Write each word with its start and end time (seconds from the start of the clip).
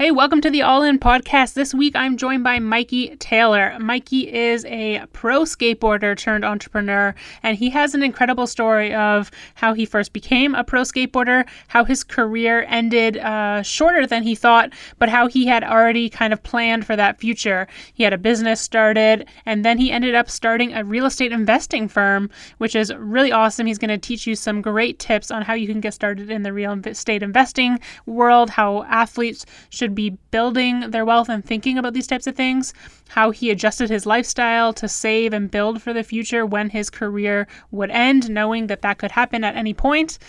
Hey, 0.00 0.10
welcome 0.10 0.40
to 0.40 0.48
the 0.48 0.62
All 0.62 0.82
In 0.82 0.98
podcast. 0.98 1.52
This 1.52 1.74
week 1.74 1.94
I'm 1.94 2.16
joined 2.16 2.42
by 2.42 2.58
Mikey 2.58 3.16
Taylor. 3.16 3.76
Mikey 3.78 4.32
is 4.32 4.64
a 4.64 5.04
pro 5.12 5.42
skateboarder 5.42 6.16
turned 6.16 6.42
entrepreneur, 6.42 7.14
and 7.42 7.58
he 7.58 7.68
has 7.68 7.94
an 7.94 8.02
incredible 8.02 8.46
story 8.46 8.94
of 8.94 9.30
how 9.56 9.74
he 9.74 9.84
first 9.84 10.14
became 10.14 10.54
a 10.54 10.64
pro 10.64 10.84
skateboarder, 10.84 11.46
how 11.68 11.84
his 11.84 12.02
career 12.02 12.64
ended 12.66 13.18
uh, 13.18 13.60
shorter 13.60 14.06
than 14.06 14.22
he 14.22 14.34
thought, 14.34 14.72
but 14.98 15.10
how 15.10 15.26
he 15.26 15.44
had 15.44 15.62
already 15.62 16.08
kind 16.08 16.32
of 16.32 16.42
planned 16.42 16.86
for 16.86 16.96
that 16.96 17.20
future. 17.20 17.68
He 17.92 18.02
had 18.02 18.14
a 18.14 18.18
business 18.18 18.58
started, 18.58 19.28
and 19.44 19.66
then 19.66 19.76
he 19.76 19.92
ended 19.92 20.14
up 20.14 20.30
starting 20.30 20.72
a 20.72 20.82
real 20.82 21.04
estate 21.04 21.30
investing 21.30 21.88
firm, 21.88 22.30
which 22.56 22.74
is 22.74 22.90
really 22.94 23.32
awesome. 23.32 23.66
He's 23.66 23.76
going 23.76 23.90
to 23.90 23.98
teach 23.98 24.26
you 24.26 24.34
some 24.34 24.62
great 24.62 24.98
tips 24.98 25.30
on 25.30 25.42
how 25.42 25.52
you 25.52 25.66
can 25.66 25.82
get 25.82 25.92
started 25.92 26.30
in 26.30 26.42
the 26.42 26.54
real 26.54 26.72
estate 26.86 27.22
investing 27.22 27.78
world, 28.06 28.48
how 28.48 28.84
athletes 28.84 29.44
should 29.68 29.89
should 29.90 29.96
be 29.96 30.16
building 30.30 30.92
their 30.92 31.04
wealth 31.04 31.28
and 31.28 31.44
thinking 31.44 31.76
about 31.76 31.94
these 31.94 32.06
types 32.06 32.28
of 32.28 32.36
things, 32.36 32.72
how 33.08 33.32
he 33.32 33.50
adjusted 33.50 33.90
his 33.90 34.06
lifestyle 34.06 34.72
to 34.72 34.86
save 34.86 35.32
and 35.32 35.50
build 35.50 35.82
for 35.82 35.92
the 35.92 36.04
future 36.04 36.46
when 36.46 36.70
his 36.70 36.90
career 36.90 37.48
would 37.72 37.90
end, 37.90 38.30
knowing 38.30 38.68
that 38.68 38.82
that 38.82 38.98
could 38.98 39.10
happen 39.10 39.42
at 39.42 39.56
any 39.56 39.74
point, 39.74 40.20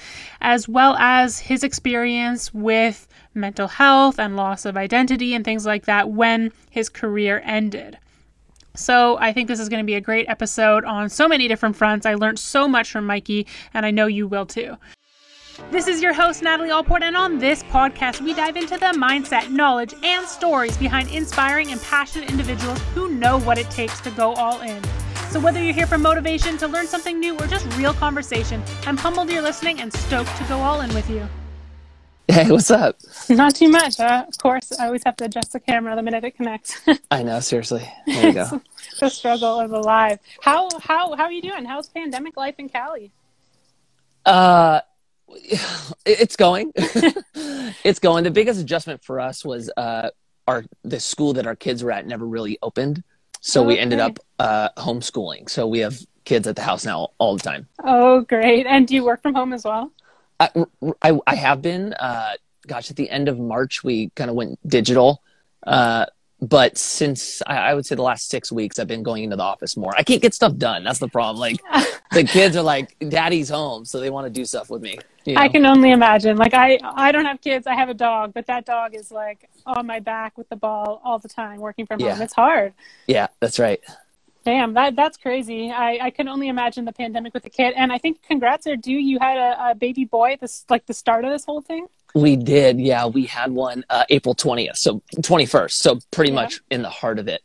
as 0.42 0.68
well 0.68 0.96
as 0.98 1.38
his 1.38 1.64
experience 1.64 2.52
with 2.56 3.08
mental 3.36 3.68
health 3.68 4.20
and 4.20 4.36
loss 4.36 4.66
of 4.66 4.76
identity 4.76 5.36
and 5.36 5.46
things 5.46 5.64
like 5.64 5.86
that 5.86 6.10
when 6.10 6.52
his 6.72 6.90
career 6.90 7.40
ended. 7.46 8.00
So, 8.74 9.18
I 9.20 9.32
think 9.32 9.48
this 9.48 9.60
is 9.60 9.70
going 9.70 9.84
to 9.84 9.92
be 9.92 9.96
a 9.96 10.02
great 10.02 10.28
episode 10.28 10.86
on 10.86 11.10
so 11.10 11.28
many 11.28 11.48
different 11.48 11.76
fronts. 11.76 12.08
I 12.08 12.16
learned 12.16 12.40
so 12.40 12.68
much 12.68 12.90
from 12.90 13.06
Mikey, 13.06 13.46
and 13.76 13.86
I 13.86 13.92
know 13.92 14.08
you 14.08 14.28
will 14.28 14.46
too. 14.48 14.78
This 15.70 15.88
is 15.88 16.02
your 16.02 16.14
host, 16.14 16.42
Natalie 16.42 16.72
Allport, 16.72 17.04
and 17.04 17.16
on 17.16 17.38
this 17.38 17.64
podcast, 17.64 18.22
we 18.22 18.34
dive 18.34 18.56
into 18.56 18.78
the 18.78 18.94
mindset, 18.98 19.50
knowledge, 19.50 19.94
and 20.04 20.26
stories 20.26 20.78
behind 20.78 21.10
inspiring 21.10 21.72
and 21.72 21.82
passionate 21.82 22.30
individuals 22.30 22.80
who 22.94 23.10
know 23.10 23.40
what 23.40 23.58
it 23.58 23.70
takes 23.70 24.00
to 24.02 24.12
go 24.12 24.34
all 24.34 24.62
in. 24.62 24.82
So, 25.30 25.40
whether 25.40 25.62
you're 25.62 25.74
here 25.74 25.88
for 25.88 25.98
motivation, 25.98 26.58
to 26.58 26.68
learn 26.68 26.88
something 26.88 27.20
new, 27.20 27.38
or 27.38 27.48
just 27.48 27.66
real 27.78 27.94
conversation, 27.94 28.64
I'm 28.86 28.96
humbled 28.98 29.30
you're 29.30 29.42
listening 29.42 29.82
and 29.82 29.92
stoked 29.94 30.36
to 30.38 30.44
go 30.46 30.60
all 30.60 30.82
in 30.82 30.94
with 30.94 31.10
you. 31.10 31.28
Hey, 32.28 32.50
what's 32.50 32.72
up? 32.72 32.98
Not 33.30 33.56
too 33.56 33.68
much. 33.68 34.00
Uh, 34.00 34.24
of 34.28 34.38
course, 34.38 34.72
I 34.80 34.86
always 34.86 35.04
have 35.06 35.18
to 35.18 35.26
adjust 35.26 35.52
the 35.52 35.60
camera 35.60 35.96
the 35.98 36.04
minute 36.04 36.24
it 36.24 36.36
connects. 36.36 36.80
I 37.12 37.24
know, 37.24 37.42
seriously. 37.42 37.86
There 38.06 38.28
you 38.28 38.34
go. 38.34 38.62
the 39.02 39.10
struggle 39.10 39.60
of 39.60 39.70
the 39.70 39.80
live. 39.80 40.20
How 40.42 40.70
how 40.80 41.14
how 41.16 41.24
are 41.24 41.32
you 41.32 41.42
doing? 41.42 41.66
How's 41.66 41.90
pandemic 41.90 42.38
life 42.38 42.56
in 42.58 42.70
Cali? 42.70 43.12
Uh, 44.26 44.82
it's 46.06 46.36
going. 46.36 46.72
it's 46.76 48.00
going. 48.00 48.24
The 48.24 48.32
biggest 48.32 48.60
adjustment 48.60 49.04
for 49.04 49.20
us 49.20 49.46
was 49.46 49.72
uh, 49.78 50.10
our 50.48 50.64
the 50.84 51.00
school 51.00 51.34
that 51.34 51.48
our 51.48 51.56
kids 51.56 51.84
were 51.84 51.92
at 51.92 52.06
never 52.06 52.26
really 52.26 52.58
opened, 52.62 53.04
so 53.40 53.64
we 53.64 53.78
ended 53.78 54.00
up 54.00 54.20
uh, 54.40 54.70
homeschooling. 54.78 55.50
So 55.50 55.68
we 55.68 55.80
have 55.80 55.98
kids 56.26 56.48
at 56.48 56.56
the 56.56 56.62
house 56.62 56.86
now 56.86 57.10
all 57.18 57.36
the 57.38 57.44
time. 57.44 57.68
Oh, 57.84 58.22
great! 58.22 58.66
And 58.66 58.88
do 58.88 58.96
you 58.96 59.04
work 59.04 59.22
from 59.22 59.34
home 59.34 59.54
as 59.54 59.64
well? 59.64 59.92
I 60.40 60.50
I, 61.02 61.20
I 61.28 61.36
have 61.36 61.62
been. 61.62 61.94
Uh, 61.94 62.34
gosh, 62.68 62.90
at 62.90 62.96
the 62.96 63.10
end 63.10 63.28
of 63.28 63.40
March, 63.40 63.84
we 63.84 64.10
kind 64.16 64.30
of 64.30 64.36
went 64.36 64.60
digital. 64.68 65.22
Uh, 65.66 66.06
but 66.42 66.76
since 66.78 67.42
I, 67.46 67.58
I, 67.58 67.74
would 67.76 67.86
say 67.86 67.94
the 67.94 68.02
last 68.02 68.28
six 68.28 68.52
weeks 68.52 68.80
i've 68.80 68.88
been 68.88 69.04
going 69.04 69.24
into 69.24 69.36
the 69.36 69.44
office 69.44 69.78
more 69.78 69.94
i 69.96 70.02
can't 70.02 70.22
get 70.22 70.34
stuff 70.34 70.56
done 70.58 70.84
that's 70.84 70.98
the 70.98 71.08
problem 71.08 71.40
like 71.40 71.62
the 72.12 72.24
kids 72.24 72.56
are 72.56 72.64
like 72.64 72.98
daddy's 73.08 73.50
home 73.50 73.86
so 73.86 74.00
they 74.00 74.10
want 74.10 74.26
to 74.26 74.32
do 74.32 74.44
stuff 74.44 74.70
with 74.70 74.82
me 74.82 74.98
i 75.36 75.48
can 75.48 75.66
only 75.66 75.92
imagine 75.92 76.38
like 76.38 76.54
i 76.54 76.80
i 76.96 77.12
don't 77.12 77.26
have 77.26 77.40
kids 77.42 77.68
i 77.68 77.76
have 77.76 77.90
a 77.90 77.94
dog 77.94 78.34
but 78.34 78.46
that 78.48 78.66
dog 78.66 78.96
is 78.96 79.12
like 79.12 79.50
on 79.66 79.86
my 79.86 80.00
back 80.00 80.38
with 80.38 80.50
the 80.50 80.56
ball 80.56 81.02
all 81.04 81.20
the 81.20 81.30
time 81.30 81.60
working 81.60 81.86
from 81.86 82.00
yeah. 82.00 82.14
home 82.14 82.22
it's 82.22 82.34
hard 82.34 82.74
yeah 83.08 83.28
that's 83.40 83.60
right 83.60 83.82
Damn, 84.44 84.74
that 84.74 84.96
that's 84.96 85.18
crazy. 85.18 85.70
I, 85.70 86.00
I 86.02 86.10
can 86.10 86.28
only 86.28 86.48
imagine 86.48 86.86
the 86.86 86.92
pandemic 86.92 87.34
with 87.34 87.46
a 87.46 87.50
kid. 87.50 87.74
And 87.78 87.92
I 87.92 88.00
think 88.00 88.24
congrats 88.24 88.66
are 88.66 88.76
due. 88.76 88.98
You 88.98 89.20
had 89.20 89.38
a, 89.38 89.70
a 89.70 89.76
baby 89.76 90.06
boy 90.06 90.38
this 90.42 90.66
like 90.70 90.86
the 90.88 90.94
start 90.94 91.26
of 91.26 91.32
this 91.32 91.46
whole 91.46 91.62
thing. 91.62 91.88
We 92.16 92.36
did, 92.36 92.80
yeah. 92.80 93.06
We 93.06 93.26
had 93.26 93.52
one 93.52 93.86
uh, 93.90 94.04
April 94.10 94.34
twentieth, 94.34 94.78
so 94.78 95.04
twenty 95.22 95.46
first. 95.46 95.80
So 95.80 96.00
pretty 96.10 96.32
yeah. 96.32 96.42
much 96.42 96.62
in 96.72 96.82
the 96.82 96.90
heart 96.90 97.20
of 97.20 97.28
it. 97.28 97.44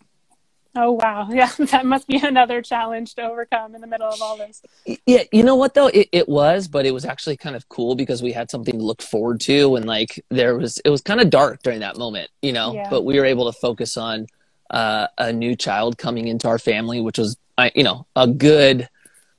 Oh 0.76 0.92
wow, 0.92 1.28
yeah, 1.32 1.50
that 1.58 1.86
must 1.86 2.06
be 2.06 2.18
another 2.18 2.60
challenge 2.60 3.14
to 3.14 3.22
overcome 3.22 3.74
in 3.74 3.80
the 3.80 3.86
middle 3.86 4.08
of 4.08 4.20
all 4.20 4.36
this. 4.36 4.62
Yeah, 5.06 5.22
you 5.32 5.42
know 5.42 5.56
what 5.56 5.74
though, 5.74 5.88
it, 5.88 6.08
it 6.12 6.28
was, 6.28 6.68
but 6.68 6.84
it 6.84 6.92
was 6.92 7.04
actually 7.04 7.38
kind 7.38 7.56
of 7.56 7.68
cool 7.68 7.94
because 7.94 8.22
we 8.22 8.32
had 8.32 8.50
something 8.50 8.78
to 8.78 8.84
look 8.84 9.00
forward 9.00 9.40
to, 9.42 9.76
and 9.76 9.86
like 9.86 10.22
there 10.30 10.56
was, 10.56 10.78
it 10.84 10.90
was 10.90 11.00
kind 11.00 11.20
of 11.20 11.30
dark 11.30 11.62
during 11.62 11.80
that 11.80 11.96
moment, 11.96 12.30
you 12.42 12.52
know. 12.52 12.74
Yeah. 12.74 12.90
But 12.90 13.04
we 13.04 13.18
were 13.18 13.24
able 13.24 13.50
to 13.50 13.58
focus 13.58 13.96
on 13.96 14.26
uh, 14.70 15.06
a 15.16 15.32
new 15.32 15.56
child 15.56 15.96
coming 15.96 16.28
into 16.28 16.46
our 16.48 16.58
family, 16.58 17.00
which 17.00 17.18
was, 17.18 17.36
you 17.74 17.82
know, 17.82 18.06
a 18.14 18.26
good, 18.26 18.88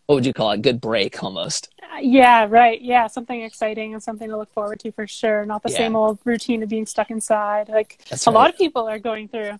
what 0.07 0.15
would 0.15 0.25
you 0.25 0.33
call 0.33 0.51
it? 0.51 0.61
Good 0.61 0.81
break 0.81 1.21
almost. 1.23 1.69
Yeah, 1.99 2.47
right. 2.49 2.81
Yeah, 2.81 3.07
something 3.07 3.41
exciting 3.41 3.93
and 3.93 4.03
something 4.03 4.29
to 4.29 4.37
look 4.37 4.51
forward 4.53 4.79
to 4.81 4.91
for 4.91 5.07
sure. 5.07 5.45
Not 5.45 5.63
the 5.63 5.71
yeah. 5.71 5.77
same 5.77 5.95
old 5.95 6.19
routine 6.25 6.63
of 6.63 6.69
being 6.69 6.85
stuck 6.85 7.11
inside, 7.11 7.69
like 7.69 8.03
that's 8.09 8.25
a 8.27 8.31
right. 8.31 8.35
lot 8.35 8.49
of 8.49 8.57
people 8.57 8.87
are 8.87 8.99
going 8.99 9.27
through. 9.27 9.59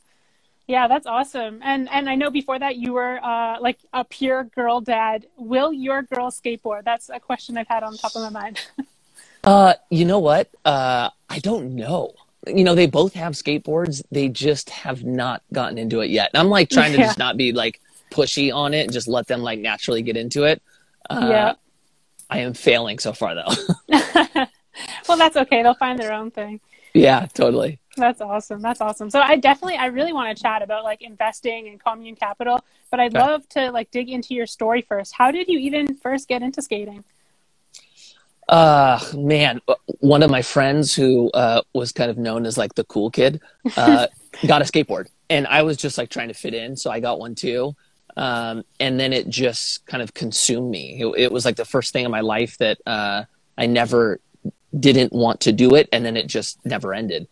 Yeah, 0.68 0.88
that's 0.88 1.08
awesome. 1.08 1.62
And 1.64 1.88
and 1.90 2.10
I 2.10 2.16
know 2.16 2.30
before 2.30 2.60
that 2.60 2.76
you 2.76 2.94
were 2.94 3.24
uh, 3.24 3.60
like 3.62 3.80
a 3.94 4.04
pure 4.04 4.44
girl 4.44 4.82
dad. 4.82 5.26
Will 5.38 5.72
your 5.72 6.04
girl 6.04 6.30
skateboard? 6.30 6.84
That's 6.84 7.10
a 7.10 7.20
question 7.20 7.58
I've 7.58 7.68
had 7.68 7.84
on 7.84 7.96
top 7.96 8.16
of 8.16 8.22
my 8.22 8.42
mind. 8.42 8.60
uh, 9.44 9.76
you 9.90 10.04
know 10.04 10.20
what? 10.20 10.50
Uh, 10.66 11.10
I 11.30 11.40
don't 11.40 11.76
know 11.76 12.14
you 12.50 12.64
know, 12.64 12.76
they 12.76 12.88
both 12.88 13.14
have 13.14 13.34
skateboards. 13.34 14.04
They 14.12 14.30
just 14.30 14.70
have 14.70 15.04
not 15.04 15.44
gotten 15.54 15.78
into 15.78 16.02
it 16.02 16.10
yet. 16.10 16.32
And 16.34 16.40
I'm 16.40 16.50
like 16.50 16.70
trying 16.70 16.92
to 16.94 17.00
yeah. 17.00 17.06
just 17.06 17.18
not 17.18 17.38
be 17.38 17.52
like 17.52 17.82
pushy 18.12 18.54
on 18.54 18.74
it 18.74 18.84
and 18.84 18.94
just 18.94 19.08
let 19.08 19.28
them 19.28 19.42
like 19.42 19.60
naturally 19.60 20.02
get 20.02 20.18
into 20.18 20.44
it. 20.44 20.62
Uh, 21.10 21.28
yeah. 21.30 21.54
I 22.30 22.40
am 22.40 22.54
failing 22.54 23.00
so 23.00 23.14
far 23.14 23.36
though. 23.36 23.54
well, 25.08 25.18
that's 25.18 25.38
okay. 25.38 25.64
They'll 25.64 25.74
find 25.74 25.98
their 26.00 26.14
own 26.14 26.32
thing. 26.32 26.60
Yeah, 26.94 27.28
totally. 27.34 27.80
That's 27.98 28.22
awesome. 28.22 28.62
That's 28.62 28.80
awesome. 28.80 29.10
So 29.10 29.20
I 29.20 29.36
definitely, 29.36 29.78
I 29.78 29.88
really 29.88 30.14
want 30.14 30.36
to 30.36 30.42
chat 30.42 30.62
about 30.62 30.84
like 30.84 31.02
investing 31.02 31.68
and 31.68 31.84
Commune 31.84 32.16
Capital, 32.16 32.64
but 32.92 33.00
I'd 33.00 33.16
okay. 33.16 33.26
love 33.26 33.50
to 33.50 33.72
like 33.72 33.92
dig 33.92 34.10
into 34.10 34.34
your 34.34 34.46
story 34.46 34.82
first. 34.82 35.14
How 35.14 35.32
did 35.32 35.48
you 35.48 35.60
even 35.60 35.96
first 35.96 36.28
get 36.28 36.42
into 36.42 36.62
skating? 36.62 37.04
Uh, 38.48 39.00
man, 39.14 39.60
one 40.00 40.24
of 40.24 40.32
my 40.32 40.42
friends 40.42 40.96
who 40.96 41.30
uh, 41.32 41.62
was 41.74 41.92
kind 41.92 42.10
of 42.10 42.18
known 42.18 42.46
as 42.46 42.58
like 42.58 42.76
the 42.76 42.86
cool 42.86 43.12
kid 43.12 43.42
uh, 43.76 44.08
got 44.48 44.62
a 44.62 44.66
skateboard, 44.66 45.08
and 45.30 45.46
I 45.48 45.64
was 45.64 45.76
just 45.76 45.98
like 45.98 46.10
trying 46.10 46.30
to 46.30 46.34
fit 46.34 46.54
in, 46.54 46.78
so 46.78 46.90
I 46.90 47.02
got 47.02 47.20
one 47.20 47.36
too. 47.36 47.76
Um, 48.16 48.64
and 48.80 49.00
then 49.00 49.14
it 49.14 49.30
just 49.30 49.86
kind 49.86 50.02
of 50.02 50.14
consumed 50.14 50.72
me. 50.72 51.02
It, 51.02 51.08
it 51.18 51.32
was 51.32 51.46
like 51.46 51.56
the 51.56 51.66
first 51.66 51.94
thing 51.94 52.06
in 52.06 52.10
my 52.10 52.22
life 52.22 52.58
that 52.58 52.80
uh, 52.88 53.26
I 53.58 53.66
never 53.68 54.20
didn't 54.78 55.14
want 55.14 55.42
to 55.42 55.52
do 55.52 55.76
it, 55.76 55.90
and 55.92 56.06
then 56.06 56.16
it 56.16 56.28
just 56.28 56.66
never 56.66 56.94
ended. 56.94 57.28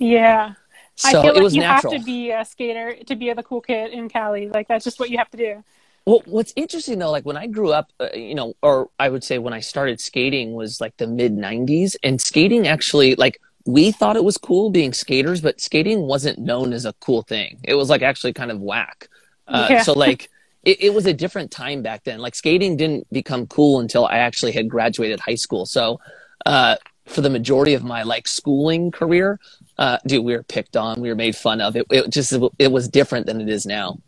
Yeah. 0.00 0.54
So 0.96 1.08
I 1.08 1.22
feel 1.22 1.44
like 1.44 1.54
you 1.54 1.60
natural. 1.60 1.92
have 1.92 2.00
to 2.00 2.04
be 2.04 2.30
a 2.30 2.44
skater 2.44 2.96
to 3.06 3.16
be 3.16 3.32
the 3.32 3.42
cool 3.42 3.60
kid 3.60 3.92
in 3.92 4.08
Cali. 4.08 4.48
Like 4.48 4.66
that's 4.66 4.84
just 4.84 4.98
what 4.98 5.10
you 5.10 5.18
have 5.18 5.30
to 5.30 5.36
do. 5.36 5.64
Well, 6.06 6.22
what's 6.24 6.52
interesting 6.56 6.98
though, 6.98 7.10
like 7.10 7.24
when 7.24 7.36
I 7.36 7.46
grew 7.46 7.72
up, 7.72 7.92
uh, 8.00 8.08
you 8.14 8.34
know, 8.34 8.54
or 8.62 8.90
I 8.98 9.08
would 9.08 9.22
say 9.22 9.38
when 9.38 9.52
I 9.52 9.60
started 9.60 10.00
skating 10.00 10.54
was 10.54 10.80
like 10.80 10.96
the 10.96 11.06
mid 11.06 11.36
90s. 11.36 11.96
And 12.02 12.20
skating 12.20 12.66
actually, 12.66 13.14
like, 13.14 13.40
we 13.66 13.92
thought 13.92 14.16
it 14.16 14.24
was 14.24 14.38
cool 14.38 14.70
being 14.70 14.92
skaters, 14.92 15.40
but 15.40 15.60
skating 15.60 16.00
wasn't 16.00 16.38
known 16.38 16.72
as 16.72 16.86
a 16.86 16.94
cool 16.94 17.22
thing. 17.22 17.60
It 17.62 17.74
was 17.74 17.90
like 17.90 18.02
actually 18.02 18.32
kind 18.32 18.50
of 18.50 18.60
whack. 18.60 19.08
Uh, 19.46 19.68
yeah. 19.70 19.82
So, 19.82 19.92
like, 19.92 20.30
it, 20.64 20.82
it 20.82 20.94
was 20.94 21.06
a 21.06 21.12
different 21.12 21.50
time 21.50 21.82
back 21.82 22.04
then. 22.04 22.20
Like, 22.20 22.34
skating 22.34 22.76
didn't 22.76 23.06
become 23.12 23.46
cool 23.46 23.80
until 23.80 24.06
I 24.06 24.18
actually 24.18 24.52
had 24.52 24.68
graduated 24.68 25.20
high 25.20 25.34
school. 25.34 25.66
So, 25.66 26.00
uh, 26.46 26.76
for 27.10 27.20
the 27.20 27.30
majority 27.30 27.74
of 27.74 27.82
my 27.82 28.02
like 28.02 28.26
schooling 28.26 28.90
career, 28.90 29.38
uh, 29.78 29.98
dude, 30.06 30.24
we 30.24 30.34
were 30.34 30.42
picked 30.42 30.76
on, 30.76 31.00
we 31.00 31.08
were 31.08 31.14
made 31.14 31.36
fun 31.36 31.60
of. 31.60 31.76
It, 31.76 31.86
it 31.90 32.10
just, 32.10 32.32
it 32.58 32.72
was 32.72 32.88
different 32.88 33.26
than 33.26 33.40
it 33.40 33.48
is 33.48 33.66
now. 33.66 33.98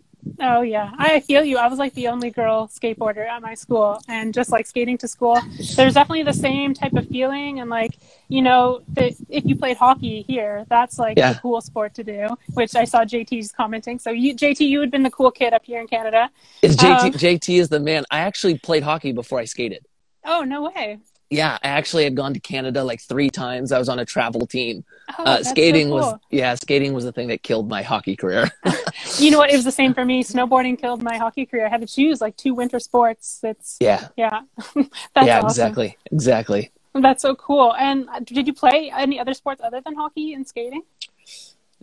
Oh 0.40 0.62
yeah, 0.62 0.92
I 0.98 1.20
feel 1.20 1.42
you. 1.42 1.58
I 1.58 1.66
was 1.66 1.80
like 1.80 1.94
the 1.94 2.06
only 2.06 2.30
girl 2.30 2.68
skateboarder 2.68 3.26
at 3.26 3.42
my 3.42 3.54
school, 3.54 4.00
and 4.06 4.32
just 4.32 4.50
like 4.50 4.66
skating 4.66 4.96
to 4.98 5.08
school, 5.08 5.40
there's 5.74 5.94
definitely 5.94 6.22
the 6.22 6.32
same 6.32 6.74
type 6.74 6.92
of 6.92 7.08
feeling. 7.08 7.58
And 7.58 7.68
like 7.68 7.98
you 8.28 8.40
know, 8.40 8.82
the, 8.88 9.16
if 9.28 9.44
you 9.44 9.56
played 9.56 9.76
hockey 9.76 10.22
here, 10.22 10.64
that's 10.68 10.98
like 10.98 11.18
yeah. 11.18 11.32
a 11.32 11.40
cool 11.40 11.60
sport 11.60 11.94
to 11.94 12.04
do. 12.04 12.28
Which 12.54 12.76
I 12.76 12.84
saw 12.84 13.04
JT's 13.04 13.50
commenting. 13.50 13.98
So 13.98 14.10
you, 14.10 14.34
JT, 14.36 14.60
you 14.60 14.80
had 14.80 14.92
been 14.92 15.02
the 15.02 15.10
cool 15.10 15.32
kid 15.32 15.52
up 15.52 15.64
here 15.64 15.80
in 15.80 15.88
Canada. 15.88 16.30
Is 16.62 16.76
JT? 16.76 17.00
Um, 17.00 17.12
JT 17.12 17.58
is 17.58 17.68
the 17.68 17.80
man. 17.80 18.04
I 18.10 18.20
actually 18.20 18.58
played 18.58 18.84
hockey 18.84 19.10
before 19.10 19.40
I 19.40 19.44
skated. 19.44 19.84
Oh 20.24 20.44
no 20.44 20.62
way! 20.62 20.98
Yeah, 21.32 21.56
I 21.62 21.68
actually 21.68 22.04
had 22.04 22.14
gone 22.14 22.34
to 22.34 22.40
Canada 22.40 22.84
like 22.84 23.00
three 23.00 23.30
times. 23.30 23.72
I 23.72 23.78
was 23.78 23.88
on 23.88 23.98
a 23.98 24.04
travel 24.04 24.46
team. 24.46 24.84
Oh, 25.18 25.24
uh, 25.24 25.42
skating 25.42 25.86
so 25.86 25.88
cool. 25.88 26.12
was 26.12 26.20
yeah, 26.30 26.54
skating 26.54 26.92
was 26.92 27.04
the 27.04 27.12
thing 27.12 27.28
that 27.28 27.42
killed 27.42 27.70
my 27.70 27.80
hockey 27.80 28.16
career. 28.16 28.50
you 29.18 29.30
know 29.30 29.38
what? 29.38 29.50
It 29.50 29.56
was 29.56 29.64
the 29.64 29.72
same 29.72 29.94
for 29.94 30.04
me. 30.04 30.22
Snowboarding 30.22 30.78
killed 30.78 31.02
my 31.02 31.16
hockey 31.16 31.46
career. 31.46 31.66
I 31.66 31.70
had 31.70 31.80
to 31.80 31.86
choose 31.86 32.20
like 32.20 32.36
two 32.36 32.54
winter 32.54 32.78
sports. 32.78 33.40
It's 33.42 33.78
yeah, 33.80 34.08
yeah, 34.16 34.42
yeah, 34.76 35.38
awesome. 35.38 35.46
exactly, 35.46 35.96
exactly. 36.10 36.70
That's 36.94 37.22
so 37.22 37.34
cool. 37.34 37.74
And 37.76 38.08
uh, 38.10 38.20
did 38.20 38.46
you 38.46 38.52
play 38.52 38.92
any 38.94 39.18
other 39.18 39.32
sports 39.32 39.62
other 39.64 39.80
than 39.80 39.94
hockey 39.94 40.34
and 40.34 40.46
skating? 40.46 40.82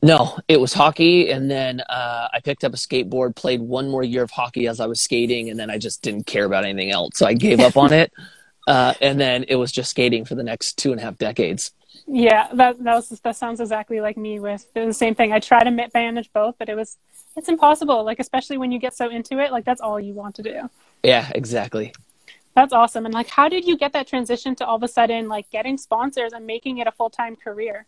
No, 0.04 0.38
it 0.48 0.62
was 0.62 0.74
hockey, 0.74 1.31
and 1.31 1.52
then 1.52 1.81
uh, 1.81 2.30
I 2.31 2.40
picked 2.40 2.63
up 2.63 2.74
a 2.74 2.78
skateboard, 2.78 3.36
played 3.36 3.62
one 3.62 3.90
more 3.90 4.04
year 4.04 4.24
of 4.24 4.31
hockey 4.31 4.68
as 4.68 4.80
I 4.80 4.86
was 4.86 5.02
skating, 5.02 5.50
and 5.50 5.60
then 5.60 5.69
I 5.69 5.78
just 5.78 6.04
didn't 6.04 6.25
care 6.25 6.45
about 6.45 6.63
anything 6.63 6.92
else, 6.92 7.18
so 7.18 7.25
I 7.25 7.34
gave 7.34 7.60
up 7.60 7.75
on 7.75 7.92
it. 7.94 8.13
Uh, 8.69 8.94
and 9.01 9.19
then 9.19 9.45
it 9.48 9.56
was 9.56 9.71
just 9.71 9.89
skating 9.89 10.24
for 10.24 10.36
the 10.36 10.44
next 10.44 10.77
two 10.77 10.92
and 10.92 11.01
a 11.01 11.04
half 11.04 11.18
decades. 11.18 11.71
Yeah, 12.06 12.48
that 12.54 12.81
that, 12.83 12.95
was, 12.95 13.10
that 13.10 13.36
sounds 13.36 13.60
exactly 13.60 14.00
like 14.00 14.16
me 14.16 14.39
with 14.39 14.71
the 14.75 14.94
same 14.94 15.16
thing. 15.16 15.33
I 15.33 15.39
tried 15.39 15.63
to 15.63 15.89
manage 15.92 16.31
both, 16.33 16.54
but 16.60 16.69
it 16.69 16.75
was 16.75 16.98
it's 17.36 17.50
impossible. 17.50 18.04
Like 18.04 18.19
especially 18.19 18.60
when 18.60 18.71
you 18.71 18.77
get 18.77 18.95
so 18.95 19.10
into 19.10 19.39
it, 19.39 19.51
like 19.51 19.66
that's 19.66 19.81
all 19.81 20.00
you 20.00 20.13
want 20.13 20.36
to 20.36 20.44
do. 20.44 20.69
Yeah, 21.01 21.31
exactly. 21.33 21.94
That's 22.54 22.71
awesome. 22.71 23.06
And 23.06 23.13
like, 23.13 23.27
how 23.27 23.50
did 23.50 23.66
you 23.66 23.75
get 23.75 23.92
that 23.94 24.07
transition 24.07 24.54
to 24.57 24.68
all 24.68 24.75
of 24.75 24.83
a 24.83 24.88
sudden 24.88 25.27
like 25.27 25.50
getting 25.50 25.75
sponsors 25.75 26.31
and 26.31 26.45
making 26.45 26.77
it 26.77 26.86
a 26.86 26.92
full 26.92 27.10
time 27.10 27.36
career? 27.36 27.88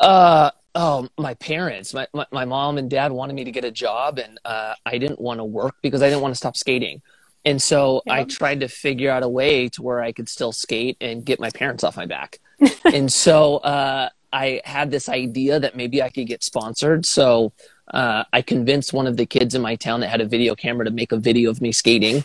Uh, 0.00 0.50
oh, 0.74 1.08
my 1.18 1.34
parents, 1.34 1.94
my, 1.94 2.08
my, 2.12 2.26
my, 2.32 2.44
mom 2.44 2.78
and 2.78 2.90
dad 2.90 3.12
wanted 3.12 3.34
me 3.34 3.44
to 3.44 3.52
get 3.52 3.64
a 3.64 3.70
job, 3.70 4.18
and 4.18 4.40
uh, 4.44 4.74
I 4.84 4.98
didn't 4.98 5.20
want 5.20 5.38
to 5.38 5.44
work 5.44 5.76
because 5.82 6.02
I 6.02 6.08
didn't 6.08 6.20
want 6.20 6.32
to 6.32 6.36
stop 6.36 6.56
skating. 6.56 7.00
And 7.46 7.62
so 7.62 8.02
yep. 8.04 8.14
I 8.16 8.24
tried 8.24 8.60
to 8.60 8.68
figure 8.68 9.08
out 9.08 9.22
a 9.22 9.28
way 9.28 9.68
to 9.70 9.82
where 9.82 10.02
I 10.02 10.10
could 10.10 10.28
still 10.28 10.50
skate 10.50 10.96
and 11.00 11.24
get 11.24 11.38
my 11.38 11.50
parents 11.50 11.84
off 11.84 11.96
my 11.96 12.04
back. 12.04 12.40
and 12.84 13.10
so 13.10 13.58
uh, 13.58 14.08
I 14.32 14.60
had 14.64 14.90
this 14.90 15.08
idea 15.08 15.60
that 15.60 15.76
maybe 15.76 16.02
I 16.02 16.10
could 16.10 16.26
get 16.26 16.42
sponsored. 16.42 17.06
So 17.06 17.52
uh, 17.94 18.24
I 18.32 18.42
convinced 18.42 18.92
one 18.92 19.06
of 19.06 19.16
the 19.16 19.26
kids 19.26 19.54
in 19.54 19.62
my 19.62 19.76
town 19.76 20.00
that 20.00 20.08
had 20.08 20.20
a 20.20 20.26
video 20.26 20.56
camera 20.56 20.84
to 20.86 20.90
make 20.90 21.12
a 21.12 21.16
video 21.16 21.48
of 21.48 21.62
me 21.62 21.70
skating. 21.70 22.24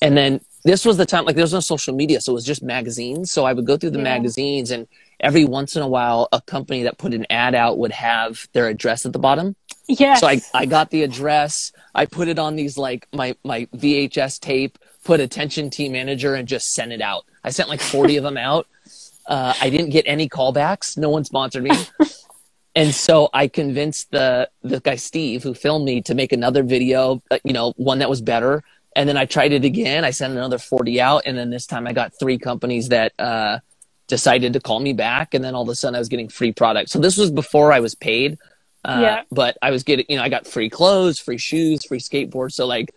And 0.00 0.16
then 0.16 0.40
this 0.64 0.86
was 0.86 0.96
the 0.96 1.04
time, 1.04 1.26
like 1.26 1.36
there 1.36 1.44
was 1.44 1.52
no 1.52 1.60
social 1.60 1.94
media, 1.94 2.22
so 2.22 2.32
it 2.32 2.34
was 2.34 2.44
just 2.46 2.62
magazines. 2.62 3.30
So 3.30 3.44
I 3.44 3.52
would 3.52 3.66
go 3.66 3.76
through 3.76 3.90
the 3.90 3.98
yeah. 3.98 4.04
magazines 4.04 4.70
and 4.70 4.88
every 5.20 5.44
once 5.44 5.76
in 5.76 5.82
a 5.82 5.88
while 5.88 6.28
a 6.32 6.40
company 6.40 6.82
that 6.84 6.98
put 6.98 7.12
an 7.12 7.26
ad 7.28 7.54
out 7.54 7.78
would 7.78 7.92
have 7.92 8.48
their 8.54 8.68
address 8.68 9.04
at 9.04 9.12
the 9.12 9.18
bottom 9.18 9.54
so 10.14 10.26
i 10.26 10.40
i 10.54 10.66
got 10.66 10.90
the 10.90 11.02
address. 11.02 11.72
I 11.94 12.06
put 12.06 12.28
it 12.28 12.38
on 12.38 12.56
these 12.56 12.78
like 12.78 13.06
my 13.12 13.36
my 13.44 13.66
vhs 13.76 14.40
tape 14.40 14.78
put 15.04 15.20
attention 15.20 15.68
team 15.70 15.92
manager 15.92 16.34
and 16.34 16.46
just 16.46 16.72
sent 16.74 16.92
it 16.92 17.00
out. 17.00 17.24
I 17.42 17.50
sent 17.50 17.68
like 17.68 17.80
40 17.80 18.16
of 18.18 18.24
them 18.24 18.36
out. 18.36 18.66
Uh, 19.26 19.54
i 19.60 19.70
didn't 19.70 19.90
get 19.90 20.04
any 20.06 20.28
callbacks. 20.28 20.96
No 20.96 21.10
one 21.10 21.24
sponsored 21.24 21.62
me. 21.62 21.72
And 22.74 22.94
so 22.94 23.28
i 23.34 23.48
convinced 23.48 24.10
the 24.12 24.48
the 24.62 24.80
guy 24.80 24.96
steve 24.96 25.42
who 25.42 25.52
filmed 25.52 25.84
me 25.84 26.00
to 26.02 26.14
make 26.14 26.32
another 26.32 26.62
video 26.62 27.22
uh, 27.30 27.38
you 27.44 27.52
know 27.52 27.74
one 27.76 27.98
that 27.98 28.08
was 28.08 28.22
better. 28.22 28.64
And 28.96 29.08
then 29.08 29.16
i 29.16 29.26
tried 29.26 29.52
it 29.52 29.64
again. 29.64 30.04
I 30.04 30.10
sent 30.10 30.32
another 30.32 30.58
40 30.58 31.00
out. 31.00 31.22
And 31.26 31.36
then 31.36 31.50
this 31.50 31.66
time 31.66 31.86
i 31.86 31.92
got 31.92 32.18
three 32.18 32.38
companies 32.38 32.88
that 32.88 33.12
uh, 33.18 33.58
decided 34.08 34.52
to 34.54 34.60
call 34.60 34.80
me 34.80 34.92
back. 34.92 35.34
And 35.34 35.44
then 35.44 35.54
all 35.54 35.62
of 35.62 35.68
a 35.68 35.74
sudden 35.74 35.96
I 35.96 35.98
was 35.98 36.08
getting 36.08 36.28
free 36.28 36.52
product. 36.52 36.90
So 36.90 36.98
this 36.98 37.16
was 37.16 37.30
before 37.30 37.72
I 37.72 37.80
was 37.80 37.94
paid. 37.94 38.38
Uh, 38.84 38.98
yeah. 39.00 39.22
but 39.30 39.56
I 39.62 39.70
was 39.70 39.84
getting, 39.84 40.06
you 40.08 40.16
know, 40.16 40.22
I 40.22 40.28
got 40.28 40.46
free 40.46 40.68
clothes, 40.68 41.18
free 41.18 41.38
shoes, 41.38 41.84
free 41.84 42.00
skateboard. 42.00 42.52
So 42.52 42.66
like 42.66 42.92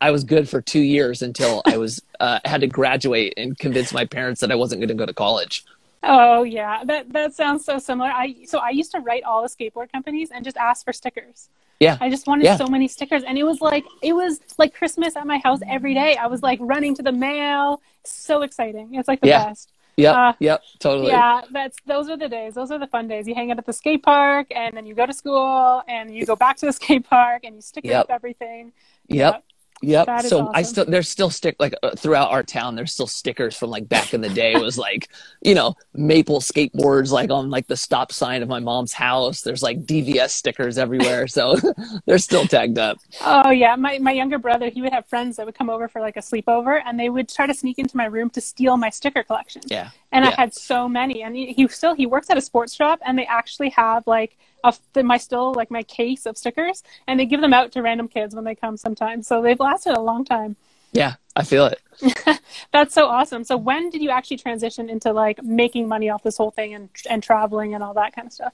I 0.00 0.10
was 0.10 0.24
good 0.24 0.48
for 0.48 0.60
two 0.60 0.80
years 0.80 1.22
until 1.22 1.62
I 1.64 1.78
was, 1.78 2.02
uh, 2.20 2.40
had 2.44 2.60
to 2.60 2.66
graduate 2.66 3.34
and 3.36 3.58
convince 3.58 3.92
my 3.92 4.04
parents 4.04 4.40
that 4.42 4.52
I 4.52 4.54
wasn't 4.54 4.80
going 4.80 4.88
to 4.88 4.94
go 4.94 5.06
to 5.06 5.14
college. 5.14 5.64
Oh 6.04 6.42
yeah, 6.42 6.82
that 6.84 7.12
that 7.12 7.32
sounds 7.32 7.64
so 7.64 7.78
similar. 7.78 8.10
I 8.10 8.34
so 8.44 8.58
I 8.58 8.70
used 8.70 8.90
to 8.90 8.98
write 8.98 9.22
all 9.22 9.40
the 9.40 9.48
skateboard 9.48 9.92
companies 9.92 10.32
and 10.32 10.44
just 10.44 10.56
ask 10.56 10.84
for 10.84 10.92
stickers. 10.92 11.48
Yeah. 11.78 11.96
I 12.00 12.10
just 12.10 12.26
wanted 12.26 12.44
yeah. 12.44 12.56
so 12.56 12.66
many 12.66 12.88
stickers 12.88 13.22
and 13.24 13.38
it 13.38 13.44
was 13.44 13.60
like 13.60 13.84
it 14.02 14.12
was 14.12 14.40
like 14.58 14.74
Christmas 14.74 15.16
at 15.16 15.26
my 15.26 15.38
house 15.38 15.60
every 15.68 15.94
day. 15.94 16.16
I 16.16 16.26
was 16.26 16.42
like 16.42 16.58
running 16.60 16.94
to 16.96 17.02
the 17.02 17.12
mail. 17.12 17.80
So 18.04 18.42
exciting. 18.42 18.94
It's 18.94 19.08
like 19.08 19.20
the 19.20 19.28
yeah. 19.28 19.46
best. 19.46 19.70
Yep. 19.96 20.14
Uh, 20.14 20.32
yep. 20.38 20.62
Totally. 20.78 21.08
Yeah. 21.08 21.42
That's 21.50 21.76
those 21.86 22.08
are 22.08 22.16
the 22.16 22.28
days. 22.28 22.54
Those 22.54 22.70
are 22.70 22.78
the 22.78 22.86
fun 22.86 23.08
days. 23.08 23.28
You 23.28 23.34
hang 23.34 23.50
out 23.50 23.58
at 23.58 23.66
the 23.66 23.72
skate 23.72 24.02
park, 24.02 24.46
and 24.54 24.76
then 24.76 24.86
you 24.86 24.94
go 24.94 25.06
to 25.06 25.12
school, 25.12 25.82
and 25.86 26.14
you 26.14 26.24
go 26.24 26.36
back 26.36 26.56
to 26.58 26.66
the 26.66 26.72
skate 26.80 27.08
park, 27.08 27.44
and 27.44 27.56
you 27.56 27.60
stick 27.60 27.84
yep. 27.84 28.04
up 28.04 28.10
everything. 28.10 28.72
Yep. 29.08 29.34
Yep. 29.34 29.44
So 30.28 30.40
awesome. 30.40 30.48
I 30.54 30.62
still 30.62 30.84
there's 30.84 31.08
still 31.08 31.30
stick 31.30 31.56
like 31.58 31.74
uh, 31.82 31.90
throughout 31.96 32.30
our 32.30 32.42
town 32.42 32.76
there's 32.76 32.92
still 32.92 33.06
stickers 33.06 33.56
from 33.56 33.70
like 33.70 33.88
back 33.88 34.14
in 34.14 34.20
the 34.20 34.28
day. 34.28 34.52
It 34.52 34.60
was 34.60 34.78
like 34.78 35.08
you 35.42 35.54
know 35.54 35.74
maple 35.94 36.40
skateboards 36.40 37.10
like 37.10 37.30
on 37.30 37.50
like 37.50 37.66
the 37.66 37.76
stop 37.76 38.12
sign 38.12 38.42
of 38.42 38.48
my 38.48 38.60
mom's 38.60 38.92
house. 38.92 39.42
There's 39.42 39.62
like 39.62 39.84
DVS 39.84 40.30
stickers 40.30 40.78
everywhere, 40.78 41.26
so 41.26 41.56
they're 42.06 42.18
still 42.18 42.46
tagged 42.46 42.78
up. 42.78 42.98
Oh 43.24 43.50
yeah, 43.50 43.76
my 43.76 43.98
my 43.98 44.12
younger 44.12 44.38
brother 44.38 44.68
he 44.68 44.82
would 44.82 44.92
have 44.92 45.06
friends 45.06 45.36
that 45.36 45.46
would 45.46 45.54
come 45.54 45.70
over 45.70 45.88
for 45.88 46.00
like 46.00 46.16
a 46.16 46.20
sleepover, 46.20 46.80
and 46.84 46.98
they 46.98 47.10
would 47.10 47.28
try 47.28 47.46
to 47.46 47.54
sneak 47.54 47.78
into 47.78 47.96
my 47.96 48.06
room 48.06 48.30
to 48.30 48.40
steal 48.40 48.76
my 48.76 48.90
sticker 48.90 49.22
collection. 49.22 49.62
Yeah. 49.66 49.90
And 50.12 50.24
yeah. 50.24 50.32
I 50.36 50.40
had 50.40 50.54
so 50.54 50.88
many, 50.88 51.22
and 51.22 51.34
he, 51.34 51.52
he 51.52 51.66
still 51.68 51.94
he 51.94 52.06
works 52.06 52.30
at 52.30 52.36
a 52.36 52.40
sports 52.40 52.74
shop, 52.74 53.00
and 53.04 53.18
they 53.18 53.26
actually 53.26 53.70
have 53.70 54.06
like 54.06 54.36
of 54.64 54.78
my 54.96 55.16
still 55.16 55.52
like 55.54 55.70
my 55.70 55.82
case 55.82 56.26
of 56.26 56.36
stickers 56.36 56.82
and 57.06 57.18
they 57.18 57.26
give 57.26 57.40
them 57.40 57.52
out 57.52 57.72
to 57.72 57.82
random 57.82 58.08
kids 58.08 58.34
when 58.34 58.44
they 58.44 58.54
come 58.54 58.76
sometimes. 58.76 59.26
So 59.26 59.42
they've 59.42 59.60
lasted 59.60 59.96
a 59.96 60.00
long 60.00 60.24
time. 60.24 60.56
Yeah 60.92 61.14
i 61.36 61.42
feel 61.44 61.66
it. 61.66 61.80
That's 62.72 62.94
so 62.94 63.06
awesome. 63.06 63.44
So 63.44 63.56
when 63.56 63.90
did 63.90 64.02
you 64.02 64.10
actually 64.10 64.38
transition 64.38 64.88
into 64.88 65.12
like 65.12 65.42
making 65.42 65.88
money 65.88 66.10
off 66.10 66.22
this 66.22 66.36
whole 66.36 66.50
thing 66.50 66.74
and 66.74 66.88
and 67.08 67.22
traveling 67.22 67.74
and 67.74 67.82
all 67.82 67.94
that 67.94 68.14
kind 68.14 68.26
of 68.26 68.32
stuff? 68.32 68.52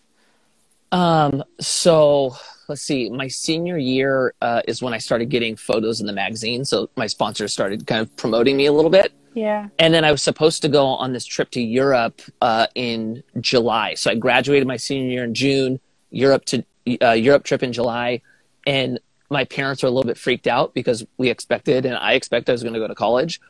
Um 0.92 1.42
so 1.60 2.36
let's 2.68 2.82
see. 2.82 3.08
My 3.10 3.28
senior 3.28 3.78
year 3.78 4.34
uh, 4.42 4.62
is 4.68 4.82
when 4.82 4.92
i 4.92 4.98
started 4.98 5.28
getting 5.28 5.56
photos 5.56 6.00
in 6.00 6.06
the 6.06 6.12
magazine. 6.12 6.64
So 6.64 6.90
my 6.96 7.06
sponsors 7.06 7.52
started 7.52 7.86
kind 7.86 8.00
of 8.00 8.14
promoting 8.16 8.56
me 8.56 8.66
a 8.66 8.72
little 8.72 8.90
bit. 8.90 9.12
Yeah. 9.34 9.68
And 9.78 9.92
then 9.94 10.04
I 10.04 10.10
was 10.10 10.22
supposed 10.22 10.62
to 10.62 10.68
go 10.68 10.86
on 10.86 11.12
this 11.12 11.24
trip 11.24 11.50
to 11.52 11.60
Europe 11.60 12.20
uh, 12.40 12.66
in 12.74 13.22
July. 13.40 13.94
So 13.94 14.10
I 14.10 14.14
graduated 14.16 14.66
my 14.66 14.76
senior 14.76 15.10
year 15.10 15.24
in 15.24 15.34
June. 15.34 15.80
Europe 16.10 16.44
to 16.46 16.64
uh, 17.02 17.12
Europe 17.12 17.44
trip 17.44 17.62
in 17.62 17.72
July, 17.72 18.22
and 18.66 18.98
my 19.30 19.44
parents 19.44 19.82
were 19.82 19.88
a 19.88 19.92
little 19.92 20.08
bit 20.08 20.16
freaked 20.16 20.46
out 20.46 20.74
because 20.74 21.04
we 21.18 21.28
expected 21.28 21.84
and 21.84 21.96
I 21.96 22.14
expected 22.14 22.50
I 22.50 22.54
was 22.54 22.62
going 22.62 22.74
to 22.74 22.80
go 22.80 22.88
to 22.88 22.94
college. 22.94 23.40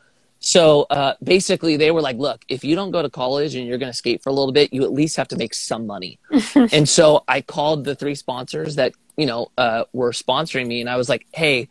So 0.41 0.83
uh, 0.89 1.15
basically, 1.21 1.75
they 1.75 1.91
were 1.91 2.01
like, 2.01 2.17
"Look, 2.17 2.43
if 2.47 2.63
you 2.63 2.75
don't 2.75 2.91
go 2.91 3.01
to 3.01 3.09
college 3.09 3.55
and 3.55 3.67
you're 3.67 3.77
going 3.77 3.91
to 3.91 3.97
skate 3.97 4.23
for 4.23 4.29
a 4.29 4.33
little 4.33 4.53
bit, 4.53 4.71
you 4.71 4.83
at 4.83 4.93
least 4.93 5.17
have 5.17 5.27
to 5.29 5.37
make 5.37 5.53
some 5.53 5.85
money." 5.85 6.17
and 6.55 6.87
so 6.87 7.23
I 7.27 7.41
called 7.41 7.83
the 7.83 7.95
three 7.95 8.15
sponsors 8.15 8.75
that 8.75 8.93
you 9.17 9.25
know 9.25 9.51
uh, 9.57 9.83
were 9.91 10.11
sponsoring 10.11 10.67
me, 10.67 10.79
and 10.79 10.89
I 10.89 10.95
was 10.95 11.09
like, 11.09 11.25
"Hey, 11.33 11.67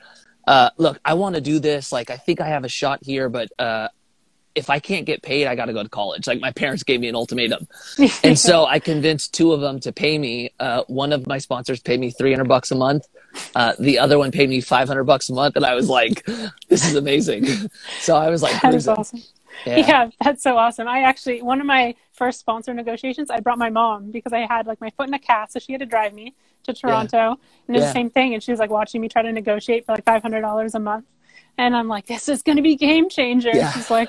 uh, 0.46 0.70
look, 0.78 0.98
I 1.04 1.14
want 1.14 1.34
to 1.34 1.40
do 1.40 1.58
this. 1.58 1.92
Like, 1.92 2.10
I 2.10 2.16
think 2.16 2.40
I 2.40 2.48
have 2.48 2.64
a 2.64 2.68
shot 2.68 3.00
here, 3.02 3.28
but 3.28 3.50
uh, 3.58 3.88
if 4.54 4.70
I 4.70 4.78
can't 4.78 5.06
get 5.06 5.22
paid, 5.22 5.46
I 5.46 5.54
got 5.54 5.66
to 5.66 5.72
go 5.72 5.82
to 5.82 5.88
college. 5.88 6.26
Like 6.26 6.40
my 6.40 6.50
parents 6.50 6.82
gave 6.82 7.00
me 7.00 7.08
an 7.08 7.14
ultimatum. 7.14 7.68
and 8.24 8.38
so 8.38 8.66
I 8.66 8.78
convinced 8.78 9.34
two 9.34 9.52
of 9.52 9.60
them 9.60 9.80
to 9.80 9.92
pay 9.92 10.18
me. 10.18 10.50
Uh, 10.58 10.84
one 10.88 11.12
of 11.12 11.26
my 11.26 11.38
sponsors 11.38 11.80
paid 11.80 12.00
me 12.00 12.10
300 12.10 12.44
bucks 12.48 12.70
a 12.70 12.74
month. 12.74 13.06
Uh, 13.54 13.74
the 13.78 13.98
other 13.98 14.18
one 14.18 14.32
paid 14.32 14.48
me 14.48 14.60
500 14.60 15.04
bucks 15.04 15.28
a 15.28 15.34
month. 15.34 15.56
And 15.56 15.64
I 15.64 15.74
was 15.74 15.88
like, 15.88 16.24
this 16.68 16.84
is 16.86 16.94
amazing. 16.94 17.46
so 18.00 18.16
I 18.16 18.30
was 18.30 18.42
like, 18.42 18.60
that 18.62 18.74
is 18.74 18.88
awesome. 18.88 19.22
Yeah. 19.66 19.76
yeah, 19.76 20.10
that's 20.22 20.42
so 20.42 20.56
awesome. 20.56 20.86
I 20.86 21.00
actually, 21.00 21.42
one 21.42 21.60
of 21.60 21.66
my 21.66 21.94
first 22.12 22.38
sponsor 22.38 22.72
negotiations, 22.74 23.30
I 23.30 23.40
brought 23.40 23.58
my 23.58 23.70
mom 23.70 24.10
because 24.10 24.32
I 24.32 24.40
had 24.40 24.66
like 24.66 24.80
my 24.80 24.90
foot 24.90 25.08
in 25.08 25.14
a 25.14 25.18
cast. 25.18 25.52
So 25.52 25.58
she 25.58 25.72
had 25.72 25.80
to 25.80 25.86
drive 25.86 26.14
me 26.14 26.34
to 26.64 26.72
Toronto. 26.72 27.16
Yeah. 27.16 27.34
And 27.66 27.76
it's 27.76 27.82
yeah. 27.82 27.88
the 27.88 27.92
same 27.92 28.10
thing. 28.10 28.34
And 28.34 28.42
she 28.42 28.52
was 28.52 28.60
like 28.60 28.70
watching 28.70 29.00
me 29.00 29.08
try 29.08 29.22
to 29.22 29.32
negotiate 29.32 29.86
for 29.86 29.92
like 29.92 30.04
$500 30.04 30.74
a 30.74 30.78
month. 30.78 31.06
And 31.58 31.76
I'm 31.76 31.88
like, 31.88 32.06
this 32.06 32.28
is 32.28 32.42
going 32.42 32.56
to 32.56 32.62
be 32.62 32.76
game 32.76 33.08
changer. 33.08 33.50
Yeah. 33.52 33.72
She's 33.72 33.90
like, 33.90 34.08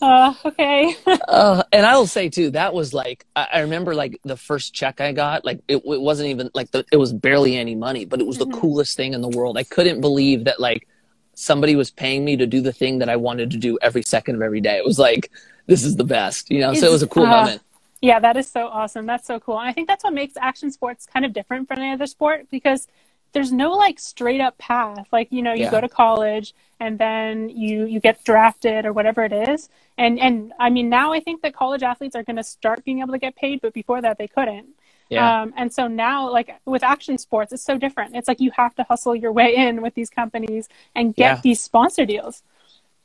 uh, 0.00 0.32
okay. 0.44 0.96
uh, 1.28 1.62
and 1.72 1.84
I 1.84 1.96
will 1.96 2.06
say 2.06 2.28
too, 2.28 2.50
that 2.50 2.72
was 2.72 2.94
like 2.94 3.26
I, 3.34 3.48
I, 3.54 3.60
remember 3.60 3.94
like 3.94 4.20
the 4.24 4.36
first 4.36 4.74
check 4.74 5.00
I 5.00 5.12
got, 5.12 5.44
like 5.44 5.60
it, 5.66 5.76
it 5.76 6.00
wasn't 6.00 6.28
even 6.28 6.50
like 6.54 6.70
the, 6.70 6.84
it 6.92 6.96
was 6.96 7.12
barely 7.12 7.56
any 7.56 7.74
money, 7.74 8.04
but 8.04 8.20
it 8.20 8.26
was 8.26 8.38
the 8.38 8.46
mm-hmm. 8.46 8.60
coolest 8.60 8.96
thing 8.96 9.12
in 9.12 9.22
the 9.22 9.28
world. 9.28 9.58
I 9.58 9.64
couldn't 9.64 10.00
believe 10.00 10.44
that 10.44 10.60
like 10.60 10.86
somebody 11.34 11.74
was 11.74 11.90
paying 11.90 12.24
me 12.24 12.36
to 12.36 12.46
do 12.46 12.60
the 12.60 12.72
thing 12.72 12.98
that 12.98 13.08
I 13.08 13.16
wanted 13.16 13.50
to 13.50 13.58
do 13.58 13.78
every 13.82 14.02
second 14.02 14.36
of 14.36 14.42
every 14.42 14.60
day. 14.60 14.76
It 14.76 14.84
was 14.84 14.98
like 14.98 15.30
this 15.66 15.84
is 15.84 15.96
the 15.96 16.04
best, 16.04 16.50
you 16.50 16.60
know. 16.60 16.72
It's, 16.72 16.80
so 16.80 16.86
it 16.86 16.92
was 16.92 17.02
a 17.02 17.08
cool 17.08 17.26
uh, 17.26 17.30
moment. 17.30 17.62
Yeah, 18.02 18.20
that 18.20 18.36
is 18.36 18.48
so 18.48 18.66
awesome. 18.66 19.06
That's 19.06 19.26
so 19.26 19.40
cool. 19.40 19.58
And 19.58 19.68
I 19.68 19.72
think 19.72 19.88
that's 19.88 20.04
what 20.04 20.12
makes 20.12 20.36
action 20.36 20.70
sports 20.70 21.06
kind 21.06 21.24
of 21.24 21.32
different 21.32 21.66
from 21.66 21.78
any 21.78 21.92
other 21.92 22.06
sport 22.06 22.46
because 22.50 22.86
there's 23.34 23.52
no 23.52 23.72
like 23.72 23.98
straight 23.98 24.40
up 24.40 24.56
path. 24.56 25.06
Like, 25.12 25.30
you 25.30 25.42
know, 25.42 25.52
you 25.52 25.64
yeah. 25.64 25.70
go 25.70 25.80
to 25.80 25.88
college 25.88 26.54
and 26.80 26.98
then 26.98 27.50
you 27.50 27.84
you 27.84 28.00
get 28.00 28.24
drafted 28.24 28.86
or 28.86 28.92
whatever 28.92 29.24
it 29.24 29.32
is. 29.32 29.68
And 29.98 30.18
and 30.18 30.52
I 30.58 30.70
mean 30.70 30.88
now 30.88 31.12
I 31.12 31.20
think 31.20 31.42
that 31.42 31.54
college 31.54 31.82
athletes 31.82 32.16
are 32.16 32.22
going 32.22 32.36
to 32.36 32.44
start 32.44 32.84
being 32.84 33.00
able 33.00 33.12
to 33.12 33.18
get 33.18 33.36
paid, 33.36 33.60
but 33.60 33.74
before 33.74 34.00
that 34.00 34.16
they 34.16 34.28
couldn't. 34.28 34.68
Yeah. 35.10 35.42
Um, 35.42 35.52
and 35.56 35.72
so 35.72 35.86
now, 35.86 36.30
like 36.30 36.50
with 36.64 36.82
action 36.82 37.18
sports, 37.18 37.52
it's 37.52 37.62
so 37.62 37.76
different. 37.76 38.16
It's 38.16 38.26
like 38.26 38.40
you 38.40 38.50
have 38.56 38.74
to 38.76 38.84
hustle 38.84 39.14
your 39.14 39.32
way 39.32 39.54
in 39.54 39.82
with 39.82 39.94
these 39.94 40.08
companies 40.08 40.68
and 40.94 41.14
get 41.14 41.36
yeah. 41.36 41.40
these 41.42 41.60
sponsor 41.60 42.06
deals. 42.06 42.42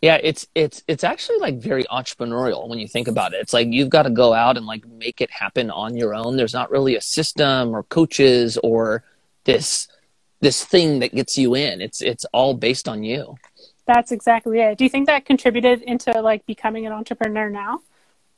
Yeah, 0.01 0.17
it's 0.23 0.47
it's 0.55 0.81
it's 0.87 1.03
actually 1.03 1.39
like 1.39 1.59
very 1.59 1.83
entrepreneurial 1.85 2.69
when 2.69 2.79
you 2.79 2.87
think 2.87 3.09
about 3.09 3.33
it. 3.33 3.41
It's 3.41 3.51
like 3.51 3.67
you've 3.69 3.89
got 3.89 4.03
to 4.03 4.09
go 4.09 4.33
out 4.33 4.55
and 4.55 4.65
like 4.65 4.87
make 4.87 5.19
it 5.19 5.29
happen 5.29 5.69
on 5.69 5.97
your 5.97 6.15
own. 6.15 6.37
There's 6.37 6.53
not 6.53 6.71
really 6.71 6.95
a 6.95 7.01
system 7.01 7.75
or 7.75 7.83
coaches 7.83 8.57
or 8.63 9.03
this 9.43 9.89
this 10.39 10.63
thing 10.63 10.99
that 10.99 11.13
gets 11.13 11.37
you 11.37 11.55
in. 11.55 11.81
It's 11.81 12.01
it's 12.01 12.25
all 12.33 12.53
based 12.53 12.87
on 12.87 13.03
you. 13.03 13.35
That's 13.85 14.11
exactly 14.11 14.59
it. 14.59 14.77
Do 14.77 14.83
you 14.83 14.89
think 14.89 15.07
that 15.07 15.25
contributed 15.25 15.81
into 15.81 16.11
like 16.21 16.45
becoming 16.45 16.85
an 16.85 16.93
entrepreneur 16.93 17.49
now? 17.49 17.81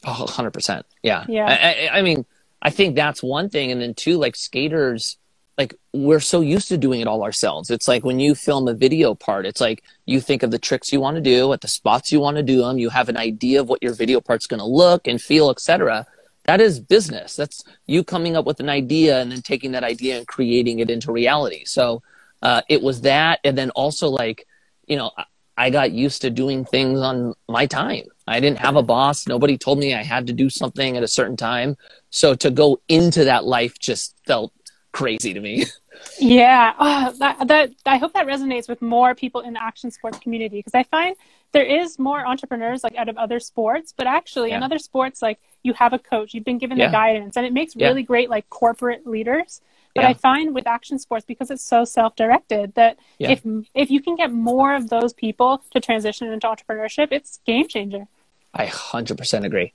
Oh, 0.05 0.25
100%. 0.27 0.83
Yeah. 1.03 1.25
Yeah. 1.27 1.45
I, 1.45 1.87
I, 1.95 1.99
I 1.99 2.01
mean, 2.01 2.25
I 2.61 2.69
think 2.69 2.95
that's 2.95 3.21
one 3.21 3.49
thing. 3.49 3.71
And 3.71 3.81
then 3.81 3.93
two, 3.93 4.17
like 4.17 4.35
skaters, 4.35 5.17
like 5.57 5.75
we're 5.93 6.21
so 6.21 6.41
used 6.41 6.69
to 6.69 6.77
doing 6.77 7.01
it 7.01 7.07
all 7.07 7.23
ourselves. 7.23 7.69
It's 7.69 7.87
like 7.87 8.03
when 8.03 8.19
you 8.19 8.33
film 8.33 8.67
a 8.67 8.73
video 8.73 9.13
part, 9.13 9.45
it's 9.45 9.61
like 9.61 9.83
you 10.05 10.21
think 10.21 10.41
of 10.41 10.51
the 10.51 10.57
tricks 10.57 10.91
you 10.93 11.01
want 11.01 11.15
to 11.15 11.21
do 11.21 11.51
at 11.53 11.61
the 11.61 11.67
spots 11.67 12.11
you 12.11 12.19
want 12.19 12.37
to 12.37 12.43
do 12.43 12.61
them. 12.61 12.77
You 12.77 12.89
have 12.89 13.09
an 13.09 13.17
idea 13.17 13.59
of 13.59 13.69
what 13.69 13.83
your 13.83 13.93
video 13.93 14.21
part's 14.21 14.47
going 14.47 14.59
to 14.59 14.65
look 14.65 15.05
and 15.05 15.21
feel, 15.21 15.49
etc. 15.49 16.07
That 16.45 16.61
is 16.61 16.79
business. 16.79 17.35
That's 17.35 17.63
you 17.85 18.03
coming 18.03 18.35
up 18.35 18.45
with 18.45 18.59
an 18.59 18.69
idea 18.69 19.19
and 19.19 19.31
then 19.31 19.41
taking 19.41 19.71
that 19.71 19.83
idea 19.83 20.17
and 20.17 20.27
creating 20.27 20.79
it 20.79 20.89
into 20.89 21.11
reality. 21.11 21.65
So 21.65 22.01
uh, 22.41 22.61
it 22.67 22.81
was 22.81 23.01
that, 23.01 23.39
and 23.43 23.57
then 23.57 23.69
also 23.71 24.09
like 24.09 24.47
you 24.87 24.97
know 24.97 25.11
I 25.57 25.69
got 25.69 25.91
used 25.91 26.21
to 26.21 26.29
doing 26.29 26.65
things 26.65 26.99
on 26.99 27.35
my 27.47 27.67
time. 27.67 28.05
I 28.27 28.39
didn't 28.39 28.59
have 28.59 28.75
a 28.75 28.83
boss. 28.83 29.27
Nobody 29.27 29.57
told 29.57 29.77
me 29.77 29.93
I 29.93 30.03
had 30.03 30.27
to 30.27 30.33
do 30.33 30.49
something 30.49 30.97
at 30.97 31.03
a 31.03 31.07
certain 31.07 31.37
time. 31.37 31.77
So 32.09 32.33
to 32.35 32.49
go 32.49 32.81
into 32.87 33.25
that 33.25 33.45
life 33.45 33.77
just 33.77 34.15
felt 34.25 34.53
crazy 34.91 35.33
to 35.33 35.39
me. 35.39 35.65
Yeah, 36.19 36.73
oh, 36.79 37.13
that, 37.19 37.47
that 37.47 37.71
I 37.85 37.97
hope 37.97 38.13
that 38.13 38.25
resonates 38.25 38.67
with 38.67 38.81
more 38.81 39.13
people 39.13 39.41
in 39.41 39.53
the 39.53 39.61
action 39.61 39.91
sports 39.91 40.17
community 40.17 40.57
because 40.57 40.73
I 40.73 40.81
find 40.81 41.15
there 41.51 41.63
is 41.63 41.99
more 41.99 42.25
entrepreneurs 42.25 42.83
like 42.83 42.95
out 42.95 43.09
of 43.09 43.17
other 43.17 43.39
sports, 43.39 43.93
but 43.95 44.07
actually 44.07 44.49
yeah. 44.49 44.57
in 44.57 44.63
other 44.63 44.79
sports 44.79 45.21
like 45.21 45.39
you 45.63 45.73
have 45.73 45.93
a 45.93 45.99
coach, 45.99 46.33
you've 46.33 46.45
been 46.45 46.57
given 46.57 46.77
yeah. 46.77 46.87
the 46.87 46.91
guidance, 46.91 47.37
and 47.37 47.45
it 47.45 47.53
makes 47.53 47.75
really 47.75 48.03
great 48.03 48.29
like 48.29 48.49
corporate 48.49 49.05
leaders. 49.05 49.61
But 49.93 50.05
I 50.05 50.13
find 50.13 50.55
with 50.55 50.67
action 50.67 50.97
sports 50.99 51.25
because 51.25 51.51
it's 51.51 51.63
so 51.63 51.83
self-directed 51.83 52.75
that 52.75 52.97
if 53.19 53.41
if 53.73 53.91
you 53.91 54.01
can 54.01 54.15
get 54.15 54.31
more 54.31 54.73
of 54.73 54.89
those 54.89 55.13
people 55.13 55.61
to 55.71 55.79
transition 55.81 56.31
into 56.31 56.47
entrepreneurship, 56.47 57.09
it's 57.11 57.41
game 57.45 57.67
changer. 57.67 58.07
I 58.53 58.67
100% 58.67 59.45
agree. 59.45 59.73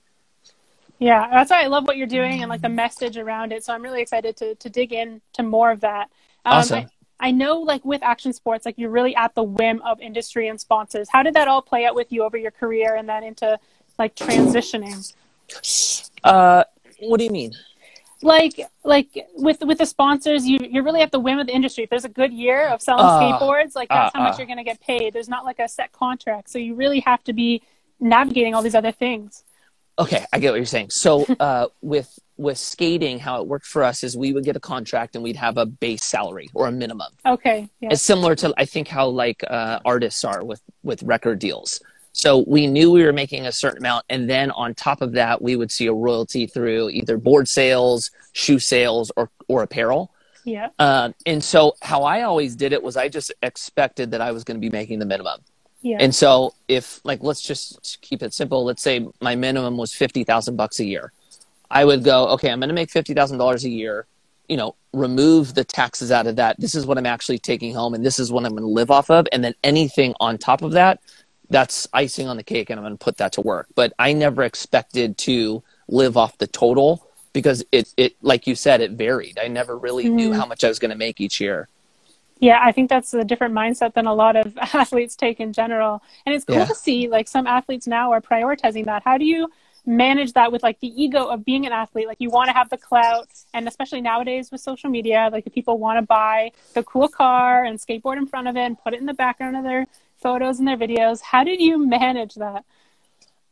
Yeah, 0.99 1.27
that's 1.29 1.51
why 1.51 1.63
I 1.63 1.67
love 1.67 1.85
what 1.85 1.97
you're 1.97 2.07
doing 2.07 2.41
and 2.41 2.49
like 2.49 2.61
the 2.61 2.69
message 2.69 3.17
around 3.17 3.51
it. 3.51 3.63
So 3.63 3.73
I'm 3.73 3.83
really 3.83 4.01
excited 4.01 4.35
to 4.37 4.55
to 4.55 4.69
dig 4.69 4.91
in 4.93 5.21
to 5.33 5.43
more 5.43 5.69
of 5.71 5.81
that. 5.81 6.09
Um, 6.45 6.53
awesome. 6.57 6.77
I, 6.79 6.87
I 7.19 7.31
know 7.31 7.59
like 7.59 7.83
with 7.83 8.03
action 8.03 8.33
sports, 8.33 8.65
like 8.65 8.75
you're 8.77 8.91
really 8.91 9.15
at 9.15 9.33
the 9.35 9.43
whim 9.43 9.81
of 9.83 9.99
industry 9.99 10.47
and 10.47 10.59
sponsors. 10.59 11.09
How 11.09 11.23
did 11.23 11.33
that 11.33 11.47
all 11.47 11.61
play 11.61 11.85
out 11.85 11.95
with 11.95 12.11
you 12.11 12.23
over 12.23 12.37
your 12.37 12.51
career 12.51 12.95
and 12.95 13.09
then 13.09 13.23
into 13.23 13.59
like 13.97 14.15
transitioning? 14.15 15.13
Uh, 16.23 16.63
what 16.99 17.17
do 17.17 17.23
you 17.23 17.31
mean? 17.31 17.53
Like, 18.23 18.59
like 18.83 19.27
with 19.35 19.61
with 19.61 19.77
the 19.77 19.85
sponsors, 19.85 20.45
you 20.45 20.57
you're 20.61 20.83
really 20.83 21.01
at 21.01 21.11
the 21.11 21.19
whim 21.19 21.37
of 21.37 21.47
the 21.47 21.53
industry. 21.53 21.83
If 21.83 21.89
there's 21.89 22.05
a 22.05 22.09
good 22.09 22.33
year 22.33 22.67
of 22.67 22.81
selling 22.81 23.05
uh, 23.05 23.19
skateboards, 23.19 23.75
like 23.75 23.89
that's 23.89 24.13
uh, 24.15 24.17
how 24.17 24.23
much 24.23 24.33
uh. 24.33 24.37
you're 24.39 24.47
going 24.47 24.57
to 24.57 24.63
get 24.63 24.81
paid. 24.81 25.13
There's 25.13 25.29
not 25.29 25.45
like 25.45 25.59
a 25.59 25.67
set 25.67 25.91
contract, 25.91 26.49
so 26.49 26.57
you 26.57 26.73
really 26.73 26.99
have 27.01 27.23
to 27.25 27.33
be 27.33 27.61
navigating 27.99 28.55
all 28.55 28.63
these 28.63 28.75
other 28.75 28.91
things. 28.91 29.43
Okay, 29.99 30.25
I 30.31 30.39
get 30.39 30.51
what 30.51 30.57
you're 30.57 30.65
saying. 30.65 30.89
So 30.91 31.25
uh, 31.39 31.67
with 31.81 32.19
with 32.37 32.57
skating, 32.57 33.17
how 33.17 33.41
it 33.41 33.47
worked 33.47 33.65
for 33.65 33.83
us 33.83 34.03
is 34.03 34.15
we 34.15 34.31
would 34.31 34.43
get 34.43 34.55
a 34.55 34.59
contract 34.59 35.15
and 35.15 35.23
we'd 35.23 35.35
have 35.35 35.57
a 35.57 35.65
base 35.65 36.03
salary 36.03 36.49
or 36.53 36.67
a 36.67 36.71
minimum. 36.71 37.11
Okay. 37.25 37.67
Yeah. 37.79 37.89
It's 37.91 38.01
similar 38.01 38.35
to 38.35 38.53
I 38.57 38.65
think 38.65 38.87
how 38.87 39.07
like 39.07 39.43
uh, 39.47 39.79
artists 39.85 40.23
are 40.23 40.43
with 40.43 40.61
with 40.83 41.01
record 41.03 41.39
deals. 41.39 41.81
So 42.13 42.43
we 42.47 42.65
knew 42.65 42.89
we 42.91 43.03
were 43.03 43.13
making 43.13 43.45
a 43.45 43.51
certain 43.51 43.77
amount, 43.77 44.05
and 44.09 44.27
then 44.27 44.49
on 44.51 44.73
top 44.73 45.01
of 45.01 45.11
that, 45.13 45.39
we 45.39 45.55
would 45.55 45.71
see 45.71 45.85
a 45.85 45.93
royalty 45.93 46.47
through 46.47 46.89
either 46.89 47.15
board 47.17 47.47
sales, 47.47 48.09
shoe 48.31 48.59
sales, 48.59 49.11
or 49.15 49.29
or 49.47 49.61
apparel. 49.63 50.11
Yeah. 50.43 50.69
Uh, 50.79 51.11
and 51.25 51.43
so 51.43 51.75
how 51.81 52.03
I 52.03 52.21
always 52.21 52.55
did 52.55 52.71
it 52.71 52.81
was 52.81 52.97
I 52.97 53.09
just 53.09 53.33
expected 53.43 54.11
that 54.11 54.21
I 54.21 54.31
was 54.31 54.43
going 54.43 54.55
to 54.55 54.61
be 54.61 54.69
making 54.69 54.99
the 54.99 55.05
minimum. 55.05 55.41
Yeah. 55.81 55.97
And 55.99 56.13
so 56.13 56.53
if 56.67 56.99
like 57.03 57.21
let's 57.21 57.41
just 57.41 57.99
keep 58.01 58.23
it 58.23 58.33
simple, 58.33 58.65
let's 58.65 58.81
say 58.81 59.07
my 59.21 59.35
minimum 59.35 59.77
was 59.77 59.93
50,000 59.93 60.55
bucks 60.55 60.79
a 60.79 60.85
year. 60.85 61.11
I 61.69 61.85
would 61.85 62.03
go, 62.03 62.29
okay, 62.29 62.49
I'm 62.49 62.59
going 62.59 62.69
to 62.69 62.75
make 62.75 62.89
$50,000 62.89 63.63
a 63.63 63.69
year, 63.69 64.07
you 64.47 64.55
know, 64.55 64.75
remove 64.93 65.53
the 65.53 65.65
taxes 65.65 66.11
out 66.11 66.25
of 66.25 66.37
that. 66.37 66.59
This 66.59 66.75
is 66.75 66.85
what 66.85 66.97
I'm 66.97 67.05
actually 67.05 67.39
taking 67.39 67.73
home 67.73 67.93
and 67.93 68.05
this 68.05 68.19
is 68.19 68.31
what 68.31 68.45
I'm 68.45 68.51
going 68.51 68.63
to 68.63 68.67
live 68.67 68.89
off 68.89 69.09
of 69.09 69.27
and 69.31 69.43
then 69.43 69.53
anything 69.63 70.13
on 70.19 70.37
top 70.37 70.61
of 70.61 70.71
that, 70.71 70.99
that's 71.49 71.87
icing 71.93 72.27
on 72.27 72.37
the 72.37 72.43
cake 72.43 72.69
and 72.69 72.79
I'm 72.79 72.83
going 72.83 72.97
to 72.97 73.03
put 73.03 73.17
that 73.17 73.33
to 73.33 73.41
work. 73.41 73.67
But 73.75 73.93
I 73.99 74.13
never 74.13 74.43
expected 74.43 75.17
to 75.19 75.63
live 75.87 76.17
off 76.17 76.37
the 76.37 76.47
total 76.47 77.07
because 77.33 77.63
it 77.71 77.93
it 77.97 78.15
like 78.21 78.47
you 78.47 78.55
said 78.55 78.81
it 78.81 78.91
varied. 78.91 79.37
I 79.39 79.47
never 79.47 79.77
really 79.77 80.05
mm-hmm. 80.05 80.15
knew 80.15 80.33
how 80.33 80.45
much 80.45 80.63
I 80.63 80.69
was 80.69 80.79
going 80.79 80.91
to 80.91 80.97
make 80.97 81.21
each 81.21 81.39
year. 81.39 81.67
Yeah, 82.39 82.59
I 82.61 82.71
think 82.71 82.89
that's 82.89 83.13
a 83.13 83.23
different 83.23 83.53
mindset 83.53 83.93
than 83.93 84.05
a 84.05 84.13
lot 84.13 84.35
of 84.35 84.57
athletes 84.73 85.15
take 85.15 85.39
in 85.39 85.53
general. 85.53 86.01
And 86.25 86.35
it's 86.35 86.45
cool 86.45 86.57
yeah. 86.57 86.65
to 86.65 86.75
see 86.75 87.07
like 87.07 87.27
some 87.27 87.47
athletes 87.47 87.87
now 87.87 88.11
are 88.11 88.21
prioritizing 88.21 88.85
that. 88.85 89.03
How 89.03 89.17
do 89.17 89.25
you 89.25 89.49
manage 89.85 90.33
that 90.33 90.51
with 90.51 90.61
like 90.63 90.79
the 90.81 91.01
ego 91.01 91.25
of 91.25 91.45
being 91.45 91.65
an 91.65 91.71
athlete? 91.71 92.07
Like 92.07 92.17
you 92.19 92.29
want 92.29 92.49
to 92.49 92.53
have 92.53 92.69
the 92.69 92.77
clout 92.77 93.29
and 93.53 93.67
especially 93.67 94.01
nowadays 94.01 94.51
with 94.51 94.61
social 94.61 94.89
media, 94.89 95.29
like 95.31 95.45
the 95.45 95.49
people 95.49 95.79
want 95.79 95.97
to 95.97 96.05
buy 96.05 96.51
the 96.73 96.83
cool 96.83 97.07
car 97.07 97.63
and 97.63 97.79
skateboard 97.79 98.17
in 98.17 98.27
front 98.27 98.47
of 98.47 98.55
it 98.55 98.61
and 98.61 98.77
put 98.77 98.93
it 98.93 98.99
in 98.99 99.05
the 99.05 99.13
background 99.13 99.55
of 99.55 99.63
their 99.63 99.87
photos 100.17 100.59
and 100.59 100.67
their 100.67 100.77
videos. 100.77 101.21
How 101.21 101.43
did 101.43 101.59
you 101.59 101.83
manage 101.85 102.35
that? 102.35 102.65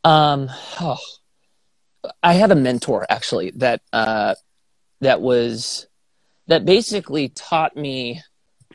Um 0.04 0.48
oh, 0.80 0.98
I 2.22 2.34
had 2.34 2.52
a 2.52 2.54
mentor 2.54 3.06
actually 3.08 3.50
that 3.56 3.80
uh 3.92 4.34
that 5.00 5.20
was 5.20 5.88
that 6.46 6.64
basically 6.64 7.28
taught 7.30 7.76
me 7.76 8.22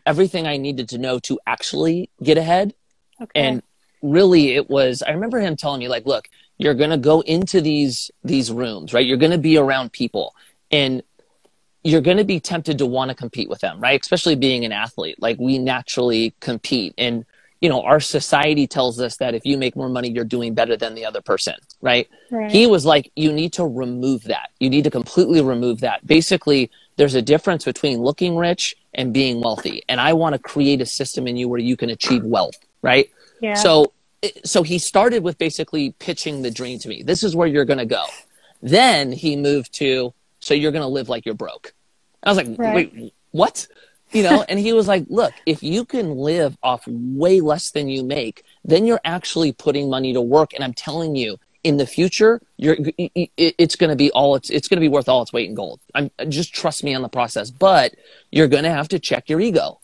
everything 0.05 0.47
I 0.47 0.57
needed 0.57 0.89
to 0.89 0.97
know 0.97 1.19
to 1.19 1.39
actually 1.45 2.09
get 2.21 2.37
ahead. 2.37 2.73
Okay. 3.21 3.31
And 3.35 3.63
really 4.01 4.55
it 4.55 4.69
was 4.69 5.03
I 5.03 5.11
remember 5.11 5.39
him 5.39 5.55
telling 5.55 5.79
me 5.79 5.87
like, 5.87 6.05
look, 6.05 6.27
you're 6.57 6.73
going 6.73 6.89
to 6.89 6.97
go 6.97 7.21
into 7.21 7.61
these 7.61 8.11
these 8.23 8.51
rooms, 8.51 8.93
right? 8.93 9.05
You're 9.05 9.17
going 9.17 9.31
to 9.31 9.37
be 9.37 9.57
around 9.57 9.91
people 9.91 10.35
and 10.71 11.03
you're 11.83 12.01
going 12.01 12.17
to 12.17 12.23
be 12.23 12.39
tempted 12.39 12.77
to 12.77 12.85
want 12.85 13.09
to 13.09 13.15
compete 13.15 13.49
with 13.49 13.61
them, 13.61 13.79
right? 13.79 13.99
Especially 13.99 14.35
being 14.35 14.65
an 14.65 14.71
athlete. 14.71 15.15
Like 15.19 15.39
we 15.39 15.57
naturally 15.57 16.33
compete 16.39 16.93
and 16.97 17.25
you 17.61 17.69
know, 17.69 17.83
our 17.83 17.99
society 17.99 18.65
tells 18.65 18.99
us 18.99 19.17
that 19.17 19.35
if 19.35 19.45
you 19.45 19.55
make 19.55 19.75
more 19.75 19.87
money, 19.87 20.09
you're 20.09 20.25
doing 20.25 20.55
better 20.55 20.75
than 20.75 20.95
the 20.95 21.05
other 21.05 21.21
person, 21.21 21.53
right? 21.79 22.09
right? 22.31 22.51
He 22.51 22.65
was 22.65 22.85
like, 22.85 23.11
you 23.15 23.31
need 23.31 23.53
to 23.53 23.65
remove 23.65 24.23
that. 24.23 24.49
You 24.59 24.71
need 24.71 24.83
to 24.85 24.89
completely 24.89 25.43
remove 25.43 25.81
that. 25.81 26.05
Basically, 26.05 26.71
there's 26.97 27.15
a 27.15 27.21
difference 27.21 27.65
between 27.65 27.99
looking 27.99 28.35
rich 28.35 28.75
and 28.93 29.13
being 29.13 29.41
wealthy. 29.41 29.83
And 29.87 29.99
I 29.99 30.13
want 30.13 30.33
to 30.33 30.39
create 30.39 30.81
a 30.81 30.85
system 30.85 31.27
in 31.27 31.37
you 31.37 31.47
where 31.47 31.59
you 31.59 31.77
can 31.77 31.89
achieve 31.89 32.23
wealth, 32.23 32.57
right? 32.81 33.09
Yeah. 33.41 33.55
So 33.55 33.93
so 34.43 34.61
he 34.63 34.77
started 34.77 35.23
with 35.23 35.37
basically 35.37 35.91
pitching 35.97 36.41
the 36.41 36.51
dream 36.51 36.77
to 36.79 36.89
me. 36.89 37.03
This 37.03 37.23
is 37.23 37.35
where 37.35 37.47
you're 37.47 37.65
going 37.65 37.79
to 37.79 37.85
go. 37.85 38.05
Then 38.61 39.11
he 39.11 39.35
moved 39.35 39.73
to 39.75 40.13
so 40.39 40.53
you're 40.53 40.71
going 40.71 40.83
to 40.83 40.87
live 40.87 41.09
like 41.09 41.25
you're 41.25 41.35
broke. 41.35 41.73
I 42.23 42.29
was 42.29 42.37
like, 42.37 42.47
right. 42.57 42.93
"Wait, 42.93 43.13
what?" 43.31 43.67
You 44.11 44.23
know, 44.23 44.43
and 44.49 44.59
he 44.59 44.73
was 44.73 44.87
like, 44.87 45.05
"Look, 45.09 45.33
if 45.45 45.63
you 45.63 45.85
can 45.85 46.17
live 46.17 46.57
off 46.61 46.83
way 46.87 47.41
less 47.41 47.71
than 47.71 47.89
you 47.89 48.03
make, 48.03 48.43
then 48.63 48.85
you're 48.85 49.01
actually 49.05 49.53
putting 49.53 49.89
money 49.89 50.13
to 50.13 50.21
work 50.21 50.53
and 50.53 50.63
I'm 50.63 50.73
telling 50.73 51.15
you, 51.15 51.37
in 51.63 51.77
the 51.77 51.85
future, 51.85 52.41
you're 52.57 52.77
it's 52.97 53.75
going 53.75 53.89
to 53.89 53.95
be 53.95 54.11
all 54.11 54.35
it's 54.35 54.49
it's 54.49 54.67
going 54.67 54.77
to 54.77 54.81
be 54.81 54.89
worth 54.89 55.07
all 55.07 55.21
its 55.21 55.31
weight 55.31 55.47
in 55.49 55.55
gold. 55.55 55.79
I'm 55.93 56.09
just 56.29 56.53
trust 56.53 56.83
me 56.83 56.93
on 56.93 57.01
the 57.01 57.09
process, 57.09 57.51
but 57.51 57.93
you're 58.31 58.47
going 58.47 58.63
to 58.63 58.71
have 58.71 58.87
to 58.89 58.99
check 58.99 59.29
your 59.29 59.39
ego, 59.39 59.79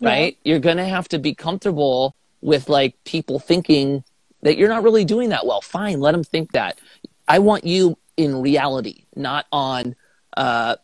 right? 0.00 0.38
Yeah. 0.42 0.52
You're 0.52 0.60
going 0.60 0.78
to 0.78 0.86
have 0.86 1.08
to 1.08 1.18
be 1.18 1.34
comfortable 1.34 2.14
with 2.40 2.68
like 2.68 3.02
people 3.04 3.38
thinking 3.38 4.04
that 4.42 4.56
you're 4.56 4.68
not 4.68 4.82
really 4.82 5.04
doing 5.04 5.30
that 5.30 5.44
well. 5.44 5.60
Fine, 5.60 6.00
let 6.00 6.12
them 6.12 6.24
think 6.24 6.52
that. 6.52 6.78
I 7.26 7.40
want 7.40 7.64
you 7.64 7.98
in 8.16 8.40
reality, 8.40 9.04
not 9.14 9.46
on 9.52 9.96
uh, 10.36 10.76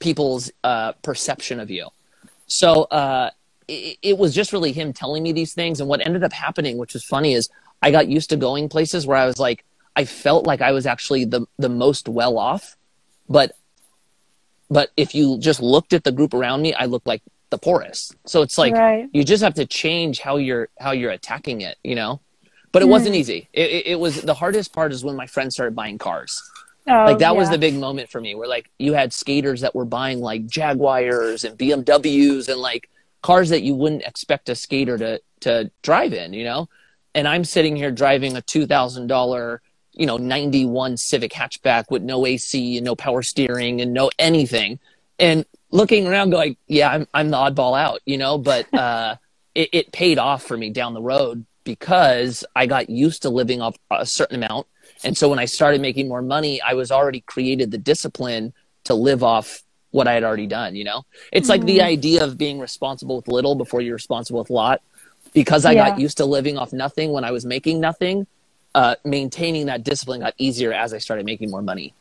people's 0.00 0.50
uh, 0.64 0.92
perception 1.02 1.60
of 1.60 1.70
you. 1.70 1.88
So 2.46 2.84
uh, 2.84 3.30
it, 3.68 3.98
it 4.02 4.18
was 4.18 4.34
just 4.34 4.52
really 4.52 4.72
him 4.72 4.92
telling 4.92 5.22
me 5.22 5.32
these 5.32 5.54
things, 5.54 5.80
and 5.80 5.88
what 5.88 6.04
ended 6.04 6.24
up 6.24 6.32
happening, 6.32 6.78
which 6.78 6.94
was 6.94 7.04
funny, 7.04 7.34
is 7.34 7.48
I 7.80 7.90
got 7.90 8.08
used 8.08 8.30
to 8.30 8.36
going 8.36 8.68
places 8.68 9.06
where 9.06 9.16
I 9.16 9.26
was 9.26 9.38
like, 9.38 9.64
I 9.98 10.04
felt 10.04 10.46
like 10.46 10.62
I 10.62 10.70
was 10.70 10.86
actually 10.86 11.24
the 11.24 11.44
the 11.58 11.68
most 11.68 12.08
well 12.08 12.38
off, 12.38 12.76
but 13.28 13.56
but 14.70 14.92
if 14.96 15.12
you 15.12 15.38
just 15.40 15.60
looked 15.60 15.92
at 15.92 16.04
the 16.04 16.12
group 16.12 16.34
around 16.34 16.62
me, 16.62 16.72
I 16.72 16.84
looked 16.84 17.08
like 17.08 17.20
the 17.50 17.58
poorest. 17.58 18.14
So 18.24 18.42
it's 18.42 18.56
like 18.56 18.74
right. 18.74 19.08
you 19.12 19.24
just 19.24 19.42
have 19.42 19.54
to 19.54 19.66
change 19.66 20.20
how 20.20 20.36
you're 20.36 20.68
how 20.78 20.92
you're 20.92 21.10
attacking 21.10 21.62
it, 21.62 21.78
you 21.82 21.96
know. 21.96 22.20
But 22.70 22.82
it 22.82 22.84
mm. 22.84 22.90
wasn't 22.90 23.16
easy. 23.16 23.48
It, 23.52 23.70
it, 23.70 23.86
it, 23.88 23.98
was 23.98 24.22
the 24.22 24.34
hardest 24.34 24.72
part 24.72 24.92
is 24.92 25.02
when 25.02 25.16
my 25.16 25.26
friends 25.26 25.54
started 25.54 25.74
buying 25.74 25.98
cars. 25.98 26.48
Oh, 26.86 26.92
like 26.92 27.18
that 27.18 27.32
yeah. 27.32 27.38
was 27.40 27.50
the 27.50 27.58
big 27.58 27.74
moment 27.74 28.08
for 28.08 28.20
me, 28.20 28.36
where 28.36 28.46
like 28.46 28.70
you 28.78 28.92
had 28.92 29.12
skaters 29.12 29.62
that 29.62 29.74
were 29.74 29.84
buying 29.84 30.20
like 30.20 30.46
Jaguars 30.46 31.42
and 31.42 31.58
BMWs 31.58 32.48
and 32.48 32.60
like 32.60 32.88
cars 33.22 33.48
that 33.48 33.62
you 33.62 33.74
wouldn't 33.74 34.02
expect 34.02 34.48
a 34.48 34.54
skater 34.54 34.96
to 34.96 35.20
to 35.40 35.72
drive 35.82 36.12
in, 36.12 36.34
you 36.34 36.44
know. 36.44 36.68
And 37.16 37.26
I'm 37.26 37.42
sitting 37.42 37.74
here 37.74 37.90
driving 37.90 38.36
a 38.36 38.42
two 38.42 38.64
thousand 38.64 39.08
dollar 39.08 39.60
you 39.98 40.06
know 40.06 40.16
91 40.16 40.96
civic 40.96 41.32
hatchback 41.32 41.90
with 41.90 42.02
no 42.02 42.24
ac 42.24 42.76
and 42.78 42.84
no 42.84 42.94
power 42.94 43.22
steering 43.22 43.80
and 43.80 43.92
no 43.92 44.10
anything 44.18 44.78
and 45.18 45.44
looking 45.70 46.06
around 46.06 46.30
going 46.30 46.56
yeah 46.66 46.90
i'm, 46.90 47.06
I'm 47.12 47.30
the 47.30 47.36
oddball 47.36 47.78
out 47.78 48.00
you 48.06 48.16
know 48.16 48.38
but 48.38 48.72
uh, 48.74 49.16
it, 49.54 49.68
it 49.72 49.92
paid 49.92 50.18
off 50.18 50.44
for 50.44 50.56
me 50.56 50.70
down 50.70 50.94
the 50.94 51.02
road 51.02 51.44
because 51.64 52.44
i 52.56 52.66
got 52.66 52.88
used 52.88 53.22
to 53.22 53.30
living 53.30 53.60
off 53.60 53.76
a 53.90 54.06
certain 54.06 54.42
amount 54.42 54.66
and 55.04 55.18
so 55.18 55.28
when 55.28 55.38
i 55.38 55.44
started 55.44 55.80
making 55.80 56.08
more 56.08 56.22
money 56.22 56.62
i 56.62 56.74
was 56.74 56.90
already 56.90 57.20
created 57.22 57.70
the 57.70 57.78
discipline 57.78 58.52
to 58.84 58.94
live 58.94 59.22
off 59.22 59.62
what 59.90 60.06
I 60.06 60.12
had 60.12 60.24
already 60.24 60.46
done, 60.46 60.74
you 60.74 60.84
know? 60.84 61.04
It's 61.32 61.44
mm-hmm. 61.44 61.50
like 61.50 61.64
the 61.64 61.78
mm-hmm. 61.78 61.86
idea 61.86 62.24
of 62.24 62.36
being 62.36 62.58
responsible 62.58 63.16
with 63.16 63.28
little 63.28 63.54
before 63.54 63.80
you're 63.80 63.94
responsible 63.94 64.40
with 64.40 64.50
a 64.50 64.52
lot. 64.52 64.82
Because 65.34 65.64
I 65.64 65.72
yeah. 65.72 65.90
got 65.90 66.00
used 66.00 66.16
to 66.18 66.24
living 66.24 66.56
off 66.56 66.72
nothing 66.72 67.12
when 67.12 67.24
I 67.24 67.30
was 67.30 67.44
making 67.44 67.80
nothing, 67.80 68.26
uh, 68.74 68.94
maintaining 69.04 69.66
that 69.66 69.84
discipline 69.84 70.20
got 70.20 70.34
easier 70.38 70.72
as 70.72 70.92
I 70.94 70.98
started 70.98 71.26
making 71.26 71.50
more 71.50 71.62
money. 71.62 71.94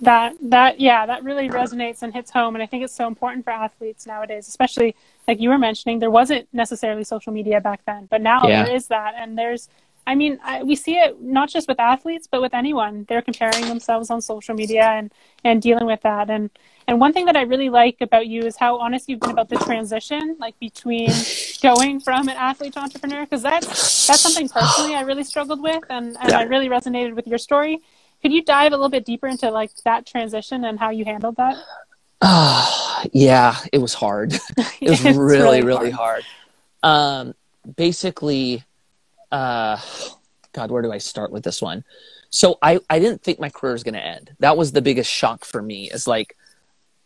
That 0.00 0.36
that 0.42 0.78
yeah, 0.78 1.06
that 1.06 1.24
really 1.24 1.48
resonates 1.48 2.02
and 2.02 2.12
hits 2.12 2.30
home, 2.30 2.54
and 2.54 2.62
I 2.62 2.66
think 2.66 2.84
it's 2.84 2.94
so 2.94 3.06
important 3.06 3.44
for 3.44 3.50
athletes 3.50 4.06
nowadays, 4.06 4.46
especially 4.46 4.94
like 5.26 5.40
you 5.40 5.48
were 5.48 5.56
mentioning. 5.56 6.00
There 6.00 6.10
wasn't 6.10 6.46
necessarily 6.52 7.02
social 7.02 7.32
media 7.32 7.62
back 7.62 7.80
then, 7.86 8.06
but 8.10 8.20
now 8.20 8.46
yeah. 8.46 8.64
there 8.64 8.74
is 8.74 8.88
that, 8.88 9.14
and 9.16 9.38
there's 9.38 9.70
I 10.06 10.14
mean, 10.14 10.38
I, 10.44 10.62
we 10.62 10.76
see 10.76 10.94
it 10.94 11.20
not 11.20 11.48
just 11.48 11.66
with 11.66 11.80
athletes, 11.80 12.28
but 12.30 12.40
with 12.40 12.54
anyone. 12.54 13.06
They're 13.08 13.22
comparing 13.22 13.66
themselves 13.66 14.08
on 14.10 14.20
social 14.20 14.54
media 14.54 14.84
and, 14.84 15.12
and 15.42 15.60
dealing 15.60 15.86
with 15.86 16.02
that. 16.02 16.30
And 16.30 16.50
and 16.88 17.00
one 17.00 17.12
thing 17.12 17.26
that 17.26 17.36
I 17.36 17.42
really 17.42 17.68
like 17.68 17.96
about 18.00 18.28
you 18.28 18.42
is 18.42 18.56
how 18.56 18.78
honest 18.78 19.08
you've 19.08 19.18
been 19.18 19.30
about 19.30 19.48
the 19.48 19.56
transition, 19.56 20.36
like 20.38 20.56
between 20.60 21.10
going 21.60 21.98
from 21.98 22.28
an 22.28 22.36
athlete 22.36 22.74
to 22.74 22.78
entrepreneur, 22.78 23.24
because 23.24 23.42
that's 23.42 24.06
that's 24.06 24.20
something 24.20 24.48
personally 24.48 24.94
I 24.94 25.00
really 25.00 25.24
struggled 25.24 25.60
with, 25.60 25.82
and, 25.90 26.16
and 26.20 26.28
yeah. 26.28 26.38
I 26.38 26.42
really 26.44 26.68
resonated 26.68 27.14
with 27.16 27.26
your 27.26 27.38
story. 27.38 27.80
Could 28.22 28.32
you 28.32 28.42
dive 28.44 28.72
a 28.72 28.76
little 28.76 28.88
bit 28.88 29.04
deeper 29.04 29.26
into 29.26 29.50
like 29.50 29.72
that 29.84 30.06
transition 30.06 30.64
and 30.64 30.78
how 30.78 30.90
you 30.90 31.04
handled 31.04 31.36
that? 31.36 31.56
Uh, 32.20 33.04
yeah, 33.12 33.56
it 33.72 33.78
was 33.78 33.94
hard. 33.94 34.34
it 34.80 34.90
was 34.90 35.02
really, 35.02 35.16
really, 35.18 35.62
really 35.62 35.90
hard. 35.90 36.22
hard. 36.82 37.28
Um, 37.28 37.34
basically, 37.76 38.62
uh, 39.32 39.78
God, 40.52 40.70
where 40.70 40.82
do 40.82 40.92
I 40.92 40.98
start 40.98 41.30
with 41.32 41.44
this 41.44 41.60
one? 41.60 41.84
So 42.30 42.58
I, 42.60 42.80
I 42.90 42.98
didn't 42.98 43.22
think 43.22 43.38
my 43.38 43.50
career 43.50 43.72
was 43.72 43.82
going 43.82 43.94
to 43.94 44.04
end. 44.04 44.34
That 44.40 44.56
was 44.56 44.72
the 44.72 44.82
biggest 44.82 45.10
shock 45.10 45.44
for 45.44 45.62
me. 45.62 45.90
Is 45.90 46.06
like 46.06 46.36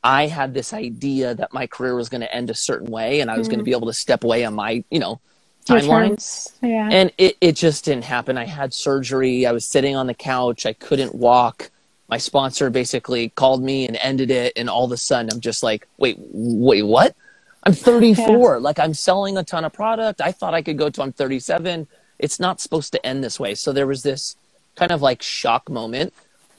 I 0.03 0.27
had 0.27 0.55
this 0.55 0.73
idea 0.73 1.35
that 1.35 1.53
my 1.53 1.67
career 1.67 1.95
was 1.95 2.09
going 2.09 2.23
to 2.23 2.35
end 2.35 2.51
a 2.51 2.55
certain 2.55 2.91
way, 2.91 3.21
and 3.21 3.31
I 3.31 3.37
was 3.37 3.47
mm. 3.47 3.51
going 3.51 3.59
to 3.59 3.65
be 3.65 3.73
able 3.73 3.89
to 3.89 3.93
step 3.93 4.25
away 4.25 4.45
on 4.45 4.55
my, 4.55 4.83
you 4.91 4.99
know, 4.99 5.21
timeline. 5.67 6.51
Yeah. 6.63 6.89
And 6.91 7.13
it, 7.19 7.37
it 7.41 7.57
just 7.57 7.85
didn't 7.85 8.05
happen. 8.05 8.39
I 8.39 8.47
had 8.47 8.73
surgery. 8.73 9.47
I 9.47 9.53
was 9.53 9.65
sitting 9.65 9.97
on 9.97 10.07
the 10.07 10.15
couch. 10.15 10.65
I 10.65 10.73
couldn't 10.73 11.15
walk. 11.15 11.71
My 12.09 12.19
sponsor 12.19 12.71
basically 12.71 13.29
called 13.31 13.63
me 13.63 13.87
and 13.87 13.97
ended 13.97 14.31
it. 14.31 14.55
And 14.57 14.69
all 14.69 14.85
of 14.85 14.93
a 14.93 14.97
sudden, 14.97 15.31
I'm 15.33 15.41
just 15.41 15.63
like, 15.63 15.87
wait, 15.99 16.17
wait, 16.19 16.83
what? 16.83 17.15
I'm 17.63 17.75
34. 17.75 18.55
Yeah. 18.55 18.57
Like, 18.57 18.79
I'm 18.79 18.95
selling 18.95 19.37
a 19.37 19.45
ton 19.45 19.65
of 19.65 19.73
product. 19.73 20.21
I 20.21 20.33
thought 20.33 20.55
I 20.55 20.63
could 20.63 20.79
go 20.79 20.89
to 20.89 21.03
I'm 21.03 21.13
37. 21.13 21.87
It's 22.21 22.39
not 22.39 22.61
supposed 22.61 22.93
to 22.93 23.05
end 23.05 23.25
this 23.25 23.41
way. 23.41 23.55
So 23.55 23.73
there 23.73 23.87
was 23.87 24.03
this 24.03 24.37
kind 24.77 24.93
of 24.93 25.03
like 25.03 25.23
shock 25.23 25.69
moment. 25.69 26.13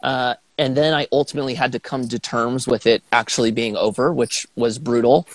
Uh, 0.03 0.35
and 0.57 0.75
then 0.75 0.93
I 0.93 1.07
ultimately 1.11 1.55
had 1.55 1.71
to 1.71 1.79
come 1.79 2.07
to 2.07 2.19
terms 2.19 2.67
with 2.67 2.85
it 2.85 3.03
actually 3.11 3.51
being 3.51 3.75
over, 3.75 4.13
which 4.13 4.47
was 4.55 4.77
brutal. 4.77 5.27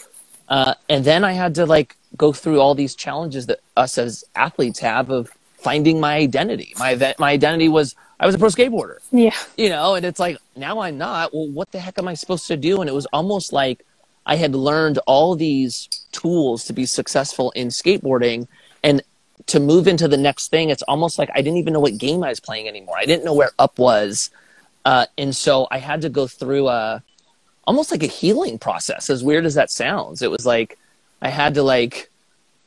Uh, 0.49 0.75
and 0.88 1.04
then 1.04 1.25
I 1.25 1.33
had 1.33 1.54
to 1.56 1.66
like 1.66 1.97
go 2.16 2.33
through 2.33 2.61
all 2.61 2.75
these 2.75 2.95
challenges 2.95 3.47
that 3.47 3.61
us 3.76 3.99
as 3.99 4.25
athletes 4.35 4.78
have 4.80 5.11
of 5.11 5.30
finding 5.56 5.99
my 6.00 6.16
identity. 6.16 6.75
My 6.78 7.14
my 7.18 7.33
identity 7.33 7.68
was 7.68 7.95
I 8.21 8.26
was 8.26 8.35
a 8.35 8.38
pro 8.38 8.49
skateboarder. 8.49 8.99
Yeah. 9.11 9.35
You 9.56 9.68
know, 9.68 9.95
and 9.95 10.06
it's 10.06 10.21
like 10.21 10.38
now 10.54 10.80
I'm 10.80 10.99
not. 10.99 11.35
Well, 11.35 11.49
what 11.49 11.73
the 11.73 11.80
heck 11.80 11.99
am 11.99 12.09
I 12.09 12.14
supposed 12.14 12.47
to 12.49 12.56
do? 12.56 12.80
And 12.80 12.88
it 12.88 12.95
was 12.95 13.06
almost 13.06 13.52
like 13.52 13.85
I 14.25 14.37
had 14.37 14.54
learned 14.54 14.99
all 15.06 15.35
these 15.35 15.88
tools 16.12 16.64
to 16.64 16.73
be 16.73 16.87
successful 16.87 17.50
in 17.52 17.68
skateboarding 17.68 18.49
and 18.83 19.02
to 19.47 19.61
move 19.61 19.87
into 19.87 20.09
the 20.09 20.16
next 20.16 20.49
thing, 20.49 20.71
it's 20.71 20.83
almost 20.83 21.19
like 21.19 21.31
I 21.35 21.43
didn't 21.43 21.59
even 21.59 21.73
know 21.73 21.81
what 21.81 21.99
game 21.99 22.23
I 22.23 22.31
was 22.31 22.40
playing 22.40 22.69
anymore. 22.69 22.97
I 22.99 23.05
didn't 23.05 23.25
know 23.25 23.35
where 23.35 23.52
up 23.59 23.78
was. 23.78 24.31
Uh, 24.85 25.07
and 25.19 25.35
so 25.35 25.66
I 25.71 25.78
had 25.78 26.00
to 26.02 26.09
go 26.09 26.26
through 26.26 26.69
a 26.69 27.02
almost 27.66 27.90
like 27.90 28.02
a 28.02 28.07
healing 28.07 28.59
process, 28.59 29.11
as 29.11 29.25
weird 29.25 29.45
as 29.45 29.55
that 29.55 29.71
sounds. 29.71 30.23
It 30.23 30.31
was 30.31 30.47
like 30.47 30.78
I 31.21 31.28
had 31.28 31.55
to 31.55 31.62
like 31.62 32.11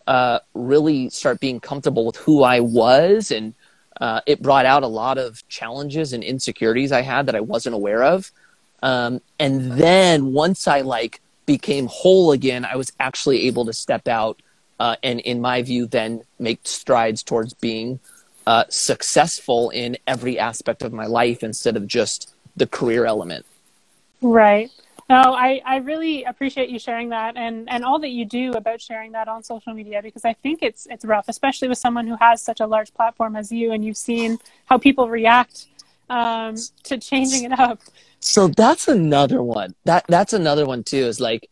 uh, 0.08 0.40
really 0.54 1.10
start 1.10 1.40
being 1.40 1.60
comfortable 1.60 2.06
with 2.06 2.18
who 2.18 2.44
I 2.44 2.60
was, 2.60 3.32
and 3.32 3.54
uh, 4.00 4.22
it 4.26 4.42
brought 4.42 4.66
out 4.66 4.84
a 4.84 4.88
lot 4.88 5.18
of 5.18 5.48
challenges 5.48 6.14
and 6.14 6.24
insecurities 6.24 6.92
I 6.92 7.02
had 7.02 7.26
that 7.28 7.36
I 7.36 7.42
wasn't 7.42 7.76
aware 7.76 8.04
of. 8.04 8.32
Um, 8.82 9.22
and 9.40 9.74
then 9.74 10.34
once 10.34 10.68
I 10.68 10.82
like 10.82 11.22
became 11.46 11.88
whole 11.88 12.32
again, 12.32 12.66
I 12.66 12.76
was 12.76 12.92
actually 13.00 13.48
able 13.48 13.66
to 13.66 13.74
step 13.74 14.08
out 14.08 14.42
uh, 14.80 14.96
and, 15.04 15.20
in 15.22 15.42
my 15.42 15.62
view, 15.62 15.86
then 15.86 16.24
make 16.40 16.60
strides 16.64 17.24
towards 17.24 17.54
being 17.54 18.00
uh, 18.48 18.64
successful 18.70 19.70
in 19.70 19.98
every 20.08 20.40
aspect 20.40 20.82
of 20.82 20.94
my 20.94 21.06
life 21.06 21.44
instead 21.44 21.76
of 21.76 21.88
just 21.88 22.34
the 22.56 22.68
career 22.68 23.06
element. 23.06 23.46
Right. 24.22 24.72
No, 25.10 25.34
I, 25.34 25.60
I 25.66 25.78
really 25.78 26.24
appreciate 26.24 26.70
you 26.70 26.78
sharing 26.78 27.10
that 27.10 27.36
and, 27.36 27.68
and 27.68 27.84
all 27.84 27.98
that 28.00 28.10
you 28.10 28.26
do 28.26 28.52
about 28.54 28.80
sharing 28.80 29.12
that 29.14 29.28
on 29.28 29.42
social 29.44 29.74
media 29.74 30.04
because 30.04 30.24
I 30.24 30.34
think 30.34 30.62
it's 30.62 30.86
it's 30.86 31.04
rough, 31.04 31.26
especially 31.28 31.68
with 31.68 31.80
someone 31.80 32.06
who 32.06 32.16
has 32.20 32.44
such 32.44 32.60
a 32.60 32.68
large 32.68 32.94
platform 32.94 33.36
as 33.36 33.52
you 33.52 33.72
and 33.72 33.84
you've 33.84 33.98
seen 33.98 34.38
how 34.66 34.78
people 34.78 35.10
react 35.10 35.66
um, 36.12 36.56
to 36.84 37.00
changing 37.00 37.46
it 37.46 37.60
up. 37.60 37.80
So 38.20 38.50
that's 38.50 38.88
another 38.88 39.42
one. 39.42 39.74
That 39.86 40.06
that's 40.08 40.34
another 40.34 40.68
one 40.68 40.84
too. 40.84 41.06
Is 41.06 41.20
like 41.20 41.50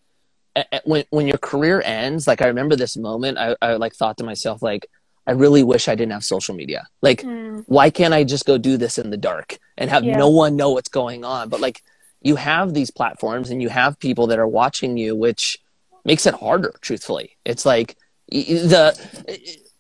when 0.86 1.04
when 1.10 1.28
your 1.28 1.38
career 1.38 1.82
ends. 1.82 2.28
Like 2.28 2.42
I 2.42 2.48
remember 2.48 2.76
this 2.76 2.98
moment. 2.98 3.38
I, 3.38 3.56
I 3.62 3.74
like 3.76 3.94
thought 3.94 4.18
to 4.18 4.24
myself 4.24 4.62
like, 4.62 4.90
I 5.26 5.32
really 5.32 5.64
wish 5.64 5.88
I 5.88 5.96
didn't 5.96 6.14
have 6.14 6.24
social 6.24 6.56
media. 6.56 6.88
Like, 7.02 7.22
mm. 7.22 7.64
why 7.68 7.90
can't 7.90 8.14
I 8.14 8.24
just 8.24 8.46
go 8.46 8.58
do 8.58 8.78
this 8.78 8.98
in 8.98 9.10
the 9.10 9.18
dark 9.18 9.58
and 9.78 9.90
have 9.90 10.04
yeah. 10.04 10.18
no 10.18 10.30
one 10.30 10.56
know 10.56 10.72
what's 10.72 10.90
going 10.90 11.26
on? 11.26 11.50
But 11.50 11.60
like 11.60 11.84
you 12.22 12.36
have 12.36 12.74
these 12.74 12.92
platforms 12.92 13.50
and 13.50 13.62
you 13.62 13.70
have 13.70 14.00
people 14.00 14.28
that 14.28 14.40
are 14.40 14.48
watching 14.48 14.98
you, 14.98 15.16
which 15.16 15.60
makes 16.06 16.26
it 16.26 16.34
harder. 16.34 16.74
Truthfully, 16.82 17.38
it's 17.46 17.66
like 17.66 17.98
the, 18.30 18.98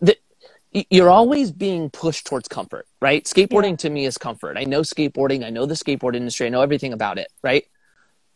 the 0.01 0.17
you're 0.89 1.09
always 1.09 1.51
being 1.51 1.89
pushed 1.89 2.27
towards 2.27 2.47
comfort, 2.47 2.85
right? 3.01 3.23
Skateboarding 3.23 3.71
yeah. 3.71 3.77
to 3.77 3.89
me 3.89 4.05
is 4.05 4.17
comfort. 4.17 4.57
I 4.57 4.65
know 4.65 4.81
skateboarding. 4.81 5.45
I 5.45 5.49
know 5.49 5.65
the 5.65 5.73
skateboard 5.73 6.15
industry. 6.15 6.45
I 6.45 6.49
know 6.49 6.61
everything 6.61 6.93
about 6.93 7.17
it, 7.17 7.29
right? 7.41 7.65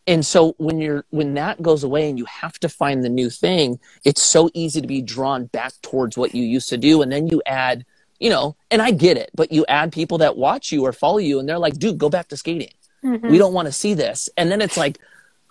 And 0.06 0.26
so 0.26 0.54
when 0.58 0.80
you're 0.80 1.04
when 1.10 1.34
that 1.34 1.62
goes 1.62 1.84
away 1.84 2.08
and 2.08 2.18
you 2.18 2.24
have 2.24 2.58
to 2.60 2.68
find 2.68 3.04
the 3.04 3.08
new 3.08 3.30
thing, 3.30 3.78
it's 4.04 4.22
so 4.22 4.50
easy 4.52 4.80
to 4.80 4.86
be 4.86 5.00
drawn 5.02 5.46
back 5.46 5.72
towards 5.82 6.18
what 6.18 6.34
you 6.34 6.42
used 6.42 6.68
to 6.70 6.76
do, 6.76 7.02
and 7.02 7.12
then 7.12 7.28
you 7.28 7.40
add, 7.46 7.84
you 8.18 8.30
know, 8.30 8.56
and 8.70 8.82
I 8.82 8.90
get 8.90 9.16
it, 9.16 9.30
but 9.34 9.52
you 9.52 9.64
add 9.68 9.92
people 9.92 10.18
that 10.18 10.36
watch 10.36 10.72
you 10.72 10.84
or 10.84 10.92
follow 10.92 11.18
you, 11.18 11.38
and 11.38 11.48
they're 11.48 11.58
like, 11.58 11.78
"Dude, 11.78 11.98
go 11.98 12.08
back 12.08 12.28
to 12.28 12.36
skating." 12.36 12.72
Mm-hmm. 13.04 13.28
We 13.28 13.38
don't 13.38 13.52
want 13.52 13.66
to 13.66 13.72
see 13.72 13.94
this. 13.94 14.28
And 14.36 14.50
then 14.50 14.60
it's 14.60 14.76
like, 14.76 14.98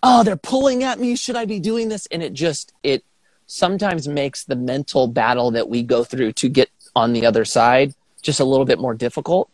oh, 0.04 0.24
they're 0.24 0.38
pulling 0.38 0.84
at 0.84 1.00
me. 1.00 1.16
Should 1.16 1.36
I 1.36 1.46
be 1.46 1.60
doing 1.60 1.90
this? 1.90 2.08
And 2.08 2.24
it 2.24 2.34
just, 2.34 2.74
it 2.84 3.04
sometimes 3.48 4.08
makes 4.08 4.46
the 4.46 4.56
mental 4.56 5.08
battle 5.08 5.52
that 5.52 5.70
we 5.70 5.84
go 5.84 6.04
through 6.04 6.34
to 6.34 6.50
get 6.50 6.70
on 6.96 7.14
the 7.14 7.26
other 7.26 7.46
side 7.46 7.94
just 8.22 8.40
a 8.40 8.46
little 8.46 8.66
bit 8.66 8.80
more 8.80 8.94
difficult. 8.94 9.50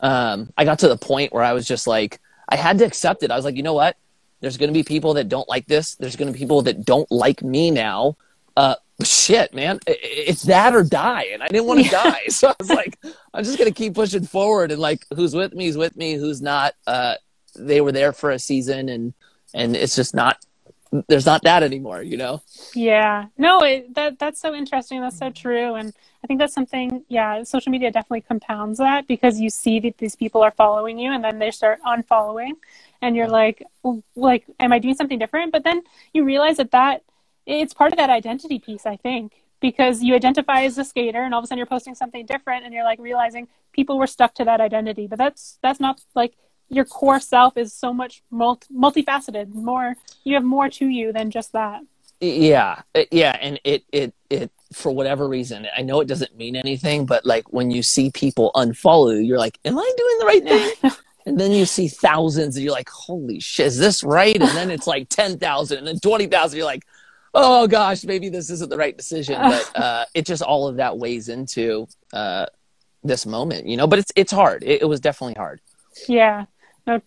Um, 0.00 0.52
I 0.56 0.64
got 0.64 0.80
to 0.80 0.88
the 0.88 0.96
point 0.96 1.32
where 1.32 1.42
I 1.42 1.52
was 1.52 1.66
just 1.66 1.86
like, 1.86 2.20
I 2.48 2.56
had 2.56 2.78
to 2.78 2.84
accept 2.84 3.22
it. 3.22 3.30
I 3.30 3.36
was 3.36 3.44
like, 3.44 3.56
you 3.56 3.62
know 3.62 3.74
what? 3.74 3.96
There's 4.40 4.56
going 4.56 4.68
to 4.68 4.74
be 4.74 4.84
people 4.84 5.14
that 5.14 5.28
don't 5.28 5.48
like 5.48 5.66
this. 5.66 5.94
There's 5.96 6.16
going 6.16 6.28
to 6.28 6.32
be 6.32 6.38
people 6.38 6.62
that 6.62 6.84
don't 6.84 7.10
like 7.10 7.42
me 7.42 7.70
now. 7.70 8.16
Uh, 8.56 8.76
shit, 9.04 9.54
man, 9.54 9.80
it's 9.86 10.42
that 10.44 10.74
or 10.74 10.82
die. 10.82 11.26
And 11.32 11.42
I 11.42 11.48
didn't 11.48 11.66
want 11.66 11.80
to 11.80 11.86
yeah. 11.86 12.02
die. 12.04 12.22
So 12.28 12.48
I 12.48 12.54
was 12.58 12.70
like, 12.70 12.98
I'm 13.34 13.44
just 13.44 13.58
going 13.58 13.70
to 13.70 13.74
keep 13.74 13.94
pushing 13.94 14.24
forward 14.24 14.70
and 14.70 14.80
like, 14.80 15.06
who's 15.14 15.34
with 15.34 15.54
me 15.54 15.66
is 15.66 15.76
with 15.76 15.96
me. 15.96 16.14
Who's 16.14 16.40
not, 16.42 16.74
uh, 16.86 17.14
they 17.56 17.80
were 17.80 17.92
there 17.92 18.12
for 18.12 18.30
a 18.30 18.38
season 18.38 18.88
and 18.88 19.14
and 19.54 19.74
it's 19.74 19.96
just 19.96 20.14
not 20.14 20.44
there's 21.08 21.26
not 21.26 21.42
that 21.42 21.62
anymore 21.62 22.02
you 22.02 22.16
know? 22.16 22.42
Yeah. 22.74 23.26
No 23.36 23.60
it, 23.60 23.94
that 23.94 24.18
that's 24.18 24.40
so 24.40 24.54
interesting. 24.54 25.00
That's 25.00 25.18
so 25.18 25.30
true. 25.30 25.74
And 25.74 25.92
i 26.22 26.26
think 26.26 26.40
that's 26.40 26.54
something 26.54 27.04
yeah 27.08 27.44
social 27.44 27.70
media 27.70 27.92
definitely 27.92 28.20
compounds 28.22 28.78
that 28.78 29.06
because 29.06 29.40
you 29.40 29.48
see 29.48 29.78
that 29.78 29.98
these 29.98 30.16
people 30.16 30.42
are 30.42 30.50
following 30.50 30.98
you 30.98 31.12
and 31.12 31.22
then 31.22 31.38
they 31.38 31.52
start 31.52 31.78
unfollowing 31.86 32.52
and 33.00 33.14
you're 33.14 33.28
like 33.28 33.62
like 34.16 34.44
am 34.58 34.72
i 34.72 34.78
doing 34.78 34.94
something 34.94 35.18
different? 35.18 35.52
But 35.52 35.64
then 35.64 35.82
you 36.12 36.24
realize 36.24 36.56
that 36.56 36.72
that 36.72 37.02
it's 37.46 37.72
part 37.72 37.92
of 37.92 37.98
that 37.98 38.10
identity 38.10 38.58
piece 38.58 38.84
i 38.84 38.96
think 38.96 39.32
because 39.60 40.02
you 40.02 40.14
identify 40.14 40.62
as 40.62 40.78
a 40.78 40.84
skater 40.84 41.22
and 41.22 41.34
all 41.34 41.40
of 41.40 41.44
a 41.44 41.46
sudden 41.46 41.58
you're 41.58 41.66
posting 41.66 41.94
something 41.94 42.24
different 42.26 42.64
and 42.64 42.72
you're 42.72 42.84
like 42.84 42.98
realizing 43.00 43.48
people 43.72 43.98
were 43.98 44.06
stuck 44.06 44.34
to 44.34 44.44
that 44.44 44.60
identity. 44.60 45.06
But 45.06 45.18
that's 45.18 45.58
that's 45.62 45.80
not 45.80 46.00
like 46.14 46.34
your 46.68 46.84
core 46.84 47.20
self 47.20 47.56
is 47.56 47.72
so 47.72 47.92
much 47.92 48.22
multi- 48.30 48.72
multifaceted 48.74 49.54
more 49.54 49.94
you 50.24 50.34
have 50.34 50.44
more 50.44 50.68
to 50.68 50.86
you 50.86 51.12
than 51.12 51.30
just 51.30 51.52
that. 51.52 51.82
Yeah 52.20 52.82
yeah 53.12 53.36
and 53.40 53.60
it 53.64 53.84
it 53.92 54.12
it 54.28 54.50
for 54.72 54.92
whatever 54.92 55.28
reason 55.28 55.66
i 55.76 55.82
know 55.82 56.00
it 56.00 56.08
doesn't 56.08 56.36
mean 56.36 56.56
anything 56.56 57.06
but 57.06 57.24
like 57.24 57.52
when 57.52 57.70
you 57.70 57.82
see 57.82 58.10
people 58.10 58.50
unfollow 58.54 59.14
you 59.14 59.20
you're 59.20 59.38
like 59.38 59.58
am 59.64 59.78
i 59.78 59.92
doing 59.96 60.16
the 60.18 60.26
right 60.26 60.44
thing? 60.82 60.92
And 61.26 61.38
then 61.38 61.52
you 61.52 61.66
see 61.66 61.88
thousands 61.88 62.56
and 62.56 62.64
you're 62.64 62.72
like 62.72 62.88
holy 62.88 63.38
shit 63.38 63.66
is 63.66 63.76
this 63.76 64.02
right? 64.02 64.34
And 64.34 64.48
then 64.50 64.70
it's 64.70 64.86
like 64.86 65.08
10,000 65.10 65.78
and 65.78 65.86
then 65.86 66.00
20,000 66.00 66.56
you're 66.56 66.64
like 66.64 66.86
oh 67.34 67.66
gosh 67.66 68.02
maybe 68.04 68.30
this 68.30 68.48
isn't 68.48 68.70
the 68.70 68.78
right 68.78 68.96
decision. 68.96 69.36
But 69.40 69.76
uh, 69.76 70.04
it 70.14 70.24
just 70.24 70.42
all 70.42 70.68
of 70.68 70.76
that 70.76 70.96
weighs 70.96 71.28
into 71.28 71.86
uh, 72.14 72.46
this 73.04 73.26
moment 73.26 73.66
you 73.66 73.76
know? 73.76 73.86
But 73.86 73.98
it's 73.98 74.12
it's 74.16 74.32
hard. 74.32 74.62
It, 74.62 74.80
it 74.82 74.86
was 74.86 75.00
definitely 75.00 75.34
hard. 75.34 75.60
Yeah 76.08 76.46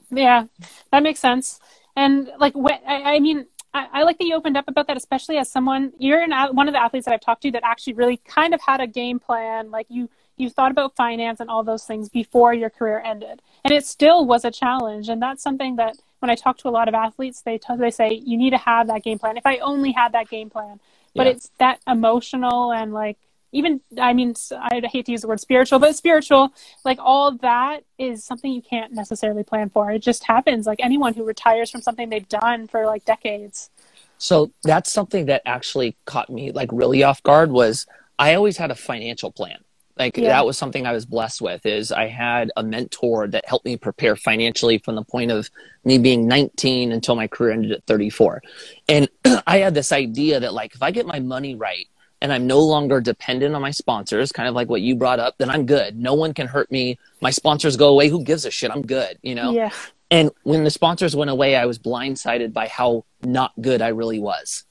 yeah, 0.09 0.45
that 0.91 1.03
makes 1.03 1.19
sense. 1.19 1.59
And 1.95 2.31
like, 2.39 2.53
what, 2.53 2.81
I, 2.87 3.15
I 3.15 3.19
mean, 3.19 3.47
I, 3.73 3.87
I, 3.93 4.03
like 4.03 4.17
that 4.17 4.25
you 4.25 4.35
opened 4.35 4.57
up 4.57 4.67
about 4.67 4.87
that, 4.87 4.97
especially 4.97 5.37
as 5.37 5.49
someone 5.49 5.93
you're 5.97 6.21
an, 6.21 6.31
one 6.55 6.67
of 6.67 6.73
the 6.73 6.81
athletes 6.81 7.05
that 7.05 7.13
I've 7.13 7.21
talked 7.21 7.41
to 7.43 7.51
that 7.51 7.63
actually 7.63 7.93
really 7.93 8.17
kind 8.17 8.53
of 8.53 8.61
had 8.61 8.81
a 8.81 8.87
game 8.87 9.19
plan. 9.19 9.71
Like 9.71 9.87
you, 9.89 10.09
you 10.37 10.49
thought 10.49 10.71
about 10.71 10.95
finance 10.95 11.39
and 11.39 11.49
all 11.49 11.63
those 11.63 11.85
things 11.85 12.09
before 12.09 12.53
your 12.53 12.69
career 12.69 13.01
ended, 13.03 13.41
and 13.63 13.73
it 13.73 13.85
still 13.85 14.25
was 14.25 14.43
a 14.45 14.51
challenge. 14.51 15.09
And 15.09 15.21
that's 15.21 15.43
something 15.43 15.75
that 15.77 15.95
when 16.19 16.29
I 16.29 16.35
talk 16.35 16.57
to 16.59 16.69
a 16.69 16.71
lot 16.71 16.87
of 16.87 16.93
athletes, 16.93 17.41
they 17.41 17.57
t- 17.57 17.75
they 17.77 17.91
say 17.91 18.09
you 18.13 18.37
need 18.37 18.51
to 18.51 18.57
have 18.57 18.87
that 18.87 19.03
game 19.03 19.19
plan. 19.19 19.37
If 19.37 19.45
I 19.45 19.57
only 19.57 19.91
had 19.91 20.13
that 20.13 20.29
game 20.29 20.49
plan, 20.49 20.79
but 21.15 21.25
yeah. 21.25 21.33
it's 21.33 21.51
that 21.59 21.79
emotional 21.87 22.71
and 22.71 22.93
like 22.93 23.17
even 23.51 23.81
I 23.99 24.13
mean 24.13 24.33
I 24.51 24.81
hate 24.91 25.05
to 25.05 25.11
use 25.11 25.21
the 25.21 25.27
word 25.27 25.39
spiritual, 25.39 25.79
but 25.79 25.95
spiritual, 25.95 26.53
like 26.85 26.99
all 26.99 27.31
that 27.37 27.83
is 27.97 28.23
something 28.23 28.51
you 28.51 28.61
can't 28.61 28.93
necessarily 28.93 29.43
plan 29.43 29.69
for. 29.69 29.91
It 29.91 29.99
just 29.99 30.23
happens. 30.23 30.65
Like 30.65 30.79
anyone 30.81 31.13
who 31.13 31.23
retires 31.23 31.69
from 31.69 31.81
something 31.81 32.09
they've 32.09 32.27
done 32.27 32.67
for 32.67 32.85
like 32.85 33.05
decades. 33.05 33.69
So 34.17 34.51
that's 34.63 34.91
something 34.91 35.25
that 35.25 35.41
actually 35.45 35.95
caught 36.05 36.29
me 36.29 36.51
like 36.51 36.69
really 36.71 37.03
off 37.03 37.23
guard 37.23 37.51
was 37.51 37.87
I 38.19 38.35
always 38.35 38.57
had 38.57 38.71
a 38.71 38.75
financial 38.75 39.31
plan. 39.31 39.57
Like 39.97 40.17
yeah. 40.17 40.29
that 40.29 40.45
was 40.45 40.57
something 40.57 40.85
I 40.85 40.93
was 40.93 41.05
blessed 41.05 41.41
with 41.41 41.65
is 41.65 41.91
I 41.91 42.07
had 42.07 42.51
a 42.55 42.63
mentor 42.63 43.27
that 43.27 43.47
helped 43.47 43.65
me 43.65 43.77
prepare 43.77 44.15
financially 44.15 44.77
from 44.77 44.95
the 44.95 45.03
point 45.03 45.31
of 45.31 45.49
me 45.83 45.97
being 45.97 46.27
19 46.27 46.91
until 46.91 47.15
my 47.15 47.27
career 47.27 47.51
ended 47.51 47.71
at 47.71 47.85
34. 47.85 48.41
And 48.87 49.09
I 49.47 49.57
had 49.57 49.73
this 49.73 49.91
idea 49.91 50.39
that 50.39 50.53
like 50.53 50.75
if 50.75 50.81
I 50.81 50.91
get 50.91 51.05
my 51.05 51.19
money 51.19 51.55
right, 51.55 51.87
and 52.21 52.31
I'm 52.31 52.45
no 52.45 52.59
longer 52.59 53.01
dependent 53.01 53.55
on 53.55 53.61
my 53.61 53.71
sponsors, 53.71 54.31
kind 54.31 54.47
of 54.47 54.53
like 54.53 54.69
what 54.69 54.81
you 54.81 54.95
brought 54.95 55.19
up, 55.19 55.37
then 55.37 55.49
I'm 55.49 55.65
good. 55.65 55.97
No 55.97 56.13
one 56.13 56.33
can 56.33 56.47
hurt 56.47 56.71
me. 56.71 56.99
My 57.19 57.31
sponsors 57.31 57.75
go 57.75 57.89
away. 57.89 58.09
Who 58.09 58.23
gives 58.23 58.45
a 58.45 58.51
shit? 58.51 58.71
I'm 58.71 58.83
good, 58.83 59.17
you 59.23 59.33
know? 59.33 59.51
Yeah. 59.51 59.71
And 60.11 60.29
when 60.43 60.63
the 60.63 60.69
sponsors 60.69 61.15
went 61.15 61.31
away, 61.31 61.55
I 61.55 61.65
was 61.65 61.79
blindsided 61.79 62.53
by 62.53 62.67
how 62.67 63.05
not 63.23 63.53
good 63.59 63.81
I 63.81 63.87
really 63.87 64.19
was, 64.19 64.65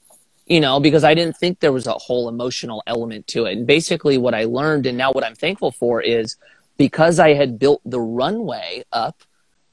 you 0.45 0.59
know, 0.59 0.79
because 0.79 1.03
I 1.03 1.13
didn't 1.13 1.35
think 1.37 1.59
there 1.59 1.73
was 1.73 1.87
a 1.87 1.93
whole 1.93 2.29
emotional 2.29 2.83
element 2.87 3.27
to 3.27 3.45
it. 3.45 3.57
And 3.57 3.67
basically, 3.67 4.17
what 4.17 4.33
I 4.33 4.45
learned 4.45 4.85
and 4.85 4.97
now 4.97 5.11
what 5.11 5.25
I'm 5.25 5.35
thankful 5.35 5.71
for 5.71 6.01
is 6.01 6.37
because 6.77 7.19
I 7.19 7.33
had 7.33 7.59
built 7.59 7.81
the 7.85 7.99
runway 7.99 8.83
up, 8.93 9.23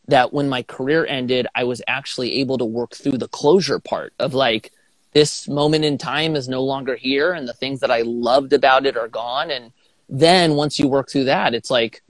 that 0.09 0.33
when 0.33 0.49
my 0.49 0.63
career 0.63 1.05
ended, 1.07 1.47
I 1.55 1.65
was 1.65 1.83
actually 1.87 2.41
able 2.41 2.57
to 2.59 2.65
work 2.65 2.95
through 2.95 3.19
the 3.19 3.29
closure 3.29 3.79
part 3.79 4.15
of 4.19 4.33
like, 4.33 4.73
this 5.19 5.49
moment 5.49 5.85
in 5.85 5.99
time 5.99 6.37
is 6.37 6.49
no 6.49 6.63
longer 6.63 6.95
here 6.95 7.33
and 7.33 7.49
the 7.49 7.53
things 7.53 7.81
that 7.81 7.91
I 7.91 8.03
loved 8.03 8.53
about 8.53 8.87
it 8.87 8.97
are 8.97 9.09
gone. 9.09 9.51
And 9.51 9.73
then 10.09 10.55
once 10.55 10.79
you 10.79 10.87
work 10.87 11.11
through 11.11 11.25
that, 11.25 11.55
it's 11.55 11.73
like, 11.73 12.03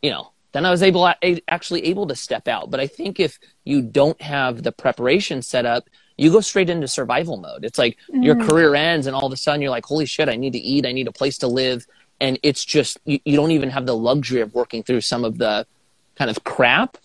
you 0.00 0.10
know, 0.10 0.32
then 0.52 0.64
I 0.64 0.70
was 0.70 0.82
able 0.82 1.06
actually 1.48 1.84
able 1.84 2.06
to 2.06 2.16
step 2.16 2.48
out. 2.48 2.70
But 2.70 2.80
I 2.80 2.86
think 2.86 3.20
if 3.20 3.38
you 3.64 3.82
don't 3.82 4.20
have 4.22 4.62
the 4.62 4.72
preparation 4.72 5.42
set 5.42 5.66
up, 5.66 5.90
you 6.16 6.32
go 6.32 6.40
straight 6.40 6.70
into 6.70 6.88
survival 6.88 7.36
mode. 7.36 7.62
It's 7.62 7.76
like 7.76 7.98
mm. 8.10 8.24
your 8.24 8.36
career 8.36 8.74
ends 8.74 9.06
and 9.06 9.14
all 9.14 9.26
of 9.26 9.32
a 9.34 9.36
sudden 9.36 9.60
you're 9.60 9.70
like, 9.70 9.84
holy 9.84 10.06
shit, 10.06 10.30
I 10.30 10.36
need 10.36 10.54
to 10.54 10.58
eat. 10.58 10.86
I 10.86 10.92
need 10.92 11.08
a 11.08 11.12
place 11.12 11.36
to 11.38 11.48
live. 11.48 11.86
And 12.22 12.38
it's 12.42 12.64
just, 12.64 12.96
you, 13.04 13.20
you 13.26 13.36
don't 13.36 13.50
even 13.50 13.68
have 13.68 13.84
the 13.84 13.94
luxury 13.94 14.40
of 14.40 14.54
working 14.54 14.82
through 14.82 15.02
some 15.02 15.26
of 15.26 15.36
the 15.36 15.66
kind 16.14 16.30
of 16.30 16.42
crap. 16.42 16.96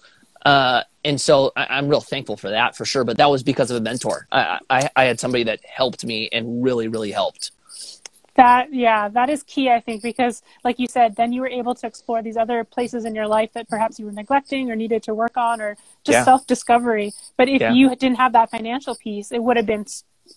Uh, 0.45 0.83
and 1.03 1.19
so 1.19 1.51
I, 1.55 1.77
am 1.79 1.87
real 1.87 2.01
thankful 2.01 2.37
for 2.37 2.49
that 2.49 2.75
for 2.75 2.85
sure. 2.85 3.03
But 3.03 3.17
that 3.17 3.29
was 3.29 3.43
because 3.43 3.71
of 3.71 3.77
a 3.77 3.81
mentor. 3.81 4.27
I, 4.31 4.59
I, 4.69 4.89
I 4.95 5.03
had 5.05 5.19
somebody 5.19 5.43
that 5.45 5.59
helped 5.65 6.05
me 6.05 6.29
and 6.31 6.63
really, 6.63 6.87
really 6.87 7.11
helped. 7.11 7.51
That 8.35 8.73
yeah, 8.73 9.09
that 9.09 9.29
is 9.29 9.43
key, 9.43 9.69
I 9.69 9.81
think, 9.81 10.01
because 10.01 10.41
like 10.63 10.79
you 10.79 10.87
said, 10.87 11.17
then 11.17 11.33
you 11.33 11.41
were 11.41 11.49
able 11.49 11.75
to 11.75 11.85
explore 11.85 12.21
these 12.21 12.37
other 12.37 12.63
places 12.63 13.03
in 13.03 13.13
your 13.13 13.27
life 13.27 13.51
that 13.53 13.67
perhaps 13.67 13.99
you 13.99 14.05
were 14.05 14.13
neglecting 14.13 14.71
or 14.71 14.75
needed 14.75 15.03
to 15.03 15.13
work 15.13 15.35
on, 15.35 15.59
or 15.59 15.75
just 16.05 16.15
yeah. 16.15 16.23
self 16.23 16.47
discovery. 16.47 17.11
But 17.35 17.49
if 17.49 17.59
yeah. 17.59 17.73
you 17.73 17.89
didn't 17.89 18.15
have 18.15 18.31
that 18.33 18.49
financial 18.49 18.95
piece, 18.95 19.33
it 19.33 19.43
would 19.43 19.57
have 19.57 19.65
been 19.65 19.85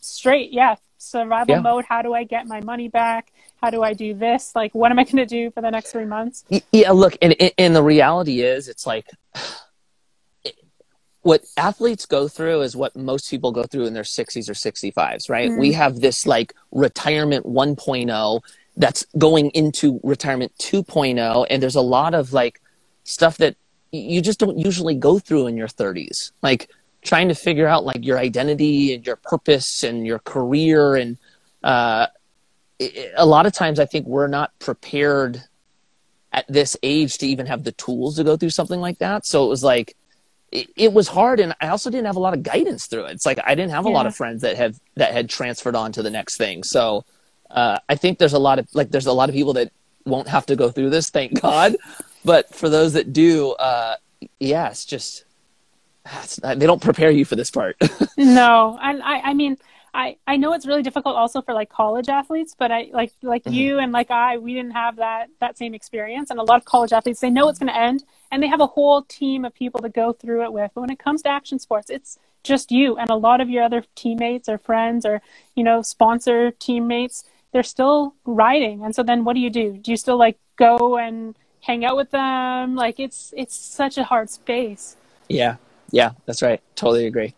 straight, 0.00 0.52
yeah, 0.52 0.74
survival 0.98 1.54
yeah. 1.54 1.60
mode. 1.60 1.84
How 1.88 2.02
do 2.02 2.14
I 2.14 2.24
get 2.24 2.46
my 2.46 2.60
money 2.60 2.88
back? 2.88 3.32
How 3.62 3.70
do 3.70 3.82
I 3.82 3.92
do 3.92 4.12
this? 4.12 4.52
Like, 4.56 4.74
what 4.74 4.90
am 4.90 4.98
I 4.98 5.04
going 5.04 5.16
to 5.16 5.26
do 5.26 5.50
for 5.52 5.60
the 5.60 5.70
next 5.70 5.92
three 5.92 6.04
months? 6.04 6.44
Yeah, 6.72 6.90
look, 6.90 7.16
and, 7.22 7.34
and 7.56 7.76
the 7.76 7.82
reality 7.82 8.42
is, 8.42 8.68
it's 8.68 8.86
like 8.86 9.08
what 11.24 11.42
athletes 11.56 12.04
go 12.04 12.28
through 12.28 12.60
is 12.60 12.76
what 12.76 12.94
most 12.94 13.30
people 13.30 13.50
go 13.50 13.62
through 13.62 13.86
in 13.86 13.94
their 13.94 14.02
60s 14.02 14.46
or 14.46 14.52
65s, 14.52 15.30
right? 15.30 15.48
Mm-hmm. 15.48 15.58
We 15.58 15.72
have 15.72 16.00
this 16.00 16.26
like 16.26 16.54
retirement 16.70 17.46
1.0 17.46 18.42
that's 18.76 19.06
going 19.16 19.48
into 19.50 20.00
retirement 20.02 20.52
2.0 20.58 21.46
and 21.48 21.62
there's 21.62 21.76
a 21.76 21.80
lot 21.80 22.12
of 22.12 22.34
like 22.34 22.60
stuff 23.04 23.38
that 23.38 23.56
you 23.90 24.20
just 24.20 24.38
don't 24.38 24.58
usually 24.58 24.94
go 24.94 25.18
through 25.18 25.46
in 25.46 25.56
your 25.56 25.66
30s. 25.66 26.32
Like 26.42 26.68
trying 27.00 27.28
to 27.28 27.34
figure 27.34 27.66
out 27.66 27.86
like 27.86 28.04
your 28.04 28.18
identity 28.18 28.92
and 28.92 29.06
your 29.06 29.16
purpose 29.16 29.82
and 29.82 30.06
your 30.06 30.18
career 30.18 30.94
and 30.94 31.16
uh 31.62 32.06
a 33.16 33.24
lot 33.24 33.46
of 33.46 33.54
times 33.54 33.80
I 33.80 33.86
think 33.86 34.06
we're 34.06 34.26
not 34.26 34.58
prepared 34.58 35.42
at 36.34 36.44
this 36.48 36.76
age 36.82 37.16
to 37.18 37.26
even 37.26 37.46
have 37.46 37.64
the 37.64 37.72
tools 37.72 38.16
to 38.16 38.24
go 38.24 38.36
through 38.36 38.50
something 38.50 38.80
like 38.80 38.98
that. 38.98 39.24
So 39.24 39.46
it 39.46 39.48
was 39.48 39.64
like 39.64 39.96
it, 40.54 40.68
it, 40.76 40.92
was 40.92 41.08
hard 41.08 41.40
and 41.40 41.54
i 41.60 41.68
also 41.68 41.90
didn't 41.90 42.06
have 42.06 42.16
a 42.16 42.20
lot 42.20 42.32
of 42.32 42.42
guidance 42.42 42.86
through 42.86 43.04
it. 43.04 43.12
It's 43.12 43.26
like 43.26 43.38
i 43.44 43.54
didn't 43.54 43.72
have 43.72 43.84
a 43.84 43.88
yeah. 43.88 43.94
lot 43.94 44.06
of 44.06 44.16
friends 44.16 44.42
that 44.42 44.56
have 44.56 44.80
that 44.94 45.12
had 45.12 45.28
transferred 45.28 45.76
on 45.76 45.92
to 45.92 46.02
the 46.02 46.10
next 46.10 46.36
thing. 46.36 46.62
So 46.62 47.04
uh, 47.50 47.78
i 47.88 47.94
think 47.94 48.18
there's 48.18 48.32
a 48.32 48.38
lot 48.38 48.58
of 48.58 48.68
like 48.74 48.90
there's 48.90 49.06
a 49.06 49.12
lot 49.12 49.28
of 49.28 49.34
people 49.34 49.52
that 49.54 49.72
won't 50.06 50.28
have 50.28 50.46
to 50.46 50.56
go 50.56 50.70
through 50.70 50.90
this 50.90 51.10
thank 51.10 51.40
god. 51.42 51.76
But 52.24 52.54
for 52.54 52.68
those 52.70 52.94
that 52.94 53.12
do 53.12 53.52
uh, 53.52 53.96
yeah 54.38 54.68
it's 54.68 54.84
just 54.84 55.24
it's, 56.06 56.36
they 56.36 56.66
don't 56.66 56.82
prepare 56.82 57.10
you 57.10 57.24
for 57.24 57.36
this 57.36 57.50
part. 57.50 57.76
No 58.16 58.78
and 58.80 59.02
i 59.02 59.20
i 59.30 59.34
mean 59.34 59.58
I, 59.94 60.16
I 60.26 60.36
know 60.36 60.52
it's 60.52 60.66
really 60.66 60.82
difficult 60.82 61.14
also 61.14 61.40
for 61.40 61.54
like 61.54 61.70
college 61.70 62.08
athletes, 62.08 62.56
but 62.58 62.72
I 62.72 62.88
like 62.92 63.12
like 63.22 63.44
mm-hmm. 63.44 63.54
you 63.54 63.78
and 63.78 63.92
like 63.92 64.10
I, 64.10 64.38
we 64.38 64.52
didn't 64.52 64.72
have 64.72 64.96
that 64.96 65.28
that 65.40 65.56
same 65.56 65.72
experience. 65.72 66.30
And 66.30 66.40
a 66.40 66.42
lot 66.42 66.56
of 66.56 66.64
college 66.64 66.92
athletes, 66.92 67.20
they 67.20 67.30
know 67.30 67.48
it's 67.48 67.60
going 67.60 67.72
to 67.72 67.78
end, 67.78 68.02
and 68.32 68.42
they 68.42 68.48
have 68.48 68.60
a 68.60 68.66
whole 68.66 69.02
team 69.02 69.44
of 69.44 69.54
people 69.54 69.80
to 69.82 69.88
go 69.88 70.12
through 70.12 70.42
it 70.42 70.52
with. 70.52 70.72
But 70.74 70.80
when 70.80 70.90
it 70.90 70.98
comes 70.98 71.22
to 71.22 71.28
action 71.28 71.60
sports, 71.60 71.90
it's 71.90 72.18
just 72.42 72.72
you 72.72 72.96
and 72.96 73.08
a 73.08 73.14
lot 73.14 73.40
of 73.40 73.48
your 73.48 73.62
other 73.62 73.84
teammates 73.94 74.48
or 74.48 74.58
friends 74.58 75.06
or 75.06 75.22
you 75.54 75.62
know 75.62 75.80
sponsor 75.80 76.50
teammates. 76.50 77.24
They're 77.52 77.62
still 77.62 78.16
riding, 78.24 78.84
and 78.84 78.96
so 78.96 79.04
then 79.04 79.22
what 79.24 79.34
do 79.34 79.40
you 79.40 79.50
do? 79.50 79.78
Do 79.78 79.92
you 79.92 79.96
still 79.96 80.16
like 80.16 80.38
go 80.56 80.98
and 80.98 81.36
hang 81.60 81.84
out 81.84 81.96
with 81.96 82.10
them? 82.10 82.74
Like 82.74 82.98
it's 82.98 83.32
it's 83.36 83.54
such 83.54 83.96
a 83.96 84.02
hard 84.02 84.28
space. 84.28 84.96
Yeah, 85.28 85.56
yeah, 85.92 86.10
that's 86.26 86.42
right. 86.42 86.60
Totally 86.74 87.06
agree. 87.06 87.32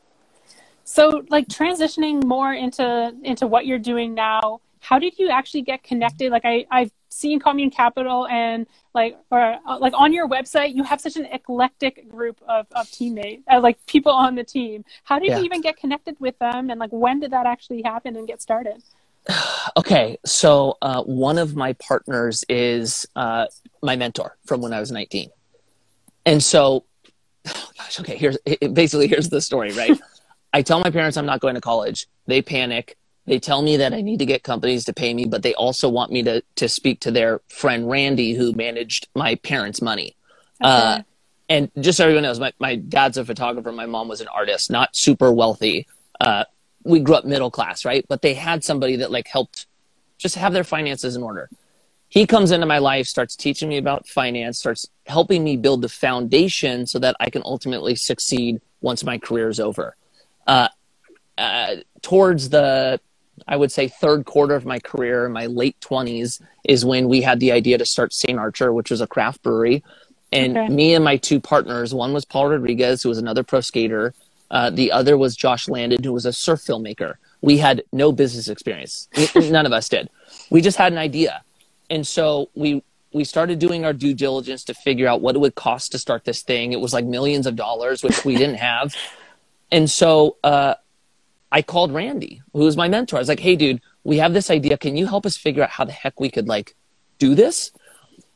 So, 0.88 1.24
like 1.30 1.48
transitioning 1.48 2.22
more 2.22 2.54
into 2.54 3.12
into 3.24 3.48
what 3.48 3.66
you're 3.66 3.80
doing 3.80 4.14
now, 4.14 4.60
how 4.78 5.00
did 5.00 5.18
you 5.18 5.30
actually 5.30 5.62
get 5.62 5.82
connected? 5.82 6.30
Like 6.30 6.44
I 6.44 6.64
I've 6.70 6.92
seen 7.08 7.40
Commune 7.40 7.70
Capital 7.70 8.28
and 8.28 8.68
like 8.94 9.18
or 9.32 9.58
uh, 9.66 9.78
like 9.80 9.94
on 9.96 10.12
your 10.12 10.28
website, 10.28 10.76
you 10.76 10.84
have 10.84 11.00
such 11.00 11.16
an 11.16 11.24
eclectic 11.26 12.08
group 12.08 12.40
of 12.48 12.68
of 12.70 12.88
teammates, 12.92 13.42
uh, 13.50 13.58
like 13.58 13.84
people 13.86 14.12
on 14.12 14.36
the 14.36 14.44
team. 14.44 14.84
How 15.02 15.18
did 15.18 15.30
yeah. 15.30 15.38
you 15.38 15.44
even 15.44 15.60
get 15.60 15.76
connected 15.76 16.14
with 16.20 16.38
them, 16.38 16.70
and 16.70 16.78
like 16.78 16.90
when 16.92 17.18
did 17.18 17.32
that 17.32 17.46
actually 17.46 17.82
happen 17.82 18.14
and 18.14 18.28
get 18.28 18.40
started? 18.40 18.80
okay, 19.76 20.16
so 20.24 20.78
uh, 20.82 21.02
one 21.02 21.36
of 21.36 21.56
my 21.56 21.72
partners 21.72 22.44
is 22.48 23.08
uh, 23.16 23.46
my 23.82 23.96
mentor 23.96 24.36
from 24.44 24.60
when 24.60 24.72
I 24.72 24.78
was 24.78 24.92
19, 24.92 25.30
and 26.26 26.40
so, 26.40 26.84
oh 27.48 27.70
gosh, 27.76 27.98
okay, 27.98 28.16
here's 28.16 28.38
basically 28.72 29.08
here's 29.08 29.30
the 29.30 29.40
story, 29.40 29.72
right? 29.72 30.00
I 30.52 30.62
tell 30.62 30.80
my 30.80 30.90
parents 30.90 31.16
I'm 31.16 31.26
not 31.26 31.40
going 31.40 31.54
to 31.54 31.60
college. 31.60 32.06
They 32.26 32.42
panic. 32.42 32.96
They 33.26 33.38
tell 33.38 33.60
me 33.60 33.76
that 33.78 33.92
I 33.92 34.00
need 34.00 34.20
to 34.20 34.26
get 34.26 34.44
companies 34.44 34.84
to 34.84 34.92
pay 34.92 35.12
me, 35.12 35.24
but 35.24 35.42
they 35.42 35.54
also 35.54 35.88
want 35.88 36.12
me 36.12 36.22
to 36.22 36.42
to 36.56 36.68
speak 36.68 37.00
to 37.00 37.10
their 37.10 37.40
friend 37.48 37.88
Randy, 37.90 38.34
who 38.34 38.52
managed 38.52 39.08
my 39.14 39.34
parents' 39.34 39.82
money. 39.82 40.16
Okay. 40.62 40.70
Uh, 40.70 41.02
and 41.48 41.70
just 41.80 41.98
so 41.98 42.04
everyone 42.04 42.24
knows, 42.24 42.40
my, 42.40 42.52
my 42.58 42.76
dad's 42.76 43.18
a 43.18 43.24
photographer. 43.24 43.70
My 43.70 43.86
mom 43.86 44.08
was 44.08 44.20
an 44.20 44.28
artist, 44.28 44.70
not 44.70 44.96
super 44.96 45.32
wealthy. 45.32 45.86
Uh, 46.20 46.44
we 46.82 47.00
grew 47.00 47.14
up 47.14 47.24
middle 47.24 47.50
class, 47.50 47.84
right? 47.84 48.04
But 48.08 48.22
they 48.22 48.34
had 48.34 48.64
somebody 48.64 48.96
that 48.96 49.10
like 49.10 49.28
helped 49.28 49.66
just 50.18 50.36
have 50.36 50.52
their 50.52 50.64
finances 50.64 51.14
in 51.14 51.22
order. 51.22 51.48
He 52.08 52.26
comes 52.26 52.52
into 52.52 52.66
my 52.66 52.78
life, 52.78 53.06
starts 53.06 53.36
teaching 53.36 53.68
me 53.68 53.76
about 53.76 54.08
finance, 54.08 54.58
starts 54.58 54.88
helping 55.06 55.44
me 55.44 55.56
build 55.56 55.82
the 55.82 55.88
foundation 55.88 56.86
so 56.86 56.98
that 57.00 57.16
I 57.20 57.30
can 57.30 57.42
ultimately 57.44 57.96
succeed 57.96 58.60
once 58.80 59.04
my 59.04 59.18
career 59.18 59.48
is 59.48 59.60
over 59.60 59.96
uh, 60.46 60.68
uh, 61.38 61.76
towards 62.02 62.48
the 62.48 63.00
I 63.46 63.56
would 63.56 63.70
say 63.70 63.88
third 63.88 64.24
quarter 64.24 64.54
of 64.54 64.64
my 64.64 64.78
career, 64.78 65.28
my 65.28 65.46
late 65.46 65.80
twenties, 65.80 66.40
is 66.64 66.84
when 66.84 67.08
we 67.08 67.20
had 67.20 67.38
the 67.38 67.52
idea 67.52 67.78
to 67.78 67.84
start 67.84 68.14
St. 68.14 68.38
Archer, 68.38 68.72
which 68.72 68.90
was 68.90 69.00
a 69.00 69.06
craft 69.06 69.42
brewery. 69.42 69.84
And 70.32 70.56
okay. 70.56 70.72
me 70.72 70.94
and 70.94 71.04
my 71.04 71.16
two 71.16 71.40
partners, 71.40 71.94
one 71.94 72.12
was 72.12 72.24
Paul 72.24 72.48
Rodriguez, 72.48 73.02
who 73.02 73.08
was 73.08 73.18
another 73.18 73.42
pro 73.42 73.60
skater. 73.60 74.14
Uh, 74.50 74.70
the 74.70 74.90
other 74.92 75.16
was 75.16 75.36
Josh 75.36 75.66
Landan, 75.66 76.04
who 76.04 76.12
was 76.12 76.26
a 76.26 76.32
surf 76.32 76.60
filmmaker. 76.60 77.14
We 77.42 77.58
had 77.58 77.82
no 77.92 78.12
business 78.12 78.48
experience. 78.48 79.08
None 79.34 79.66
of 79.66 79.72
us 79.72 79.88
did. 79.88 80.08
We 80.50 80.60
just 80.60 80.78
had 80.78 80.92
an 80.92 80.98
idea. 80.98 81.42
And 81.90 82.06
so 82.06 82.48
we 82.54 82.82
we 83.12 83.24
started 83.24 83.58
doing 83.58 83.84
our 83.84 83.92
due 83.92 84.14
diligence 84.14 84.64
to 84.64 84.74
figure 84.74 85.08
out 85.08 85.20
what 85.20 85.34
it 85.36 85.38
would 85.38 85.54
cost 85.54 85.92
to 85.92 85.98
start 85.98 86.24
this 86.24 86.42
thing. 86.42 86.72
It 86.72 86.80
was 86.80 86.92
like 86.92 87.04
millions 87.04 87.46
of 87.46 87.56
dollars, 87.56 88.02
which 88.02 88.24
we 88.24 88.36
didn't 88.36 88.56
have 88.56 88.94
And 89.70 89.90
so 89.90 90.36
uh, 90.44 90.74
I 91.50 91.62
called 91.62 91.92
Randy, 91.92 92.42
who 92.52 92.60
was 92.60 92.76
my 92.76 92.88
mentor. 92.88 93.16
I 93.16 93.20
was 93.20 93.28
like, 93.28 93.40
hey, 93.40 93.56
dude, 93.56 93.80
we 94.04 94.18
have 94.18 94.32
this 94.32 94.50
idea. 94.50 94.78
Can 94.78 94.96
you 94.96 95.06
help 95.06 95.26
us 95.26 95.36
figure 95.36 95.62
out 95.62 95.70
how 95.70 95.84
the 95.84 95.92
heck 95.92 96.20
we 96.20 96.30
could 96.30 96.48
like 96.48 96.74
do 97.18 97.34
this? 97.34 97.72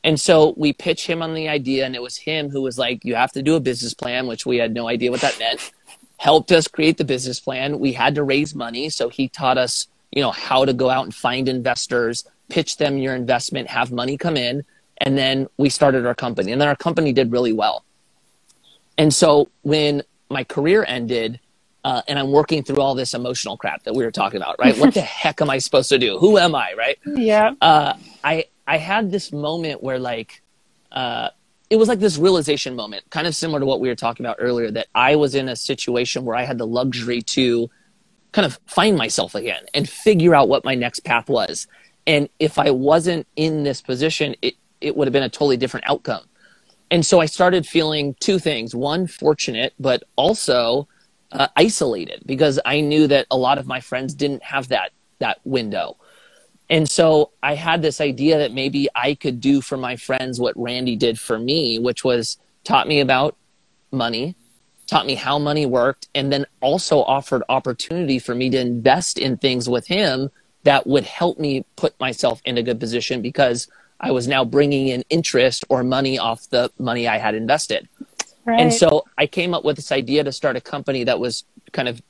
And 0.03 0.19
so 0.19 0.55
we 0.57 0.73
pitched 0.73 1.07
him 1.07 1.23
on 1.23 1.35
the 1.35 1.49
idea, 1.49 1.85
and 1.85 1.95
it 1.95 2.01
was 2.01 2.17
him 2.17 2.49
who 2.49 2.63
was 2.63 2.79
like, 2.79 3.05
you 3.05 3.15
have 3.15 3.33
to 3.33 3.43
do 3.43 3.55
a 3.55 3.61
business 3.61 3.93
plan, 3.93 4.27
which 4.27 4.47
we 4.47 4.57
had 4.57 4.73
no 4.73 4.89
idea 4.89 5.11
what 5.11 5.21
that 5.21 5.39
meant. 5.39 5.73
Helped 6.17 6.53
us 6.53 6.67
create 6.69 6.97
the 6.97 7.05
business 7.05 7.39
plan. 7.39 7.79
We 7.79 7.93
had 7.93 8.15
to 8.15 8.23
raise 8.23 8.55
money. 8.55 8.89
So 8.89 9.09
he 9.09 9.29
taught 9.29 9.59
us, 9.59 9.89
you 10.11 10.23
know, 10.23 10.31
how 10.31 10.65
to 10.65 10.73
go 10.73 10.89
out 10.89 11.05
and 11.05 11.15
find 11.15 11.49
investors, 11.49 12.25
pitch 12.49 12.79
them 12.79 12.99
your 12.99 13.15
investment, 13.15 13.69
have 13.69 13.93
money 13.93 14.17
come 14.17 14.37
in. 14.37 14.65
And 14.99 15.17
then 15.17 15.49
we 15.57 15.69
started 15.69 16.07
our 16.07 16.15
company. 16.15 16.53
And 16.53 16.61
then 16.61 16.69
our 16.69 16.77
company 16.77 17.13
did 17.13 17.33
really 17.33 17.53
well. 17.53 17.85
And 18.99 19.15
so 19.15 19.49
when 19.63 20.03
my 20.31 20.45
career 20.45 20.85
ended, 20.87 21.41
uh, 21.85 22.03
and 22.09 22.19
I'm 22.19 22.31
working 22.31 22.63
through 22.63 22.81
all 22.81 22.95
this 22.95 23.15
emotional 23.15 23.57
crap 23.57 23.83
that 23.85 23.95
we 23.95 24.05
were 24.05 24.11
talking 24.11 24.41
about, 24.41 24.57
right? 24.59 24.77
what 24.79 24.95
the 24.95 25.01
heck 25.23 25.41
am 25.41 25.51
I 25.51 25.59
supposed 25.59 25.89
to 25.91 25.99
do? 25.99 26.19
Who 26.19 26.39
am 26.39 26.55
I, 26.55 26.75
right? 26.77 26.99
Yeah. 27.05 27.53
Uh, 27.61 27.95
I 28.23 28.47
I 28.67 28.79
had 28.79 29.11
this 29.11 29.33
moment 29.33 29.83
where 29.83 29.99
like, 29.99 30.43
uh, 30.93 31.31
it 31.71 31.77
was 31.77 31.89
like 31.89 31.99
this 31.99 32.19
realization 32.19 32.77
moment, 32.77 33.05
kind 33.11 33.27
of 33.27 33.35
similar 33.35 33.61
to 33.61 33.67
what 33.67 33.81
we 33.81 33.89
were 33.89 33.97
talking 33.97 34.25
about 34.25 34.37
earlier, 34.39 34.71
that 34.71 34.89
I 34.95 35.17
was 35.17 35.35
in 35.35 35.49
a 35.49 35.57
situation 35.57 36.25
where 36.25 36.37
I 36.37 36.43
had 36.43 36.59
the 36.59 36.67
luxury 36.67 37.23
to 37.23 37.69
kind 38.33 38.47
of 38.47 38.59
find 38.67 38.97
myself 38.97 39.35
again 39.35 39.65
and 39.75 39.89
figure 39.89 40.35
out 40.35 40.49
what 40.49 40.65
my 40.65 40.75
next 40.75 41.01
path 41.01 41.29
was. 41.29 41.67
And 42.07 42.29
if 42.39 42.59
I 42.59 42.71
wasn't 42.71 43.27
in 43.37 43.63
this 43.63 43.83
position, 43.83 44.35
it, 44.43 44.55
it 44.81 44.97
would 44.97 45.07
have 45.07 45.13
been 45.13 45.23
a 45.23 45.29
totally 45.29 45.57
different 45.57 45.89
outcome. 45.89 46.25
And 46.91 47.07
so 47.07 47.21
I 47.21 47.27
started 47.27 47.67
feeling 47.67 48.15
two 48.21 48.39
things 48.39 48.75
one, 48.75 49.07
fortunate, 49.07 49.75
but 49.79 50.03
also 50.17 50.89
uh, 51.33 51.49
isolated 51.57 52.23
because 52.27 52.59
I 52.65 52.81
knew 52.81 53.07
that 53.07 53.27
a 53.31 53.37
lot 53.37 53.59
of 53.59 53.67
my 53.67 53.81
friends 53.81 54.15
didn't 54.15 54.43
have 54.43 54.69
that, 54.69 54.91
that 55.21 55.39
window. 55.45 55.97
And 56.69 56.89
so 56.89 57.31
I 57.43 57.55
had 57.55 57.83
this 57.83 58.01
idea 58.01 58.39
that 58.39 58.53
maybe 58.53 58.89
I 58.95 59.15
could 59.15 59.41
do 59.41 59.61
for 59.61 59.77
my 59.77 59.97
friends 59.97 60.41
what 60.41 60.57
Randy 60.57 60.97
did 60.97 61.19
for 61.19 61.39
me, 61.39 61.79
which 61.79 62.05
was 62.05 62.39
taught 62.65 62.87
me 62.87 63.01
about 63.01 63.37
money, 63.91 64.37
taught 64.87 65.07
me 65.07 65.15
how 65.15 65.39
money 65.39 65.67
worked, 65.67 66.09
and 66.15 66.33
then 66.33 66.47
also 66.61 67.03
offered 67.03 67.43
opportunity 67.49 68.19
for 68.19 68.35
me 68.35 68.51
to 68.51 68.61
invest 68.61 69.19
in 69.19 69.37
things 69.37 69.69
with 69.69 69.87
him 69.87 70.31
that 70.63 70.87
would 70.87 71.05
help 71.05 71.39
me 71.39 71.65
put 71.77 71.99
myself 71.99 72.41
in 72.45 72.59
a 72.59 72.63
good 72.63 72.79
position 72.79 73.23
because 73.23 73.69
I 74.01 74.11
was 74.11 74.27
now 74.27 74.45
bringing 74.45 74.89
in 74.89 75.05
interest 75.11 75.65
or 75.69 75.85
money 75.85 76.19
off 76.19 76.49
the 76.49 76.71
money 76.79 77.07
I 77.07 77.19
had 77.19 77.35
invested. 77.35 77.89
Right. 78.47 78.61
And 78.61 78.73
so 78.73 79.05
I 79.19 79.27
came 79.27 79.53
up 79.53 79.65
with 79.65 79.77
this 79.77 79.93
idea 79.93 80.25
to 80.25 80.33
start 80.33 80.57
a 80.57 80.61
company 80.61 81.05
that 81.05 81.21
was 81.21 81.45
kind 81.73 81.89
of 81.89 82.03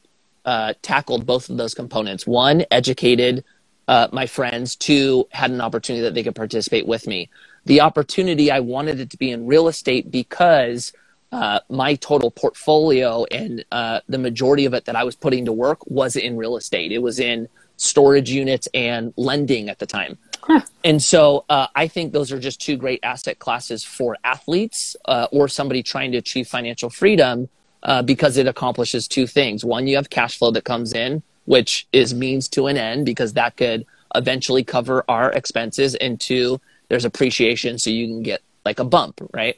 uh, 0.44 0.74
tackled 0.82 1.26
both 1.26 1.50
of 1.50 1.56
those 1.56 1.74
components. 1.74 2.26
One, 2.26 2.64
educated 2.70 3.44
uh, 3.90 4.06
my 4.12 4.24
friends. 4.24 4.76
Two, 4.76 5.26
had 5.32 5.50
an 5.50 5.60
opportunity 5.60 6.02
that 6.04 6.14
they 6.14 6.22
could 6.22 6.36
participate 6.36 6.86
with 6.86 7.08
me. 7.08 7.28
The 7.64 7.80
opportunity, 7.80 8.50
I 8.50 8.60
wanted 8.60 9.00
it 9.00 9.10
to 9.10 9.16
be 9.16 9.32
in 9.32 9.46
real 9.46 9.66
estate 9.66 10.12
because 10.12 10.92
uh, 11.32 11.58
my 11.68 11.96
total 11.96 12.30
portfolio 12.30 13.24
and 13.32 13.64
uh, 13.72 14.00
the 14.08 14.18
majority 14.18 14.64
of 14.64 14.74
it 14.74 14.84
that 14.84 14.94
I 14.94 15.02
was 15.02 15.16
putting 15.16 15.44
to 15.44 15.52
work 15.52 15.84
was 15.86 16.14
in 16.14 16.36
real 16.36 16.56
estate. 16.56 16.92
It 16.92 17.02
was 17.02 17.18
in 17.18 17.48
storage 17.76 18.30
units 18.30 18.68
and 18.74 19.12
lending 19.16 19.68
at 19.68 19.80
the 19.80 19.86
time. 19.86 20.18
And 20.82 21.02
so 21.02 21.44
uh, 21.50 21.66
I 21.74 21.88
think 21.88 22.12
those 22.12 22.32
are 22.32 22.38
just 22.38 22.60
two 22.60 22.76
great 22.76 23.00
asset 23.02 23.38
classes 23.38 23.84
for 23.84 24.16
athletes 24.24 24.96
uh, 25.04 25.26
or 25.30 25.46
somebody 25.46 25.82
trying 25.82 26.12
to 26.12 26.18
achieve 26.18 26.48
financial 26.48 26.88
freedom 26.88 27.50
uh, 27.82 28.02
because 28.02 28.38
it 28.38 28.46
accomplishes 28.46 29.06
two 29.06 29.26
things. 29.26 29.64
One, 29.64 29.86
you 29.86 29.96
have 29.96 30.08
cash 30.08 30.38
flow 30.38 30.50
that 30.52 30.64
comes 30.64 30.94
in, 30.94 31.22
which 31.44 31.86
is 31.92 32.14
means 32.14 32.48
to 32.50 32.66
an 32.66 32.78
end 32.78 33.04
because 33.04 33.34
that 33.34 33.56
could 33.56 33.84
eventually 34.14 34.64
cover 34.64 35.04
our 35.08 35.30
expenses. 35.32 35.94
And 35.96 36.18
two, 36.18 36.60
there's 36.88 37.04
appreciation 37.04 37.78
so 37.78 37.90
you 37.90 38.06
can 38.06 38.22
get 38.22 38.40
like 38.64 38.78
a 38.78 38.84
bump, 38.84 39.20
right? 39.32 39.56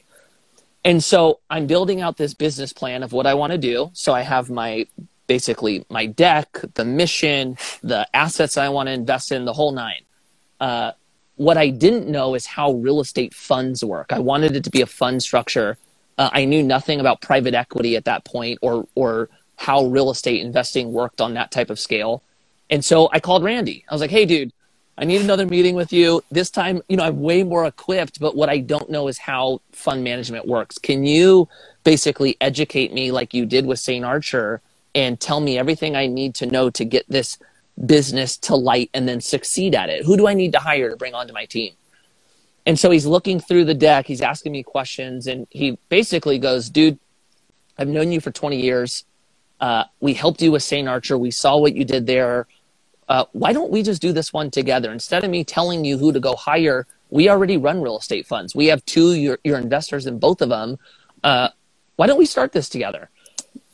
And 0.85 1.03
so 1.03 1.39
I'm 1.49 1.67
building 1.67 2.01
out 2.01 2.17
this 2.17 2.33
business 2.33 2.73
plan 2.73 3.03
of 3.03 3.13
what 3.13 3.25
I 3.25 3.33
want 3.33 3.51
to 3.51 3.57
do. 3.57 3.91
So 3.93 4.13
I 4.13 4.21
have 4.21 4.49
my 4.49 4.87
basically 5.27 5.85
my 5.89 6.05
deck, 6.05 6.59
the 6.73 6.85
mission, 6.85 7.57
the 7.81 8.07
assets 8.13 8.57
I 8.57 8.69
want 8.69 8.87
to 8.87 8.93
invest 8.93 9.31
in, 9.31 9.45
the 9.45 9.53
whole 9.53 9.71
nine. 9.71 10.03
Uh, 10.63 10.93
what 11.35 11.57
I 11.57 11.67
didn't 11.69 12.07
know 12.07 12.35
is 12.35 12.45
how 12.45 12.71
real 12.71 13.01
estate 13.01 13.33
funds 13.33 13.83
work. 13.83 14.13
I 14.13 14.19
wanted 14.19 14.55
it 14.55 14.63
to 14.63 14.69
be 14.69 14.79
a 14.79 14.85
fund 14.85 15.21
structure. 15.21 15.77
Uh, 16.17 16.29
I 16.31 16.45
knew 16.45 16.63
nothing 16.63 17.01
about 17.01 17.19
private 17.19 17.53
equity 17.53 17.97
at 17.97 18.05
that 18.05 18.23
point 18.23 18.59
or 18.61 18.87
or 18.95 19.27
how 19.57 19.85
real 19.87 20.09
estate 20.09 20.39
investing 20.39 20.93
worked 20.93 21.19
on 21.19 21.33
that 21.33 21.51
type 21.51 21.69
of 21.69 21.79
scale. 21.79 22.23
And 22.69 22.85
so 22.85 23.09
I 23.11 23.19
called 23.19 23.43
Randy. 23.43 23.83
I 23.89 23.93
was 23.93 23.99
like, 23.99 24.15
"Hey, 24.17 24.25
dude, 24.25 24.53
I 24.97 25.03
need 25.03 25.21
another 25.21 25.45
meeting 25.45 25.75
with 25.75 25.91
you. 25.91 26.23
This 26.31 26.49
time, 26.49 26.81
you 26.87 26.95
know, 26.95 27.03
I'm 27.03 27.19
way 27.19 27.43
more 27.43 27.65
equipped, 27.65 28.21
but 28.21 28.33
what 28.37 28.47
I 28.47 28.59
don't 28.59 28.89
know 28.89 29.09
is 29.09 29.17
how 29.17 29.59
fund 29.73 30.01
management 30.01 30.47
works. 30.47 30.77
Can 30.77 31.03
you 31.03 31.49
basically 31.83 32.37
educate 32.39 32.93
me 32.93 33.11
like 33.11 33.33
you 33.33 33.45
did 33.45 33.65
with 33.65 33.79
St. 33.79 34.05
Archer 34.05 34.61
and 34.95 35.19
tell 35.19 35.41
me 35.41 35.57
everything 35.57 35.97
I 35.97 36.07
need 36.07 36.35
to 36.35 36.45
know 36.45 36.69
to 36.69 36.85
get 36.85 37.05
this 37.09 37.37
business 37.85 38.37
to 38.37 38.55
light 38.55 38.89
and 38.93 39.07
then 39.07 39.21
succeed 39.21 39.75
at 39.75 39.89
it? 39.89 40.05
Who 40.05 40.17
do 40.17 40.27
I 40.27 40.33
need 40.33 40.51
to 40.53 40.59
hire 40.59 40.89
to 40.89 40.95
bring 40.95 41.13
onto 41.13 41.33
my 41.33 41.45
team? 41.45 41.73
And 42.65 42.79
so 42.79 42.91
he's 42.91 43.05
looking 43.05 43.39
through 43.39 43.65
the 43.65 43.73
deck, 43.73 44.07
he's 44.07 44.21
asking 44.21 44.53
me 44.53 44.63
questions, 44.63 45.27
and 45.27 45.47
he 45.49 45.77
basically 45.89 46.39
goes, 46.39 46.69
Dude, 46.69 46.97
I've 47.77 47.89
known 47.89 48.11
you 48.11 48.21
for 48.21 48.31
20 48.31 48.61
years. 48.61 49.03
Uh, 49.59 49.85
we 49.99 50.13
helped 50.13 50.41
you 50.41 50.51
with 50.51 50.63
St. 50.63 50.87
Archer. 50.87 51.17
We 51.17 51.31
saw 51.31 51.57
what 51.57 51.75
you 51.75 51.83
did 51.85 52.05
there. 52.05 52.47
Uh, 53.07 53.25
why 53.33 53.53
don't 53.53 53.71
we 53.71 53.83
just 53.83 54.01
do 54.01 54.13
this 54.13 54.31
one 54.31 54.49
together? 54.49 54.91
Instead 54.91 55.23
of 55.23 55.29
me 55.29 55.43
telling 55.43 55.83
you 55.83 55.97
who 55.97 56.11
to 56.13 56.19
go 56.19 56.35
hire, 56.35 56.87
we 57.09 57.29
already 57.29 57.57
run 57.57 57.81
real 57.81 57.97
estate 57.97 58.25
funds. 58.25 58.55
We 58.55 58.67
have 58.67 58.83
two, 58.85 59.13
your, 59.13 59.39
your 59.43 59.57
investors 59.57 60.05
in 60.05 60.19
both 60.19 60.41
of 60.41 60.49
them. 60.49 60.79
Uh, 61.23 61.49
why 61.95 62.07
don't 62.07 62.17
we 62.17 62.25
start 62.25 62.53
this 62.53 62.69
together? 62.69 63.09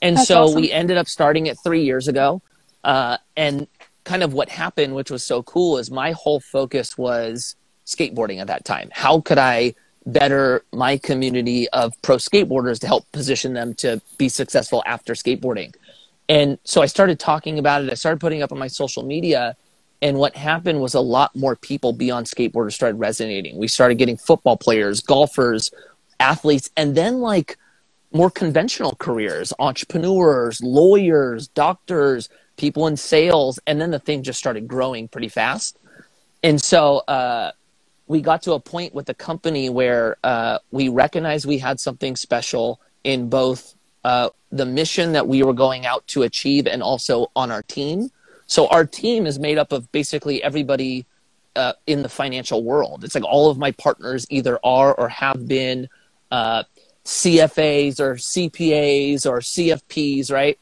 And 0.02 0.18
That's 0.18 0.28
so 0.28 0.44
awesome. 0.44 0.62
we 0.62 0.72
ended 0.72 0.98
up 0.98 1.08
starting 1.08 1.48
it 1.48 1.58
three 1.64 1.84
years 1.84 2.08
ago. 2.08 2.42
Uh, 2.84 3.18
and 3.38 3.68
kind 4.10 4.24
of 4.24 4.34
what 4.34 4.50
happened, 4.50 4.96
which 4.96 5.12
was 5.12 5.24
so 5.24 5.44
cool, 5.44 5.78
is 5.78 5.92
my 5.92 6.14
whole 6.14 6.40
focus 6.40 6.98
was 6.98 7.56
skateboarding 7.86 8.40
at 8.40 8.48
that 8.48 8.66
time. 8.66 8.90
How 8.92 9.22
could 9.22 9.38
I 9.38 9.76
better 10.08 10.64
my 10.74 10.98
community 10.98 11.70
of 11.70 11.94
pro 12.02 12.16
skateboarders 12.16 12.80
to 12.80 12.88
help 12.88 13.10
position 13.12 13.54
them 13.54 13.76
to 13.76 14.02
be 14.18 14.28
successful 14.28 14.82
after 14.88 15.14
skateboarding? 15.14 15.76
And 16.28 16.58
so 16.64 16.82
I 16.82 16.88
started 16.88 17.20
talking 17.20 17.60
about 17.60 17.84
it. 17.84 17.92
I 17.92 17.94
started 17.94 18.20
putting 18.20 18.42
up 18.42 18.52
on 18.52 18.58
my 18.58 18.68
social 18.68 19.04
media. 19.04 19.56
And 20.02 20.18
what 20.18 20.36
happened 20.36 20.82
was 20.82 20.96
a 20.96 21.02
lot 21.02 21.36
more 21.36 21.56
people 21.56 21.94
beyond 21.94 22.26
skateboarders 22.26 22.74
started 22.74 22.96
resonating. 22.96 23.58
We 23.58 23.68
started 23.68 23.96
getting 24.00 24.18
football 24.18 24.58
players, 24.58 25.02
golfers, 25.02 25.72
athletes, 26.20 26.72
and 26.76 26.96
then 26.96 27.20
like 27.20 27.58
more 28.12 28.32
conventional 28.32 28.96
careers, 28.96 29.54
entrepreneurs, 29.60 30.62
lawyers, 30.64 31.48
doctors, 31.50 32.28
people 32.60 32.86
in 32.88 32.98
sales. 32.98 33.58
And 33.66 33.82
then 33.82 33.90
the 33.90 34.00
thing 34.00 34.22
just 34.22 34.38
started 34.38 34.68
growing 34.68 35.08
pretty 35.08 35.30
fast. 35.30 35.80
And 36.44 36.62
so 36.62 36.98
uh, 37.08 37.52
we 38.08 38.22
got 38.22 38.44
to 38.44 38.54
a 38.54 38.60
point 38.60 38.94
with 38.94 39.06
the 39.06 39.14
company 39.14 39.70
where 39.70 40.18
uh, 40.24 40.60
we 40.72 40.90
recognized 40.90 41.46
we 41.46 41.58
had 41.58 41.80
something 41.80 42.16
special 42.16 42.80
in 43.04 43.30
both 43.30 43.76
uh, 44.04 44.30
the 44.52 44.66
mission 44.66 45.14
that 45.14 45.28
we 45.28 45.42
were 45.42 45.54
going 45.54 45.86
out 45.86 46.06
to 46.08 46.24
achieve 46.24 46.68
and 46.68 46.84
also 46.84 47.32
on 47.36 47.50
our 47.50 47.64
team. 47.64 48.12
So 48.46 48.68
our 48.68 48.86
team 48.86 49.26
is 49.26 49.40
made 49.40 49.58
up 49.58 49.72
of 49.72 49.92
basically 49.92 50.44
everybody 50.44 51.06
uh, 51.56 51.74
in 51.88 52.02
the 52.02 52.10
financial 52.10 52.64
world. 52.64 53.04
It's 53.04 53.16
like 53.16 53.24
all 53.24 53.50
of 53.50 53.58
my 53.58 53.72
partners 53.72 54.26
either 54.30 54.60
are 54.64 54.94
or 54.94 55.08
have 55.10 55.48
been 55.48 55.88
uh, 56.32 56.64
CFAs 57.06 58.00
or 58.00 58.16
CPAs 58.16 59.26
or 59.26 59.40
CFPs, 59.40 60.32
right? 60.32 60.58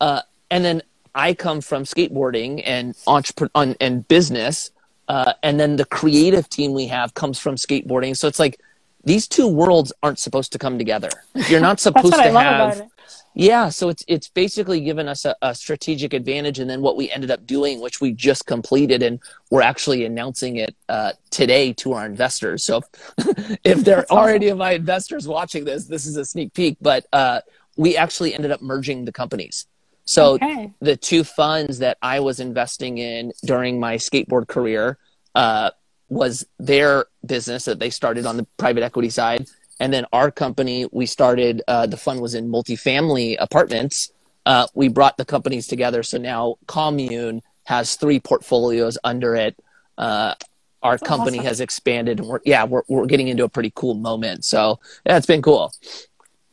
Uh, 0.00 0.22
and 0.50 0.64
then 0.64 0.82
I 1.14 1.34
come 1.34 1.60
from 1.60 1.84
skateboarding 1.84 2.62
and 2.64 2.94
entrepreneur 3.06 3.74
and 3.80 4.06
business, 4.06 4.70
uh, 5.08 5.34
and 5.42 5.58
then 5.58 5.76
the 5.76 5.84
creative 5.84 6.48
team 6.48 6.72
we 6.72 6.86
have 6.86 7.14
comes 7.14 7.38
from 7.38 7.56
skateboarding. 7.56 8.16
So 8.16 8.28
it's 8.28 8.38
like 8.38 8.60
these 9.04 9.26
two 9.26 9.48
worlds 9.48 9.92
aren't 10.02 10.18
supposed 10.18 10.52
to 10.52 10.58
come 10.58 10.78
together. 10.78 11.10
You're 11.48 11.60
not 11.60 11.80
supposed 11.86 12.14
to 12.14 12.32
have 12.32 12.90
yeah, 13.34 13.68
so 13.68 13.88
it's 13.88 14.04
it's 14.08 14.28
basically 14.28 14.80
given 14.80 15.06
us 15.06 15.24
a, 15.24 15.36
a, 15.40 15.54
strategic 15.54 16.12
advantage, 16.14 16.58
and 16.58 16.68
then 16.68 16.82
what 16.82 16.96
we 16.96 17.10
ended 17.10 17.30
up 17.30 17.46
doing, 17.46 17.80
which 17.80 18.00
we 18.00 18.12
just 18.12 18.44
completed, 18.46 19.04
and 19.04 19.20
we're 19.50 19.62
actually 19.62 20.04
announcing 20.04 20.56
it 20.56 20.74
uh, 20.88 21.12
today 21.30 21.72
to 21.74 21.92
our 21.92 22.06
investors. 22.06 22.64
So 22.64 22.82
if, 23.18 23.58
if 23.64 23.84
there 23.84 24.04
are 24.12 24.30
any 24.30 24.48
of 24.48 24.58
my 24.58 24.72
investors 24.72 25.28
watching 25.28 25.64
this, 25.64 25.84
this 25.86 26.06
is 26.06 26.16
a 26.16 26.24
sneak 26.24 26.54
peek. 26.54 26.76
But 26.80 27.06
uh, 27.12 27.42
we 27.76 27.96
actually 27.96 28.34
ended 28.34 28.50
up 28.50 28.62
merging 28.62 29.04
the 29.04 29.12
companies. 29.12 29.66
So 30.10 30.34
okay. 30.34 30.72
the 30.80 30.96
two 30.96 31.22
funds 31.24 31.78
that 31.78 31.96
I 32.02 32.20
was 32.20 32.40
investing 32.40 32.98
in 32.98 33.32
during 33.44 33.78
my 33.78 33.94
skateboard 33.96 34.48
career 34.48 34.98
uh, 35.34 35.70
was 36.08 36.44
their 36.58 37.06
business 37.24 37.64
that 37.66 37.78
they 37.78 37.90
started 37.90 38.26
on 38.26 38.36
the 38.36 38.46
private 38.58 38.82
equity 38.82 39.10
side 39.10 39.46
and 39.80 39.92
then 39.92 40.04
our 40.12 40.30
company, 40.30 40.86
we 40.92 41.06
started, 41.06 41.62
uh, 41.66 41.86
the 41.86 41.96
fund 41.96 42.20
was 42.20 42.34
in 42.34 42.48
multifamily 42.48 43.36
apartments. 43.40 44.12
uh, 44.46 44.66
we 44.74 44.88
brought 44.88 45.16
the 45.16 45.24
companies 45.24 45.66
together. 45.66 46.02
So 46.02 46.18
now 46.18 46.56
Commune 46.66 47.42
has 47.64 47.96
three 47.96 48.18
portfolios 48.20 48.98
under 49.04 49.36
it. 49.36 49.54
Uh, 49.96 50.34
our 50.82 50.96
That's 50.96 51.08
company 51.08 51.38
awesome. 51.38 51.46
has 51.46 51.60
expanded 51.60 52.20
and 52.20 52.28
we're, 52.28 52.40
yeah, 52.44 52.64
we're, 52.64 52.82
we're 52.88 53.06
getting 53.06 53.28
into 53.28 53.44
a 53.44 53.48
pretty 53.48 53.72
cool 53.74 53.94
moment. 53.94 54.44
So 54.44 54.80
yeah, 55.06 55.18
it's 55.18 55.26
been 55.26 55.42
cool. 55.42 55.72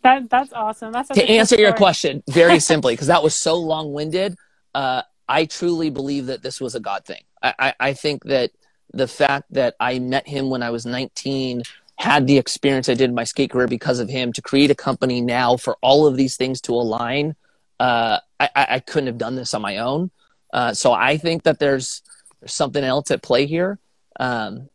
That, 0.07 0.29
that's 0.29 0.53
awesome. 0.53 0.93
That's 0.93 1.09
to 1.09 1.29
answer 1.29 1.57
your 1.57 1.73
question 1.73 2.23
very 2.29 2.59
simply, 2.71 2.93
because 2.93 3.07
that 3.07 3.21
was 3.21 3.35
so 3.35 3.55
long 3.55 3.91
winded. 3.91 4.37
Uh, 4.73 5.01
I 5.27 5.45
truly 5.45 5.89
believe 5.89 6.27
that 6.27 6.41
this 6.41 6.61
was 6.61 6.75
a 6.75 6.79
God 6.79 7.03
thing. 7.03 7.23
I, 7.43 7.53
I, 7.59 7.73
I 7.79 7.93
think 7.93 8.23
that 8.23 8.51
the 8.93 9.07
fact 9.07 9.51
that 9.51 9.75
I 9.81 9.99
met 9.99 10.25
him 10.25 10.49
when 10.49 10.63
I 10.63 10.69
was 10.69 10.85
19, 10.85 11.63
had 11.97 12.27
the 12.27 12.37
experience 12.37 12.87
I 12.87 12.93
did 12.93 13.09
in 13.09 13.15
my 13.15 13.23
skate 13.23 13.49
career 13.49 13.67
because 13.67 13.99
of 13.99 14.07
him 14.07 14.31
to 14.33 14.41
create 14.41 14.71
a 14.71 14.75
company 14.75 15.19
now 15.19 15.57
for 15.57 15.77
all 15.81 16.05
of 16.05 16.15
these 16.15 16.37
things 16.37 16.61
to 16.61 16.73
align. 16.73 17.35
Uh, 17.79 18.19
I, 18.39 18.49
I 18.55 18.79
couldn't 18.79 19.07
have 19.07 19.17
done 19.17 19.35
this 19.35 19.53
on 19.53 19.61
my 19.61 19.77
own. 19.77 20.11
Uh, 20.53 20.73
so 20.73 20.93
I 20.93 21.17
think 21.17 21.43
that 21.43 21.59
there's, 21.59 22.03
there's 22.39 22.53
something 22.53 22.83
else 22.83 23.09
at 23.11 23.23
play 23.23 23.47
here. 23.47 23.79
Um, 24.19 24.69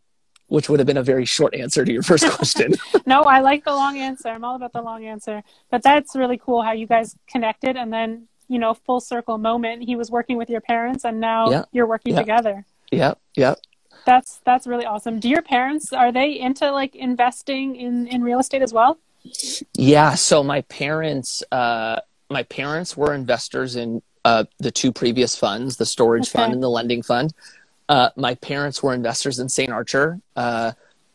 which 0.53 0.69
would 0.69 0.79
have 0.79 0.87
been 0.87 0.99
a 0.99 1.03
very 1.03 1.25
short 1.25 1.55
answer 1.55 1.83
to 1.83 1.91
your 1.91 2.03
first 2.03 2.29
question. 2.37 2.75
no, 3.07 3.23
I 3.23 3.41
like 3.41 3.65
the 3.65 3.73
long 3.73 3.97
answer. 3.97 4.29
I'm 4.29 4.45
all 4.45 4.55
about 4.55 4.75
the 4.75 4.83
long 4.83 5.03
answer. 5.07 5.43
But 5.71 5.83
that's 5.83 6.15
really 6.15 6.37
cool 6.37 6.61
how 6.61 6.73
you 6.73 6.87
guys 6.87 7.17
connected 7.27 7.77
and 7.77 7.91
then, 7.91 8.29
you 8.49 8.59
know, 8.59 8.75
full 8.75 9.01
circle 9.01 9.39
moment. 9.39 9.83
He 9.83 9.97
was 9.97 10.11
working 10.11 10.37
with 10.37 10.51
your 10.51 10.61
parents 10.61 11.05
and 11.05 11.21
now 11.21 11.51
yeah. 11.51 11.65
you're 11.73 11.87
working 11.87 12.13
yeah. 12.13 12.21
together. 12.21 12.67
Yep. 12.91 13.19
Yep. 13.37 13.61
That's 14.05 14.41
that's 14.45 14.67
really 14.67 14.85
awesome. 14.85 15.21
Do 15.21 15.29
your 15.31 15.43
parents 15.43 15.93
are 15.93 16.13
they 16.13 16.39
into 16.39 16.71
like 16.71 16.97
investing 16.97 17.77
in 17.77 18.07
in 18.09 18.23
real 18.23 18.41
estate 18.41 18.61
as 18.61 18.73
well? 18.73 18.99
Yeah, 19.75 20.15
so 20.17 20.43
my 20.43 20.63
parents 20.63 21.43
uh 21.53 22.01
my 22.29 22.43
parents 22.43 22.97
were 22.97 23.15
investors 23.15 23.77
in 23.77 24.03
uh 24.25 24.45
the 24.59 24.71
two 24.71 24.93
previous 24.93 25.35
funds, 25.37 25.77
the 25.77 25.87
storage 25.87 26.29
okay. 26.29 26.41
fund 26.41 26.53
and 26.53 26.63
the 26.63 26.69
lending 26.69 27.03
fund. 27.03 27.33
Uh 27.93 28.09
my 28.17 28.35
parents 28.51 28.83
were 28.83 28.95
investors 28.95 29.37
in 29.43 29.49
St. 29.49 29.71
Archer. 29.79 30.07
Uh 30.35 30.73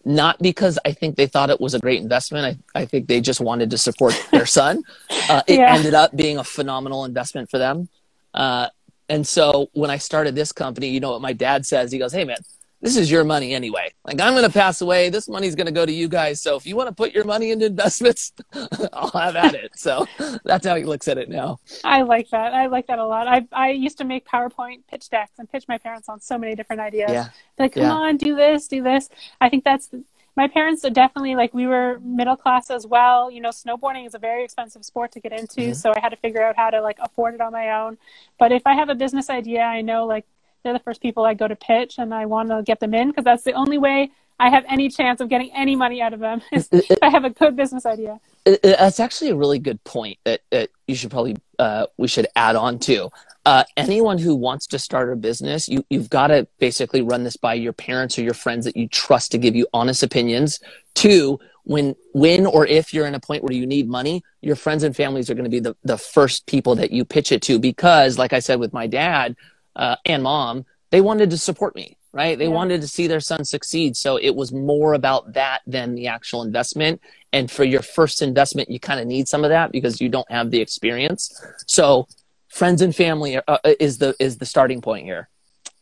not 0.08 0.40
because 0.40 0.80
I 0.86 0.94
think 0.94 1.18
they 1.18 1.28
thought 1.28 1.50
it 1.50 1.60
was 1.60 1.74
a 1.74 1.80
great 1.80 2.02
investment. 2.02 2.60
I, 2.74 2.82
I 2.82 2.86
think 2.86 3.08
they 3.08 3.20
just 3.20 3.42
wanted 3.42 3.70
to 3.72 3.78
support 3.78 4.14
their 4.32 4.46
son. 4.46 4.84
Uh, 5.30 5.42
it 5.48 5.60
yeah. 5.60 5.76
ended 5.76 5.94
up 5.94 6.16
being 6.16 6.38
a 6.38 6.46
phenomenal 6.46 7.04
investment 7.04 7.50
for 7.52 7.58
them. 7.58 7.90
Uh, 8.34 8.68
and 9.10 9.28
so 9.28 9.70
when 9.74 9.90
I 9.90 9.98
started 9.98 10.34
this 10.34 10.54
company, 10.54 10.88
you 10.88 11.02
know 11.02 11.12
what 11.12 11.22
my 11.22 11.34
dad 11.34 11.66
says? 11.66 11.92
He 11.92 12.00
goes, 12.00 12.14
Hey, 12.14 12.24
man, 12.24 12.38
this 12.82 12.96
is 12.96 13.10
your 13.10 13.24
money 13.24 13.54
anyway. 13.54 13.92
Like 14.06 14.22
I'm 14.22 14.34
going 14.34 14.46
to 14.46 14.52
pass 14.52 14.82
away. 14.82 15.10
This 15.10 15.28
money's 15.28 15.56
going 15.56 15.66
to 15.66 15.72
go 15.72 15.86
to 15.86 15.92
you 15.92 16.08
guys. 16.08 16.42
So 16.42 16.56
if 16.56 16.66
you 16.66 16.76
want 16.76 16.90
to 16.90 16.96
put 16.96 17.12
your 17.12 17.24
money 17.24 17.52
into 17.52 17.66
investments, 17.66 18.34
I'll 18.94 19.12
have 19.12 19.36
at 19.36 19.56
it. 19.56 19.72
So 19.76 20.06
that's 20.44 20.66
how 20.66 20.76
he 20.76 20.84
looks 20.84 21.08
at 21.08 21.18
it 21.18 21.30
now. 21.30 21.60
I 21.84 22.04
like 22.04 22.30
that. 22.30 22.54
I 22.54 22.68
like 22.68 22.88
that 22.88 23.00
a 23.00 23.06
lot. 23.06 23.28
I 23.28 23.48
I 23.52 23.72
used 23.72 23.98
to 24.00 24.04
make 24.04 24.28
PowerPoint 24.28 24.84
pitch 24.90 25.10
decks 25.10 25.34
and 25.40 25.50
pitch 25.50 25.66
my 25.68 25.78
parents 25.78 26.08
on 26.10 26.22
so 26.22 26.38
many 26.38 26.56
different 26.56 26.82
ideas. 26.82 27.12
Yeah. 27.12 27.30
Like, 27.58 27.74
come 27.74 27.84
yeah. 27.84 27.92
on, 27.92 28.18
do 28.18 28.36
this, 28.36 28.68
do 28.68 28.84
this. 28.84 29.10
I 29.42 29.50
think 29.50 29.64
that's 29.64 29.90
my 30.36 30.48
parents 30.48 30.86
are 30.86 30.92
definitely 30.92 31.36
like 31.36 31.52
we 31.56 31.66
were 31.66 32.00
middle 32.04 32.36
class 32.36 32.70
as 32.70 32.86
well. 32.86 33.32
You 33.32 33.42
know, 33.42 33.50
snowboarding 33.50 34.06
is 34.06 34.14
a 34.14 34.20
very 34.20 34.44
expensive 34.44 34.86
sport 34.86 35.12
to 35.14 35.20
get 35.20 35.32
into, 35.32 35.62
mm-hmm. 35.62 35.74
so 35.74 35.92
I 35.96 36.00
had 36.00 36.10
to 36.10 36.18
figure 36.18 36.44
out 36.44 36.56
how 36.56 36.70
to 36.70 36.80
like 36.80 37.00
afford 37.02 37.34
it 37.34 37.42
on 37.42 37.52
my 37.52 37.72
own. 37.72 37.98
But 38.38 38.52
if 38.52 38.62
I 38.68 38.76
have 38.76 38.90
a 38.90 38.96
business 38.96 39.32
idea, 39.32 39.64
I 39.64 39.82
know 39.82 40.06
like 40.06 40.26
they're 40.68 40.74
the 40.74 40.84
first 40.84 41.02
people 41.02 41.24
I 41.24 41.34
go 41.34 41.48
to 41.48 41.56
pitch 41.56 41.98
and 41.98 42.14
I 42.14 42.26
want 42.26 42.50
to 42.50 42.62
get 42.62 42.80
them 42.80 42.94
in 42.94 43.08
because 43.08 43.24
that's 43.24 43.44
the 43.44 43.54
only 43.54 43.78
way 43.78 44.12
I 44.40 44.50
have 44.50 44.66
any 44.68 44.90
chance 44.90 45.22
of 45.22 45.30
getting 45.30 45.52
any 45.54 45.76
money 45.76 46.02
out 46.02 46.14
of 46.14 46.20
them 46.20 46.42
is 46.52 46.68
if 46.72 46.98
I 47.02 47.10
have 47.10 47.24
a 47.24 47.30
good 47.30 47.56
business 47.56 47.86
idea. 47.86 48.20
That's 48.64 49.00
actually 49.00 49.32
a 49.32 49.36
really 49.36 49.60
good 49.60 49.84
point 49.84 50.20
that, 50.26 50.42
that 50.52 50.70
you 50.88 50.96
should 50.96 51.10
probably 51.10 51.38
uh, 51.58 51.88
we 51.98 52.08
should 52.08 52.28
add 52.36 52.56
on 52.56 52.80
to. 52.80 53.10
Uh, 53.46 53.64
anyone 53.78 54.18
who 54.18 54.36
wants 54.36 54.68
to 54.68 54.78
start 54.78 55.12
a 55.12 55.16
business, 55.16 55.70
you, 55.70 55.86
you've 55.90 56.10
got 56.10 56.28
to 56.28 56.46
basically 56.60 57.02
run 57.02 57.24
this 57.24 57.38
by 57.38 57.54
your 57.54 57.72
parents 57.72 58.20
or 58.20 58.22
your 58.22 58.34
friends 58.34 58.66
that 58.66 58.76
you 58.76 58.90
trust 58.90 59.32
to 59.32 59.38
give 59.38 59.56
you 59.56 59.66
honest 59.74 60.04
opinions. 60.04 60.60
Two, 60.96 61.40
when 61.64 61.96
when 62.14 62.46
or 62.46 62.66
if 62.66 62.94
you're 62.94 63.08
in 63.08 63.16
a 63.16 63.20
point 63.20 63.44
where 63.44 63.54
you 63.54 63.66
need 63.66 63.90
money, 63.90 64.24
your 64.42 64.56
friends 64.56 64.84
and 64.84 64.96
families 64.96 65.30
are 65.30 65.34
going 65.34 65.46
to 65.46 65.50
be 65.50 65.60
the, 65.60 65.76
the 65.84 65.98
first 65.98 66.46
people 66.46 66.76
that 66.76 66.92
you 66.92 67.04
pitch 67.06 67.32
it 67.32 67.42
to 67.44 67.58
because, 67.58 68.18
like 68.18 68.34
I 68.34 68.40
said 68.40 68.60
with 68.60 68.74
my 68.74 68.88
dad, 68.88 69.36
uh, 69.78 69.96
and 70.06 70.24
mom, 70.24 70.66
they 70.90 71.02
wanted 71.02 71.30
to 71.30 71.38
support 71.38 71.76
me, 71.76 71.98
right? 72.12 72.38
They 72.38 72.46
yeah. 72.46 72.52
wanted 72.52 72.82
to 72.82 72.88
see 72.88 73.08
their 73.08 73.20
son 73.20 73.46
succeed. 73.46 73.96
So 73.96 74.18
it 74.18 74.36
was 74.36 74.52
more 74.52 74.94
about 74.94 75.34
that 75.34 75.62
than 75.68 75.96
the 75.96 76.08
actual 76.08 76.42
investment. 76.42 77.02
And 77.32 77.50
for 77.50 77.64
your 77.64 77.82
first 77.82 78.22
investment, 78.22 78.70
you 78.70 78.80
kind 78.80 79.00
of 79.00 79.08
need 79.08 79.28
some 79.28 79.44
of 79.44 79.50
that 79.50 79.72
because 79.72 80.02
you 80.02 80.10
don't 80.10 80.30
have 80.32 80.52
the 80.52 80.60
experience. 80.60 81.42
So 81.68 82.08
friends 82.50 82.82
and 82.82 82.96
family 82.96 83.38
are, 83.38 83.44
uh, 83.48 83.74
is 83.80 84.00
the 84.00 84.16
is 84.20 84.38
the 84.38 84.46
starting 84.46 84.82
point 84.82 85.06
here. 85.06 85.30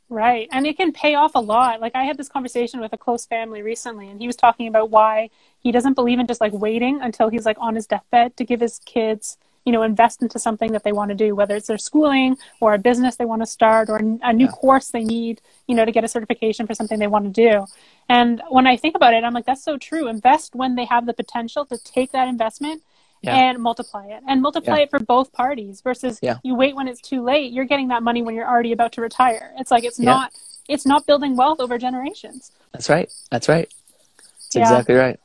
Right. 0.07 0.47
And 0.51 0.67
it 0.67 0.77
can 0.77 0.91
pay 0.91 1.15
off 1.15 1.33
a 1.33 1.39
lot. 1.39 1.81
Like 1.81 1.95
I 1.95 2.03
had 2.03 2.17
this 2.17 2.29
conversation 2.29 2.79
with 2.79 2.93
a 2.93 2.97
close 2.97 3.25
family 3.25 3.63
recently 3.63 4.07
and 4.07 4.19
he 4.19 4.27
was 4.27 4.35
talking 4.35 4.67
about 4.67 4.91
why 4.91 5.31
he 5.59 5.71
doesn't 5.71 5.95
believe 5.95 6.19
in 6.19 6.27
just 6.27 6.41
like 6.41 6.53
waiting 6.53 7.01
until 7.01 7.29
he's 7.29 7.45
like 7.45 7.57
on 7.59 7.73
his 7.73 7.87
deathbed 7.87 8.37
to 8.37 8.45
give 8.45 8.59
his 8.59 8.79
kids 8.85 9.37
you 9.65 9.71
know 9.71 9.81
invest 9.81 10.21
into 10.21 10.39
something 10.39 10.71
that 10.71 10.83
they 10.83 10.91
want 10.91 11.09
to 11.09 11.15
do 11.15 11.35
whether 11.35 11.55
it's 11.55 11.67
their 11.67 11.77
schooling 11.77 12.37
or 12.59 12.73
a 12.73 12.77
business 12.77 13.15
they 13.15 13.25
want 13.25 13.41
to 13.41 13.45
start 13.45 13.89
or 13.89 13.97
a 13.97 14.33
new 14.33 14.45
yeah. 14.45 14.51
course 14.51 14.89
they 14.89 15.03
need 15.03 15.41
you 15.67 15.75
know 15.75 15.83
to 15.83 15.91
get 15.91 16.03
a 16.03 16.07
certification 16.07 16.65
for 16.67 16.73
something 16.73 16.99
they 16.99 17.07
want 17.07 17.25
to 17.25 17.31
do. 17.31 17.65
And 18.07 18.41
when 18.49 18.67
i 18.67 18.77
think 18.77 18.95
about 18.95 19.13
it 19.13 19.23
i'm 19.23 19.33
like 19.33 19.45
that's 19.45 19.63
so 19.63 19.77
true. 19.77 20.07
Invest 20.07 20.55
when 20.55 20.75
they 20.75 20.85
have 20.85 21.05
the 21.05 21.13
potential 21.13 21.65
to 21.65 21.77
take 21.77 22.11
that 22.11 22.27
investment 22.27 22.83
yeah. 23.21 23.35
and 23.35 23.59
multiply 23.59 24.05
it 24.05 24.21
and 24.27 24.41
multiply 24.41 24.77
yeah. 24.77 24.83
it 24.83 24.89
for 24.91 24.99
both 24.99 25.33
parties 25.33 25.81
versus 25.81 26.19
you 26.43 26.55
wait 26.55 26.75
when 26.75 26.87
it's 26.87 27.01
too 27.01 27.23
late 27.23 27.51
you're 27.51 27.65
getting 27.65 27.87
that 27.87 28.03
money 28.03 28.21
when 28.21 28.35
you're 28.35 28.47
already 28.47 28.71
about 28.71 28.91
to 28.93 29.01
retire. 29.01 29.51
It's 29.57 29.71
like 29.71 29.83
it's 29.83 29.99
not 29.99 30.31
it's 30.69 30.85
not 30.85 31.05
building 31.07 31.35
wealth 31.35 31.59
over 31.59 31.77
generations. 31.77 32.51
That's 32.71 32.89
right. 32.89 33.11
That's 33.31 33.49
right. 33.49 33.71
That's 34.53 34.55
exactly 34.55 34.95
right 34.95 35.19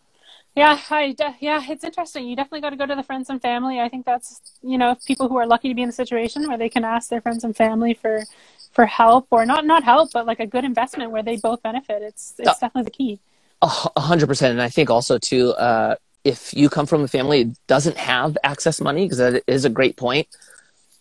yeah, 0.60 0.78
I 0.90 1.12
de- 1.12 1.36
yeah, 1.40 1.62
it's 1.66 1.84
interesting. 1.84 2.28
You 2.28 2.36
definitely 2.36 2.60
got 2.60 2.70
to 2.70 2.76
go 2.76 2.86
to 2.86 2.94
the 2.94 3.02
friends 3.02 3.30
and 3.30 3.40
family. 3.40 3.80
I 3.80 3.88
think 3.88 4.04
that's 4.04 4.40
you 4.62 4.76
know 4.76 4.94
people 5.06 5.28
who 5.28 5.36
are 5.38 5.46
lucky 5.46 5.68
to 5.70 5.74
be 5.74 5.82
in 5.82 5.88
the 5.88 5.92
situation 5.94 6.46
where 6.48 6.58
they 6.58 6.68
can 6.68 6.84
ask 6.84 7.08
their 7.08 7.22
friends 7.22 7.44
and 7.44 7.56
family 7.56 7.94
for 7.94 8.24
for 8.72 8.84
help 8.84 9.26
or 9.30 9.46
not 9.46 9.64
not 9.64 9.84
help, 9.84 10.12
but 10.12 10.26
like 10.26 10.38
a 10.38 10.46
good 10.46 10.64
investment 10.64 11.12
where 11.12 11.22
they 11.22 11.36
both 11.36 11.62
benefit. 11.62 12.02
It's 12.02 12.34
it's 12.38 12.48
uh, 12.48 12.54
definitely 12.60 12.82
the 12.82 12.90
key. 12.90 13.20
A 13.62 14.00
hundred 14.00 14.26
percent, 14.26 14.52
and 14.52 14.62
I 14.62 14.68
think 14.68 14.90
also 14.90 15.18
too, 15.18 15.50
uh, 15.52 15.96
if 16.24 16.54
you 16.54 16.68
come 16.68 16.86
from 16.86 17.02
a 17.04 17.08
family 17.08 17.44
that 17.44 17.66
doesn't 17.66 17.96
have 17.96 18.36
access 18.44 18.80
money, 18.80 19.04
because 19.04 19.18
that 19.18 19.42
is 19.46 19.64
a 19.64 19.70
great 19.70 19.96
point. 19.96 20.28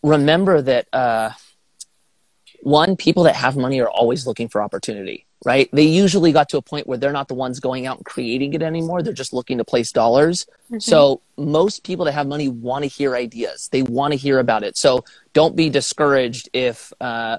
Remember 0.04 0.62
that 0.62 0.88
uh, 0.93 1.32
one, 2.62 2.95
people 2.95 3.24
that 3.24 3.36
have 3.36 3.58
money 3.58 3.80
are 3.82 3.89
always 3.89 4.26
looking 4.26 4.48
for 4.48 4.62
opportunity 4.62 5.26
right? 5.45 5.69
They 5.71 5.84
usually 5.84 6.32
got 6.32 6.49
to 6.49 6.58
a 6.58 6.62
point 6.62 6.86
where 6.88 6.97
they're 6.97 7.13
not 7.13 7.28
the 7.28 7.34
ones 7.34 7.60
going 7.60 7.86
out 7.86 7.97
and 7.97 8.06
creating 8.06 8.54
it 8.54 8.62
anymore. 8.62 9.02
They're 9.02 9.13
just 9.13 9.34
looking 9.34 9.58
to 9.58 9.63
place 9.63 9.91
dollars. 9.91 10.45
Mm-hmm. 10.65 10.80
So 10.80 11.21
most 11.38 11.84
people 11.84 12.06
that 12.06 12.12
have 12.12 12.28
money 12.28 12.49
want 12.49 12.84
to 12.84 12.88
hear 12.88 13.15
ideas. 13.15 13.69
They 13.69 13.84
want 13.84 14.12
to 14.12 14.17
hear 14.17 14.39
about 14.39 14.63
it. 14.63 14.75
So 14.75 15.06
don't 15.34 15.56
be 15.56 15.69
discouraged 15.69 16.49
if, 16.52 16.91
uh, 16.99 17.38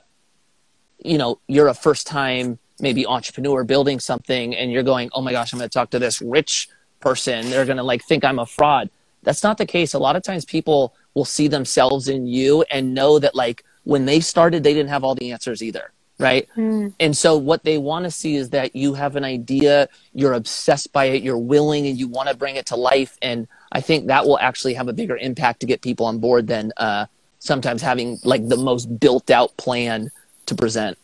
you 0.98 1.18
know, 1.18 1.40
you're 1.46 1.68
a 1.68 1.74
first 1.74 2.06
time 2.06 2.58
maybe 2.80 3.04
entrepreneur 3.04 3.62
building 3.64 4.00
something 4.00 4.56
and 4.56 4.72
you're 4.72 4.82
going, 4.82 5.10
oh 5.12 5.20
my 5.20 5.32
gosh, 5.32 5.52
I'm 5.52 5.58
going 5.58 5.68
to 5.68 5.72
talk 5.72 5.90
to 5.90 5.98
this 5.98 6.22
rich 6.22 6.70
person. 7.00 7.50
They're 7.50 7.66
going 7.66 7.76
to 7.76 7.82
like 7.82 8.02
think 8.02 8.24
I'm 8.24 8.38
a 8.38 8.46
fraud. 8.46 8.88
That's 9.22 9.42
not 9.42 9.58
the 9.58 9.66
case. 9.66 9.92
A 9.92 9.98
lot 9.98 10.16
of 10.16 10.22
times 10.22 10.46
people 10.46 10.94
will 11.12 11.26
see 11.26 11.48
themselves 11.48 12.08
in 12.08 12.26
you 12.26 12.64
and 12.70 12.94
know 12.94 13.18
that 13.18 13.34
like 13.34 13.64
when 13.84 14.06
they 14.06 14.20
started, 14.20 14.62
they 14.62 14.72
didn't 14.72 14.88
have 14.88 15.04
all 15.04 15.14
the 15.14 15.32
answers 15.32 15.62
either 15.62 15.92
right? 16.20 16.48
Mm. 16.56 16.94
And 17.00 17.16
so 17.16 17.36
what 17.36 17.64
they 17.64 17.78
want 17.78 18.04
to 18.04 18.10
see 18.10 18.36
is 18.36 18.50
that 18.50 18.76
you 18.76 18.94
have 18.94 19.16
an 19.16 19.24
idea, 19.24 19.88
you're 20.12 20.34
obsessed 20.34 20.92
by 20.92 21.06
it, 21.06 21.22
you're 21.22 21.38
willing, 21.38 21.86
and 21.86 21.98
you 21.98 22.08
want 22.08 22.28
to 22.28 22.36
bring 22.36 22.56
it 22.56 22.66
to 22.66 22.76
life. 22.76 23.16
And 23.22 23.48
I 23.72 23.80
think 23.80 24.06
that 24.06 24.26
will 24.26 24.38
actually 24.38 24.74
have 24.74 24.88
a 24.88 24.92
bigger 24.92 25.16
impact 25.16 25.60
to 25.60 25.66
get 25.66 25.80
people 25.80 26.06
on 26.06 26.18
board 26.18 26.46
than 26.46 26.72
uh, 26.76 27.06
sometimes 27.38 27.82
having 27.82 28.18
like 28.24 28.48
the 28.48 28.56
most 28.56 29.00
built 29.00 29.30
out 29.30 29.56
plan 29.56 30.10
to 30.46 30.54
present. 30.54 30.98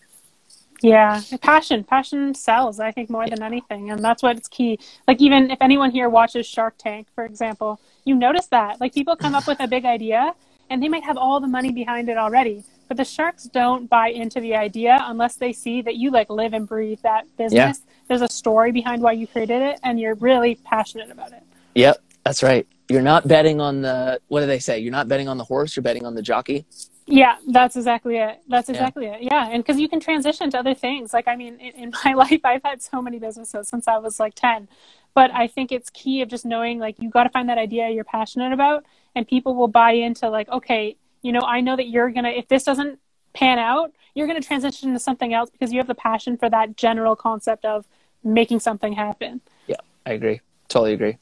Yeah, 0.82 1.22
passion. 1.40 1.84
Passion 1.84 2.34
sells, 2.34 2.80
I 2.80 2.92
think, 2.92 3.08
more 3.08 3.24
yeah. 3.24 3.34
than 3.34 3.42
anything. 3.42 3.90
And 3.90 4.04
that's 4.04 4.22
what's 4.22 4.46
key. 4.46 4.78
Like, 5.08 5.22
even 5.22 5.50
if 5.50 5.58
anyone 5.62 5.90
here 5.90 6.10
watches 6.10 6.46
Shark 6.46 6.74
Tank, 6.76 7.06
for 7.14 7.24
example, 7.24 7.80
you 8.04 8.14
notice 8.14 8.46
that. 8.48 8.78
Like, 8.78 8.92
people 8.92 9.16
come 9.16 9.34
up 9.34 9.46
with 9.46 9.58
a 9.60 9.66
big 9.66 9.86
idea 9.86 10.34
and 10.68 10.82
they 10.82 10.88
might 10.88 11.04
have 11.04 11.16
all 11.16 11.40
the 11.40 11.46
money 11.46 11.72
behind 11.72 12.10
it 12.10 12.18
already 12.18 12.62
but 12.88 12.96
the 12.96 13.04
sharks 13.04 13.44
don't 13.44 13.88
buy 13.88 14.08
into 14.08 14.40
the 14.40 14.54
idea 14.54 14.98
unless 15.02 15.36
they 15.36 15.52
see 15.52 15.82
that 15.82 15.96
you 15.96 16.10
like 16.10 16.30
live 16.30 16.52
and 16.52 16.66
breathe 16.66 17.00
that 17.02 17.24
business. 17.36 17.80
Yeah. 17.84 17.92
there's 18.08 18.22
a 18.22 18.28
story 18.28 18.72
behind 18.72 19.02
why 19.02 19.12
you 19.12 19.26
created 19.26 19.62
it 19.62 19.80
and 19.82 19.98
you're 19.98 20.14
really 20.16 20.56
passionate 20.56 21.10
about 21.10 21.32
it. 21.32 21.42
Yep 21.74 22.02
that's 22.26 22.42
right. 22.42 22.66
You're 22.88 23.02
not 23.02 23.28
betting 23.28 23.60
on 23.60 23.82
the 23.82 24.20
what 24.26 24.40
do 24.40 24.46
they 24.46 24.58
say? 24.58 24.80
You're 24.80 24.90
not 24.90 25.06
betting 25.06 25.28
on 25.28 25.38
the 25.38 25.44
horse 25.44 25.76
you're 25.76 25.82
betting 25.84 26.04
on 26.04 26.14
the 26.16 26.22
jockey? 26.22 26.66
Yeah 27.06 27.36
that's 27.46 27.76
exactly 27.76 28.16
it. 28.16 28.40
That's 28.48 28.68
exactly 28.68 29.06
yeah. 29.06 29.14
it. 29.14 29.22
Yeah 29.22 29.48
and 29.48 29.62
because 29.62 29.80
you 29.80 29.88
can 29.88 30.00
transition 30.00 30.50
to 30.50 30.58
other 30.58 30.74
things. 30.74 31.14
Like 31.14 31.28
i 31.28 31.36
mean 31.36 31.54
in, 31.60 31.84
in 31.84 31.92
my 32.04 32.14
life 32.14 32.40
i've 32.44 32.62
had 32.64 32.82
so 32.82 33.00
many 33.00 33.18
businesses 33.18 33.68
since 33.68 33.86
i 33.86 33.96
was 33.96 34.18
like 34.18 34.34
10 34.34 34.68
but 35.14 35.30
i 35.32 35.46
think 35.46 35.70
it's 35.70 35.88
key 35.90 36.20
of 36.20 36.28
just 36.28 36.44
knowing 36.44 36.78
like 36.78 36.96
you 37.00 37.08
got 37.08 37.24
to 37.24 37.30
find 37.30 37.48
that 37.48 37.58
idea 37.58 37.88
you're 37.90 38.04
passionate 38.04 38.52
about 38.52 38.84
and 39.14 39.26
people 39.26 39.54
will 39.54 39.68
buy 39.68 39.92
into 39.92 40.28
like 40.28 40.48
okay 40.48 40.96
you 41.26 41.32
know, 41.32 41.40
I 41.40 41.60
know 41.60 41.74
that 41.74 41.88
you're 41.88 42.10
going 42.10 42.24
to, 42.24 42.30
if 42.30 42.46
this 42.46 42.62
doesn't 42.62 43.00
pan 43.34 43.58
out, 43.58 43.92
you're 44.14 44.28
going 44.28 44.40
to 44.40 44.46
transition 44.46 44.92
to 44.92 45.00
something 45.00 45.34
else 45.34 45.50
because 45.50 45.72
you 45.72 45.78
have 45.78 45.88
the 45.88 45.94
passion 45.94 46.36
for 46.36 46.48
that 46.48 46.76
general 46.76 47.16
concept 47.16 47.64
of 47.64 47.84
making 48.22 48.60
something 48.60 48.92
happen. 48.92 49.40
Yeah, 49.66 49.76
I 50.06 50.12
agree. 50.12 50.40
Totally 50.68 50.92
agree. 50.92 51.18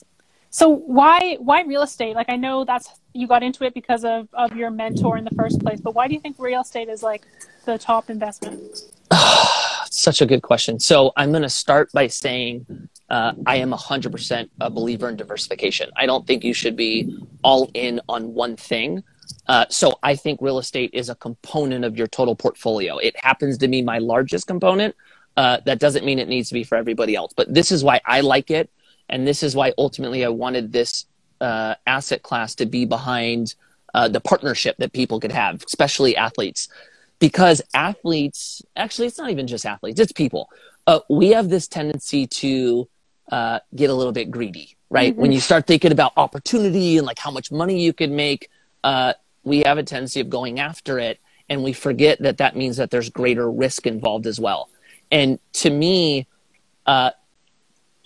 So 0.50 0.68
why 0.68 1.36
why 1.40 1.62
real 1.62 1.82
estate? 1.82 2.14
Like 2.14 2.28
I 2.28 2.36
know 2.36 2.64
that's 2.64 2.88
you 3.12 3.26
got 3.26 3.42
into 3.42 3.64
it 3.64 3.74
because 3.74 4.04
of, 4.04 4.28
of 4.34 4.54
your 4.54 4.70
mentor 4.70 5.16
in 5.16 5.24
the 5.24 5.34
first 5.34 5.58
place, 5.60 5.80
but 5.80 5.94
why 5.94 6.06
do 6.06 6.14
you 6.14 6.20
think 6.20 6.36
real 6.38 6.60
estate 6.60 6.88
is 6.88 7.02
like 7.02 7.22
the 7.64 7.78
top 7.78 8.10
investment? 8.10 8.60
Such 9.90 10.20
a 10.20 10.26
good 10.26 10.42
question. 10.42 10.78
So 10.78 11.12
I'm 11.16 11.30
going 11.30 11.42
to 11.42 11.48
start 11.48 11.90
by 11.92 12.06
saying 12.06 12.66
uh, 13.08 13.32
I 13.46 13.56
am 13.56 13.72
100% 13.72 14.48
a 14.60 14.70
believer 14.70 15.08
in 15.08 15.16
diversification. 15.16 15.90
I 15.96 16.06
don't 16.06 16.26
think 16.26 16.44
you 16.44 16.54
should 16.54 16.76
be 16.76 17.18
all 17.42 17.70
in 17.74 18.00
on 18.08 18.34
one 18.34 18.56
thing. 18.56 19.02
Uh, 19.46 19.66
so 19.68 19.98
I 20.02 20.16
think 20.16 20.40
real 20.40 20.58
estate 20.58 20.90
is 20.92 21.08
a 21.08 21.14
component 21.14 21.84
of 21.84 21.96
your 21.96 22.06
total 22.06 22.34
portfolio. 22.34 22.98
It 22.98 23.14
happens 23.18 23.58
to 23.58 23.68
be 23.68 23.82
my 23.82 23.98
largest 23.98 24.46
component. 24.46 24.94
Uh, 25.36 25.58
that 25.64 25.80
doesn't 25.80 26.04
mean 26.04 26.18
it 26.18 26.28
needs 26.28 26.48
to 26.48 26.54
be 26.54 26.64
for 26.64 26.76
everybody 26.76 27.14
else. 27.14 27.32
But 27.34 27.52
this 27.52 27.72
is 27.72 27.82
why 27.82 28.00
I 28.06 28.20
like 28.20 28.50
it 28.50 28.70
and 29.08 29.26
this 29.26 29.42
is 29.42 29.54
why 29.54 29.72
ultimately 29.78 30.24
I 30.24 30.28
wanted 30.28 30.72
this 30.72 31.06
uh, 31.40 31.74
asset 31.86 32.22
class 32.22 32.54
to 32.56 32.66
be 32.66 32.84
behind 32.84 33.54
uh, 33.92 34.08
the 34.08 34.20
partnership 34.20 34.76
that 34.78 34.92
people 34.92 35.20
could 35.20 35.32
have, 35.32 35.62
especially 35.66 36.16
athletes. 36.16 36.68
Because 37.18 37.62
athletes, 37.74 38.62
actually, 38.76 39.06
it's 39.06 39.18
not 39.18 39.30
even 39.30 39.46
just 39.46 39.64
athletes, 39.64 40.00
it's 40.00 40.12
people. 40.12 40.48
Uh, 40.86 41.00
we 41.08 41.30
have 41.30 41.48
this 41.48 41.68
tendency 41.68 42.26
to 42.26 42.88
uh, 43.30 43.60
get 43.74 43.88
a 43.90 43.94
little 43.94 44.12
bit 44.12 44.30
greedy, 44.30 44.76
right? 44.90 45.12
Mm-hmm. 45.12 45.20
When 45.20 45.32
you 45.32 45.40
start 45.40 45.66
thinking 45.66 45.92
about 45.92 46.12
opportunity 46.16 46.98
and 46.98 47.06
like 47.06 47.18
how 47.18 47.30
much 47.30 47.50
money 47.50 47.82
you 47.82 47.92
could 47.92 48.10
make, 48.10 48.48
uh, 48.84 49.14
we 49.42 49.64
have 49.64 49.78
a 49.78 49.82
tendency 49.82 50.20
of 50.20 50.30
going 50.30 50.60
after 50.60 51.00
it. 51.00 51.18
And 51.46 51.62
we 51.62 51.74
forget 51.74 52.22
that 52.22 52.38
that 52.38 52.56
means 52.56 52.78
that 52.78 52.90
there's 52.90 53.10
greater 53.10 53.50
risk 53.50 53.86
involved 53.86 54.26
as 54.26 54.40
well. 54.40 54.70
And 55.10 55.38
to 55.54 55.68
me, 55.68 56.26
uh, 56.86 57.10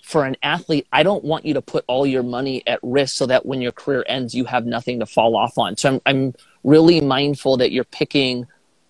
for 0.03 0.25
an 0.25 0.35
athlete, 0.43 0.87
I 0.91 1.03
don't 1.03 1.23
want 1.23 1.45
you 1.45 1.53
to 1.53 1.61
put 1.61 1.85
all 1.87 2.05
your 2.05 2.23
money 2.23 2.63
at 2.67 2.79
risk 2.83 3.15
so 3.15 3.27
that 3.27 3.45
when 3.45 3.61
your 3.61 3.71
career 3.71 4.03
ends, 4.07 4.33
you 4.33 4.43
have 4.45 4.65
nothing 4.65 4.99
to 4.99 5.05
fall 5.05 5.37
off 5.37 5.57
on. 5.57 5.77
So 5.77 5.87
I'm, 5.89 6.01
I'm 6.05 6.33
really 6.63 6.99
mindful 6.99 7.57
that 7.57 7.71
you're 7.71 7.85
picking 7.85 8.45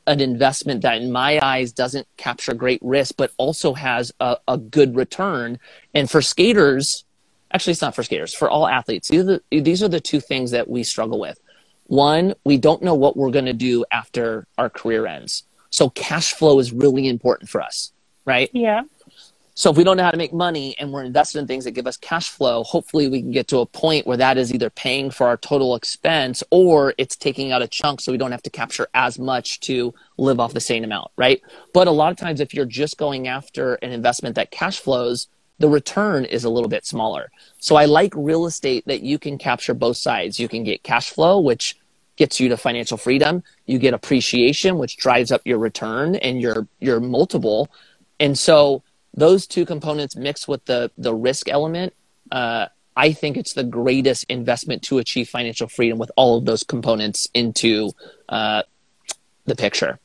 an 0.08 0.20
investment 0.20 0.82
that, 0.82 1.00
in 1.00 1.12
my 1.12 1.40
eyes, 1.44 1.72
doesn't 1.72 2.08
capture 2.18 2.56
great 2.56 2.80
risk, 2.82 3.16
but 3.18 3.32
also 3.38 3.74
has 3.76 4.12
a, 4.20 4.38
a 4.48 4.58
good 4.58 4.96
return. 4.96 5.60
And 5.94 6.10
for 6.10 6.24
skaters, 6.24 7.06
actually, 7.52 7.74
it's 7.74 7.84
not 7.84 7.94
for 7.94 8.02
skaters, 8.02 8.34
for 8.34 8.50
all 8.50 8.68
athletes, 8.68 9.10
these 9.10 9.22
are 9.22 9.40
the, 9.52 9.62
these 9.62 9.84
are 9.84 9.90
the 9.90 10.00
two 10.00 10.22
things 10.22 10.50
that 10.52 10.68
we 10.68 10.84
struggle 10.84 11.20
with. 11.20 11.40
One, 11.90 12.36
we 12.46 12.60
don't 12.60 12.84
know 12.84 12.94
what 12.94 13.18
we're 13.18 13.32
going 13.32 13.46
to 13.46 13.54
do 13.54 13.84
after 13.92 14.46
our 14.60 14.70
career 14.70 15.08
ends. 15.08 15.44
So 15.72 15.90
cash 15.90 16.34
flow 16.34 16.60
is 16.60 16.72
really 16.72 17.08
important 17.08 17.50
for 17.50 17.62
us, 17.62 17.92
right? 18.26 18.48
Yeah. 18.54 18.84
So 19.56 19.72
if 19.72 19.76
we 19.76 19.84
don't 19.84 19.98
know 19.98 20.04
how 20.04 20.12
to 20.12 20.18
make 20.18 20.32
money 20.32 20.76
and 20.78 20.94
we're 20.94 21.04
invested 21.04 21.40
in 21.40 21.48
things 21.48 21.66
that 21.66 21.72
give 21.72 21.88
us 21.88 21.98
cash 21.98 22.30
flow, 22.30 22.64
hopefully 22.64 23.10
we 23.10 23.22
can 23.22 23.32
get 23.32 23.48
to 23.48 23.58
a 23.58 23.66
point 23.66 24.06
where 24.06 24.18
that 24.18 24.38
is 24.38 24.54
either 24.54 24.70
paying 24.70 25.10
for 25.10 25.26
our 25.26 25.36
total 25.36 25.74
expense 25.74 26.44
or 26.52 26.94
it's 27.00 27.16
taking 27.16 27.52
out 27.52 27.64
a 27.64 27.68
chunk 27.68 28.02
so 28.02 28.12
we 28.12 28.20
don't 28.20 28.32
have 28.32 28.44
to 28.44 28.52
capture 28.52 28.88
as 28.94 29.18
much 29.18 29.60
to 29.62 29.92
live 30.18 30.40
off 30.40 30.54
the 30.54 30.62
same 30.62 30.84
amount, 30.84 31.10
right? 31.18 31.42
But 31.74 31.88
a 31.88 31.92
lot 31.92 32.12
of 32.12 32.18
times 32.18 32.40
if 32.40 32.54
you're 32.54 32.66
just 32.66 33.00
going 33.00 33.28
after 33.28 33.76
an 33.76 33.92
investment 33.92 34.36
that 34.36 34.52
cash 34.52 34.80
flows, 34.80 35.28
the 35.58 35.70
return 35.70 36.24
is 36.24 36.46
a 36.46 36.50
little 36.50 36.70
bit 36.70 36.86
smaller. 36.86 37.32
So 37.58 37.76
I 37.76 37.86
like 37.86 38.14
real 38.16 38.46
estate 38.46 38.86
that 38.86 39.02
you 39.02 39.20
can 39.20 39.38
capture 39.38 39.74
both 39.74 39.98
sides. 39.98 40.40
You 40.40 40.48
can 40.48 40.64
get 40.64 40.84
cash 40.84 41.10
flow, 41.10 41.40
which 41.40 41.76
gets 42.20 42.40
you 42.40 42.50
to 42.50 42.58
financial 42.58 42.98
freedom. 42.98 43.42
You 43.66 43.80
get 43.80 43.94
appreciation, 43.94 44.78
which 44.78 44.98
drives 44.98 45.32
up 45.32 45.42
your 45.46 45.58
return 45.58 46.16
and 46.18 46.40
your 46.40 46.68
your 46.80 47.00
multiple. 47.00 47.70
And 48.20 48.38
so 48.38 48.84
those 49.14 49.48
two 49.48 49.66
components 49.66 50.16
mixed 50.16 50.48
with 50.48 50.64
the 50.66 50.92
the 50.98 51.16
risk 51.16 51.50
element, 51.50 51.94
uh, 52.32 52.68
I 52.96 53.14
think 53.14 53.38
it's 53.38 53.54
the 53.54 53.64
greatest 53.64 54.26
investment 54.30 54.84
to 54.84 55.00
achieve 55.00 55.30
financial 55.30 55.70
freedom 55.70 55.98
with 55.98 56.12
all 56.18 56.38
of 56.38 56.46
those 56.46 56.64
components 56.64 57.28
into 57.34 57.92
uh, 58.28 58.64
the 59.46 59.56
picture. 59.56 59.98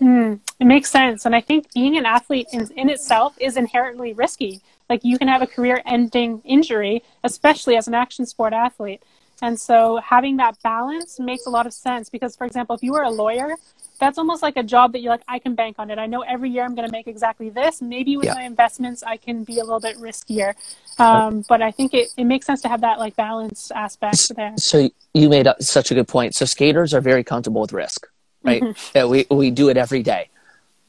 Mm, 0.00 0.40
it 0.60 0.66
makes 0.66 0.90
sense, 0.90 1.24
and 1.26 1.34
I 1.34 1.40
think 1.40 1.72
being 1.72 1.96
an 1.96 2.04
athlete 2.04 2.48
in, 2.52 2.68
in 2.76 2.90
itself 2.90 3.34
is 3.40 3.56
inherently 3.56 4.12
risky. 4.12 4.60
Like 4.90 5.04
you 5.04 5.16
can 5.16 5.28
have 5.28 5.42
a 5.42 5.46
career-ending 5.46 6.42
injury, 6.44 7.02
especially 7.22 7.76
as 7.76 7.86
an 7.88 7.94
action 7.94 8.26
sport 8.26 8.52
athlete. 8.52 9.02
And 9.42 9.60
so 9.60 9.98
having 9.98 10.38
that 10.38 10.56
balance 10.62 11.20
makes 11.20 11.44
a 11.46 11.50
lot 11.50 11.66
of 11.66 11.74
sense 11.74 12.08
because, 12.08 12.36
for 12.36 12.46
example, 12.46 12.74
if 12.74 12.82
you 12.82 12.92
were 12.92 13.02
a 13.02 13.10
lawyer 13.10 13.56
that's 14.02 14.18
almost 14.18 14.42
like 14.42 14.56
a 14.56 14.64
job 14.64 14.92
that 14.92 15.00
you're 15.00 15.12
like, 15.12 15.22
I 15.28 15.38
can 15.38 15.54
bank 15.54 15.76
on 15.78 15.88
it. 15.88 15.96
I 15.96 16.06
know 16.06 16.22
every 16.22 16.50
year 16.50 16.64
I'm 16.64 16.74
going 16.74 16.88
to 16.88 16.90
make 16.90 17.06
exactly 17.06 17.50
this. 17.50 17.80
Maybe 17.80 18.16
with 18.16 18.26
yeah. 18.26 18.34
my 18.34 18.42
investments, 18.42 19.04
I 19.04 19.16
can 19.16 19.44
be 19.44 19.60
a 19.60 19.64
little 19.64 19.78
bit 19.78 19.96
riskier. 19.96 20.54
Um, 20.98 21.44
but 21.48 21.62
I 21.62 21.70
think 21.70 21.94
it, 21.94 22.08
it 22.16 22.24
makes 22.24 22.46
sense 22.46 22.60
to 22.62 22.68
have 22.68 22.80
that 22.80 22.98
like 22.98 23.14
balance 23.14 23.70
aspect 23.70 24.34
there. 24.34 24.54
So 24.56 24.90
you 25.14 25.28
made 25.28 25.46
such 25.60 25.92
a 25.92 25.94
good 25.94 26.08
point. 26.08 26.34
So 26.34 26.44
skaters 26.46 26.92
are 26.94 27.00
very 27.00 27.22
comfortable 27.22 27.60
with 27.60 27.72
risk, 27.72 28.08
right? 28.42 28.60
Mm-hmm. 28.60 28.98
Yeah, 28.98 29.04
we, 29.04 29.24
we 29.30 29.52
do 29.52 29.68
it 29.68 29.76
every 29.76 30.02
day. 30.02 30.30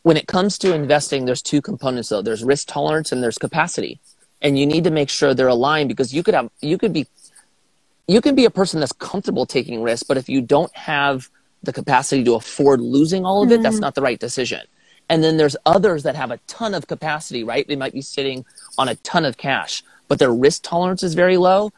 When 0.01 0.17
it 0.17 0.27
comes 0.27 0.57
to 0.59 0.73
investing, 0.73 1.25
there's 1.25 1.43
two 1.43 1.61
components 1.61 2.09
though. 2.09 2.23
There's 2.23 2.43
risk 2.43 2.67
tolerance 2.67 3.11
and 3.11 3.21
there's 3.21 3.37
capacity. 3.37 3.99
And 4.41 4.57
you 4.57 4.65
need 4.65 4.85
to 4.85 4.91
make 4.91 5.09
sure 5.09 5.35
they're 5.35 5.47
aligned 5.47 5.87
because 5.87 6.15
you 6.15 6.23
could 6.23 6.33
have, 6.33 6.49
you 6.61 6.79
could 6.79 6.93
be, 6.93 7.05
you 8.07 8.21
can 8.21 8.35
be 8.35 8.45
a 8.45 8.49
person 8.49 8.79
that's 8.79 8.91
comfortable 8.93 9.45
taking 9.45 9.81
risks, 9.81 10.03
but 10.03 10.17
if 10.17 10.29
you 10.29 10.41
don't 10.41 10.75
have– 10.75 11.29
the 11.63 11.73
capacity 11.73 12.23
to 12.25 12.35
afford 12.35 12.81
losing 12.81 13.25
all 13.25 13.41
of 13.41 13.51
it, 13.51 13.55
mm-hmm. 13.55 13.63
that's 13.63 13.79
not 13.79 13.95
the 13.95 14.01
right 14.01 14.19
decision. 14.19 14.61
And 15.09 15.23
then 15.23 15.37
there's 15.37 15.55
others 15.65 16.03
that 16.03 16.15
have 16.15 16.31
a 16.31 16.37
ton 16.47 16.73
of 16.73 16.87
capacity, 16.87 17.43
right? 17.43 17.67
They 17.67 17.75
might 17.75 17.93
be 17.93 18.01
sitting 18.01 18.45
on 18.77 18.89
a 18.89 18.95
ton 18.95 19.25
of 19.25 19.37
cash, 19.37 19.83
but 20.07 20.19
their 20.19 20.33
risk 20.33 20.63
tolerance 20.63 21.03
is 21.03 21.13
very 21.13 21.37
low. 21.37 21.71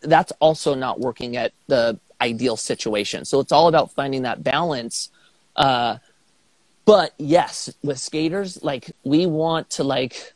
That's 0.00 0.32
also 0.40 0.74
not 0.74 1.00
working 1.00 1.36
at 1.36 1.52
the 1.66 1.98
ideal 2.20 2.56
situation. 2.56 3.24
So 3.24 3.40
it's 3.40 3.52
all 3.52 3.68
about 3.68 3.92
finding 3.92 4.22
that 4.22 4.42
balance. 4.42 5.10
Uh, 5.56 5.98
but 6.84 7.14
yes, 7.18 7.72
with 7.82 7.98
skaters, 7.98 8.62
like 8.62 8.92
we 9.04 9.26
want 9.26 9.70
to 9.70 9.84
like 9.84 10.34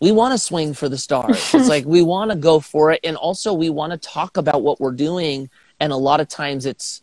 we 0.00 0.12
want 0.12 0.32
to 0.32 0.38
swing 0.38 0.72
for 0.72 0.88
the 0.88 0.98
stars. 0.98 1.54
it's 1.54 1.68
like 1.68 1.84
we 1.84 2.02
want 2.02 2.30
to 2.30 2.36
go 2.36 2.58
for 2.58 2.90
it, 2.90 3.00
and 3.04 3.16
also 3.16 3.52
we 3.52 3.70
want 3.70 3.92
to 3.92 3.98
talk 3.98 4.36
about 4.36 4.62
what 4.62 4.80
we're 4.80 4.92
doing. 4.92 5.50
And 5.78 5.92
a 5.92 5.96
lot 5.96 6.20
of 6.20 6.28
times 6.28 6.66
it's 6.66 7.02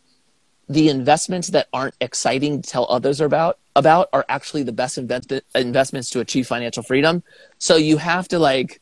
the 0.68 0.88
investments 0.88 1.48
that 1.48 1.68
aren't 1.72 1.94
exciting 2.00 2.60
to 2.60 2.68
tell 2.68 2.86
others 2.90 3.20
about 3.20 3.58
about 3.74 4.08
are 4.12 4.24
actually 4.28 4.64
the 4.64 4.72
best 4.72 4.98
invest- 4.98 5.32
investments 5.54 6.10
to 6.10 6.20
achieve 6.20 6.46
financial 6.46 6.82
freedom. 6.82 7.22
So 7.58 7.76
you 7.76 7.96
have 7.96 8.28
to 8.28 8.38
like 8.38 8.80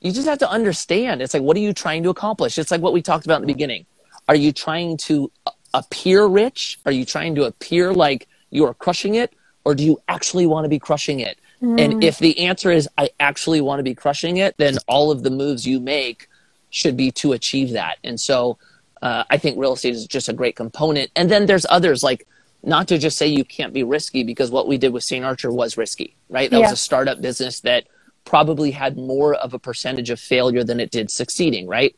you 0.00 0.12
just 0.12 0.26
have 0.26 0.38
to 0.38 0.50
understand. 0.50 1.20
It's 1.20 1.34
like 1.34 1.42
what 1.42 1.56
are 1.56 1.60
you 1.60 1.74
trying 1.74 2.02
to 2.04 2.10
accomplish? 2.10 2.58
It's 2.58 2.70
like 2.70 2.80
what 2.80 2.94
we 2.94 3.02
talked 3.02 3.26
about 3.26 3.36
in 3.36 3.42
the 3.42 3.52
beginning. 3.52 3.84
Are 4.28 4.34
you 4.34 4.52
trying 4.52 4.96
to 4.98 5.30
uh, 5.46 5.50
appear 5.74 6.26
rich? 6.26 6.78
Are 6.86 6.92
you 6.92 7.04
trying 7.04 7.34
to 7.34 7.44
appear 7.44 7.92
like 7.92 8.26
you 8.50 8.64
are 8.64 8.74
crushing 8.74 9.14
it 9.16 9.34
or 9.64 9.74
do 9.74 9.84
you 9.84 10.00
actually 10.08 10.46
want 10.46 10.64
to 10.64 10.68
be 10.68 10.78
crushing 10.78 11.20
it? 11.20 11.38
Mm. 11.62 11.80
And 11.80 12.04
if 12.04 12.18
the 12.18 12.38
answer 12.40 12.70
is 12.70 12.88
I 12.96 13.10
actually 13.18 13.60
want 13.60 13.78
to 13.80 13.82
be 13.82 13.94
crushing 13.94 14.38
it, 14.38 14.56
then 14.56 14.78
all 14.86 15.10
of 15.10 15.22
the 15.22 15.30
moves 15.30 15.66
you 15.66 15.80
make 15.80 16.28
should 16.70 16.96
be 16.96 17.10
to 17.10 17.32
achieve 17.32 17.72
that. 17.72 17.98
And 18.04 18.20
so 18.20 18.58
uh, 19.02 19.24
I 19.28 19.36
think 19.36 19.58
real 19.58 19.74
estate 19.74 19.94
is 19.94 20.06
just 20.06 20.28
a 20.28 20.32
great 20.32 20.56
component. 20.56 21.10
And 21.16 21.30
then 21.30 21.46
there's 21.46 21.66
others 21.68 22.02
like 22.02 22.26
not 22.62 22.88
to 22.88 22.98
just 22.98 23.16
say 23.16 23.26
you 23.26 23.44
can't 23.44 23.72
be 23.72 23.82
risky 23.82 24.22
because 24.22 24.50
what 24.50 24.68
we 24.68 24.78
did 24.78 24.92
with 24.92 25.02
St. 25.02 25.24
Archer 25.24 25.50
was 25.50 25.76
risky, 25.76 26.14
right? 26.28 26.50
That 26.50 26.58
yeah. 26.58 26.66
was 26.66 26.72
a 26.72 26.76
startup 26.76 27.20
business 27.20 27.60
that 27.60 27.84
probably 28.24 28.70
had 28.70 28.96
more 28.96 29.34
of 29.34 29.54
a 29.54 29.58
percentage 29.58 30.10
of 30.10 30.20
failure 30.20 30.62
than 30.62 30.78
it 30.78 30.90
did 30.90 31.10
succeeding, 31.10 31.66
right? 31.66 31.96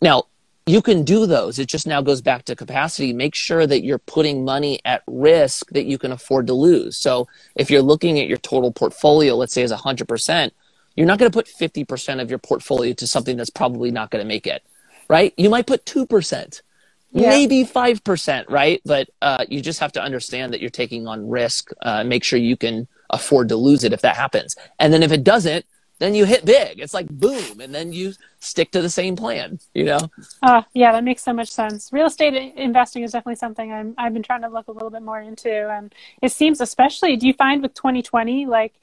Now, 0.00 0.24
you 0.66 0.82
can 0.82 1.04
do 1.04 1.26
those. 1.26 1.58
It 1.58 1.66
just 1.68 1.86
now 1.86 2.00
goes 2.00 2.20
back 2.20 2.44
to 2.44 2.56
capacity. 2.56 3.12
Make 3.12 3.34
sure 3.34 3.66
that 3.66 3.82
you're 3.82 3.98
putting 3.98 4.44
money 4.44 4.78
at 4.84 5.02
risk 5.06 5.70
that 5.70 5.84
you 5.84 5.98
can 5.98 6.12
afford 6.12 6.46
to 6.46 6.54
lose. 6.54 6.96
So 6.96 7.28
if 7.56 7.70
you're 7.70 7.82
looking 7.82 8.20
at 8.20 8.28
your 8.28 8.38
total 8.38 8.70
portfolio, 8.70 9.34
let's 9.34 9.52
say 9.52 9.62
is 9.62 9.72
100%, 9.72 10.50
you're 10.96 11.06
not 11.06 11.18
going 11.18 11.30
to 11.30 11.36
put 11.36 11.46
50% 11.46 12.20
of 12.20 12.30
your 12.30 12.38
portfolio 12.38 12.92
to 12.94 13.06
something 13.06 13.36
that's 13.36 13.50
probably 13.50 13.90
not 13.90 14.10
going 14.10 14.22
to 14.22 14.28
make 14.28 14.46
it 14.46 14.62
right? 15.10 15.34
You 15.36 15.50
might 15.50 15.66
put 15.66 15.84
2%, 15.84 16.62
yeah. 17.10 17.28
maybe 17.28 17.64
5%, 17.64 18.44
right? 18.48 18.80
But 18.84 19.10
uh, 19.20 19.44
you 19.48 19.60
just 19.60 19.80
have 19.80 19.90
to 19.92 20.02
understand 20.02 20.52
that 20.52 20.60
you're 20.60 20.70
taking 20.70 21.08
on 21.08 21.28
risk. 21.28 21.70
Uh, 21.82 22.04
make 22.04 22.22
sure 22.22 22.38
you 22.38 22.56
can 22.56 22.86
afford 23.10 23.48
to 23.48 23.56
lose 23.56 23.82
it 23.82 23.92
if 23.92 24.02
that 24.02 24.16
happens. 24.16 24.54
And 24.78 24.92
then 24.92 25.02
if 25.02 25.10
it 25.10 25.24
doesn't, 25.24 25.66
then 26.00 26.14
you 26.14 26.24
hit 26.24 26.44
big. 26.44 26.80
It's 26.80 26.94
like 26.94 27.08
boom, 27.08 27.60
and 27.60 27.72
then 27.72 27.92
you 27.92 28.14
stick 28.40 28.72
to 28.72 28.82
the 28.82 28.90
same 28.90 29.14
plan. 29.14 29.60
You 29.74 29.84
know? 29.84 30.10
Uh, 30.42 30.62
yeah, 30.72 30.90
that 30.92 31.04
makes 31.04 31.22
so 31.22 31.32
much 31.32 31.50
sense. 31.50 31.92
Real 31.92 32.06
estate 32.06 32.34
investing 32.56 33.04
is 33.04 33.12
definitely 33.12 33.36
something 33.36 33.72
I'm 33.72 33.94
I've 33.96 34.12
been 34.12 34.24
trying 34.24 34.42
to 34.42 34.48
look 34.48 34.66
a 34.66 34.72
little 34.72 34.90
bit 34.90 35.02
more 35.02 35.20
into, 35.20 35.70
and 35.70 35.94
it 36.20 36.32
seems 36.32 36.60
especially. 36.60 37.16
Do 37.16 37.28
you 37.28 37.34
find 37.34 37.62
with 37.62 37.74
2020 37.74 38.46
like 38.46 38.74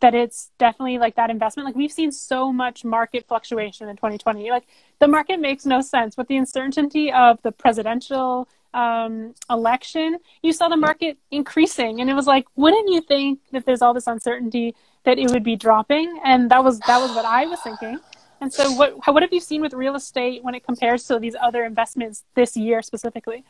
that 0.00 0.14
it's 0.16 0.50
definitely 0.58 0.98
like 0.98 1.14
that 1.14 1.30
investment. 1.30 1.64
Like 1.64 1.76
we've 1.76 1.92
seen 1.92 2.10
so 2.10 2.52
much 2.52 2.84
market 2.84 3.26
fluctuation 3.28 3.88
in 3.88 3.96
2020. 3.96 4.50
Like 4.50 4.66
the 4.98 5.06
market 5.06 5.38
makes 5.38 5.64
no 5.64 5.80
sense 5.80 6.16
with 6.16 6.26
the 6.26 6.36
uncertainty 6.36 7.12
of 7.12 7.40
the 7.42 7.52
presidential 7.52 8.48
um, 8.74 9.34
election, 9.50 10.18
you 10.42 10.52
saw 10.52 10.68
the 10.68 10.76
market 10.76 11.18
increasing, 11.30 12.00
and 12.00 12.08
it 12.08 12.14
was 12.14 12.26
like, 12.26 12.46
wouldn't 12.56 12.88
you 12.88 13.00
think 13.00 13.40
that 13.52 13.66
there's 13.66 13.82
all 13.82 13.94
this 13.94 14.06
uncertainty 14.06 14.74
that 15.04 15.18
it 15.18 15.30
would 15.30 15.44
be 15.44 15.56
dropping? 15.56 16.20
And 16.24 16.50
that 16.50 16.62
was 16.64 16.78
that 16.80 17.00
was 17.00 17.14
what 17.14 17.24
I 17.24 17.46
was 17.46 17.60
thinking. 17.60 17.98
And 18.40 18.52
so, 18.52 18.72
what 18.72 19.06
what 19.06 19.22
have 19.22 19.32
you 19.32 19.40
seen 19.40 19.60
with 19.60 19.72
real 19.72 19.94
estate 19.94 20.42
when 20.42 20.54
it 20.54 20.64
compares 20.64 21.04
to 21.06 21.18
these 21.18 21.36
other 21.40 21.64
investments 21.64 22.24
this 22.34 22.56
year 22.56 22.82
specifically? 22.82 23.44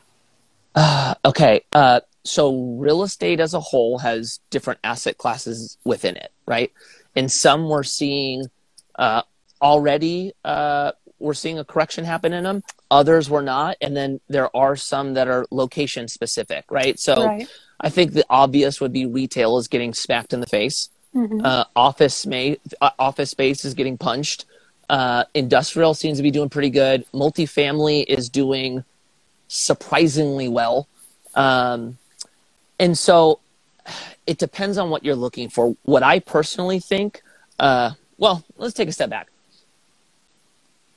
Uh, 0.75 1.15
okay, 1.25 1.65
uh, 1.73 2.01
so 2.25 2.77
real 2.79 3.03
estate 3.03 3.41
as 3.41 3.55
a 3.55 3.61
whole 3.61 3.99
has 3.99 4.41
different 4.51 4.81
asset 4.85 5.19
classes 5.19 5.79
within 5.85 6.17
it, 6.17 6.33
right? 6.47 6.73
And 7.15 7.31
some 7.31 7.69
we're 7.69 7.83
seeing 7.83 8.47
uh, 8.97 9.23
already 9.61 10.33
uh, 10.45 10.93
we're 11.23 11.35
seeing 11.35 11.59
a 11.59 11.65
correction 11.65 12.05
happen 12.05 12.33
in 12.33 12.45
them. 12.45 12.63
Others 12.91 13.31
we're 13.31 13.43
not, 13.43 13.77
and 13.81 13.97
then 13.97 14.21
there 14.29 14.55
are 14.57 14.77
some 14.77 15.15
that 15.15 15.29
are 15.29 15.47
location 15.51 16.09
specific, 16.09 16.65
right? 16.71 16.99
So 16.99 17.25
right. 17.25 17.49
I 17.81 17.89
think 17.89 18.13
the 18.13 18.25
obvious 18.29 18.81
would 18.81 18.93
be 18.93 19.07
retail 19.07 19.57
is 19.59 19.69
getting 19.69 19.95
smacked 19.95 20.33
in 20.33 20.41
the 20.41 20.47
face. 20.47 20.89
Mm-hmm. 21.15 21.45
Uh, 21.45 21.65
office 21.77 22.27
may 22.27 22.59
uh, 22.81 22.91
office 22.99 23.31
space 23.31 23.65
is 23.65 23.75
getting 23.75 23.99
punched. 23.99 24.47
Uh, 24.89 25.25
industrial 25.35 25.95
seems 25.95 26.19
to 26.19 26.23
be 26.23 26.31
doing 26.31 26.49
pretty 26.49 26.71
good. 26.71 27.05
Multifamily 27.13 28.05
is 28.09 28.29
doing 28.29 28.85
surprisingly 29.49 30.49
well. 30.49 30.89
Um, 31.35 31.99
and 32.79 32.97
so 32.97 33.41
it 34.27 34.39
depends 34.39 34.79
on 34.79 34.91
what 34.91 35.05
you're 35.05 35.17
looking 35.17 35.49
for. 35.49 35.77
What 35.83 36.03
I 36.03 36.19
personally 36.19 36.81
think, 36.81 37.23
uh, 37.59 37.93
well, 38.19 38.45
let's 38.57 38.75
take 38.75 38.89
a 38.89 38.93
step 38.93 39.11
back. 39.11 39.29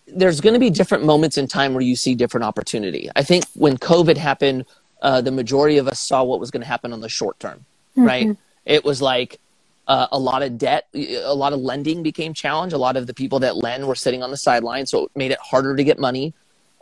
There's 0.08 0.40
going 0.40 0.54
to 0.54 0.60
be 0.60 0.70
different 0.70 1.04
moments 1.04 1.38
in 1.38 1.48
time 1.48 1.74
where 1.74 1.82
you 1.82 1.96
see 1.96 2.16
different 2.16 2.44
opportunity. 2.44 3.10
I 3.16 3.24
think 3.24 3.46
when 3.56 3.78
COVID 3.78 4.18
happened, 4.18 4.66
uh, 5.02 5.22
the 5.22 5.32
majority 5.32 5.78
of 5.78 5.88
us 5.88 6.00
saw 6.00 6.24
what 6.24 6.40
was 6.40 6.52
going 6.52 6.62
to 6.62 6.68
happen 6.68 6.94
on 6.94 7.02
the 7.02 7.10
short 7.10 7.40
term, 7.40 7.66
mm-hmm. 7.98 8.06
right? 8.06 8.38
It 8.66 8.84
was 8.84 9.02
like 9.02 9.40
uh, 9.88 10.08
a 10.12 10.20
lot 10.20 10.42
of 10.42 10.58
debt, 10.58 10.88
a 10.94 11.34
lot 11.34 11.54
of 11.54 11.60
lending 11.60 12.04
became 12.04 12.34
challenged. 12.34 12.74
A 12.74 12.78
lot 12.78 12.98
of 12.98 13.08
the 13.08 13.14
people 13.14 13.40
that 13.40 13.58
lend 13.58 13.88
were 13.88 13.96
sitting 13.96 14.24
on 14.24 14.32
the 14.32 14.38
sidelines, 14.38 14.92
so 14.92 15.06
it 15.06 15.12
made 15.16 15.32
it 15.32 15.40
harder 15.40 15.76
to 15.76 15.84
get 15.84 16.00
money. 16.00 16.34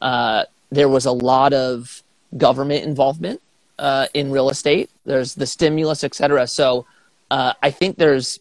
Uh, 0.01 0.43
there 0.69 0.89
was 0.89 1.05
a 1.05 1.11
lot 1.11 1.53
of 1.53 2.01
government 2.38 2.84
involvement 2.84 3.41
uh, 3.80 4.07
in 4.13 4.32
real 4.32 4.49
estate. 4.49 4.89
There's 5.05 5.36
the 5.36 5.45
stimulus, 5.45 6.03
et 6.03 6.13
cetera. 6.13 6.47
So 6.47 6.86
uh, 7.32 7.53
I 7.61 7.71
think 7.71 7.97
there's 7.97 8.39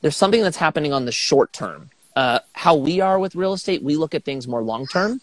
there's 0.00 0.16
something 0.16 0.42
that's 0.42 0.56
happening 0.56 0.92
on 0.92 1.04
the 1.04 1.12
short 1.12 1.52
term. 1.52 1.90
Uh, 2.18 2.40
how 2.52 2.74
we 2.74 3.00
are 3.00 3.16
with 3.20 3.36
real 3.36 3.52
estate, 3.52 3.80
we 3.80 3.94
look 3.94 4.12
at 4.12 4.24
things 4.24 4.48
more 4.48 4.60
long 4.60 4.88
term. 4.88 5.20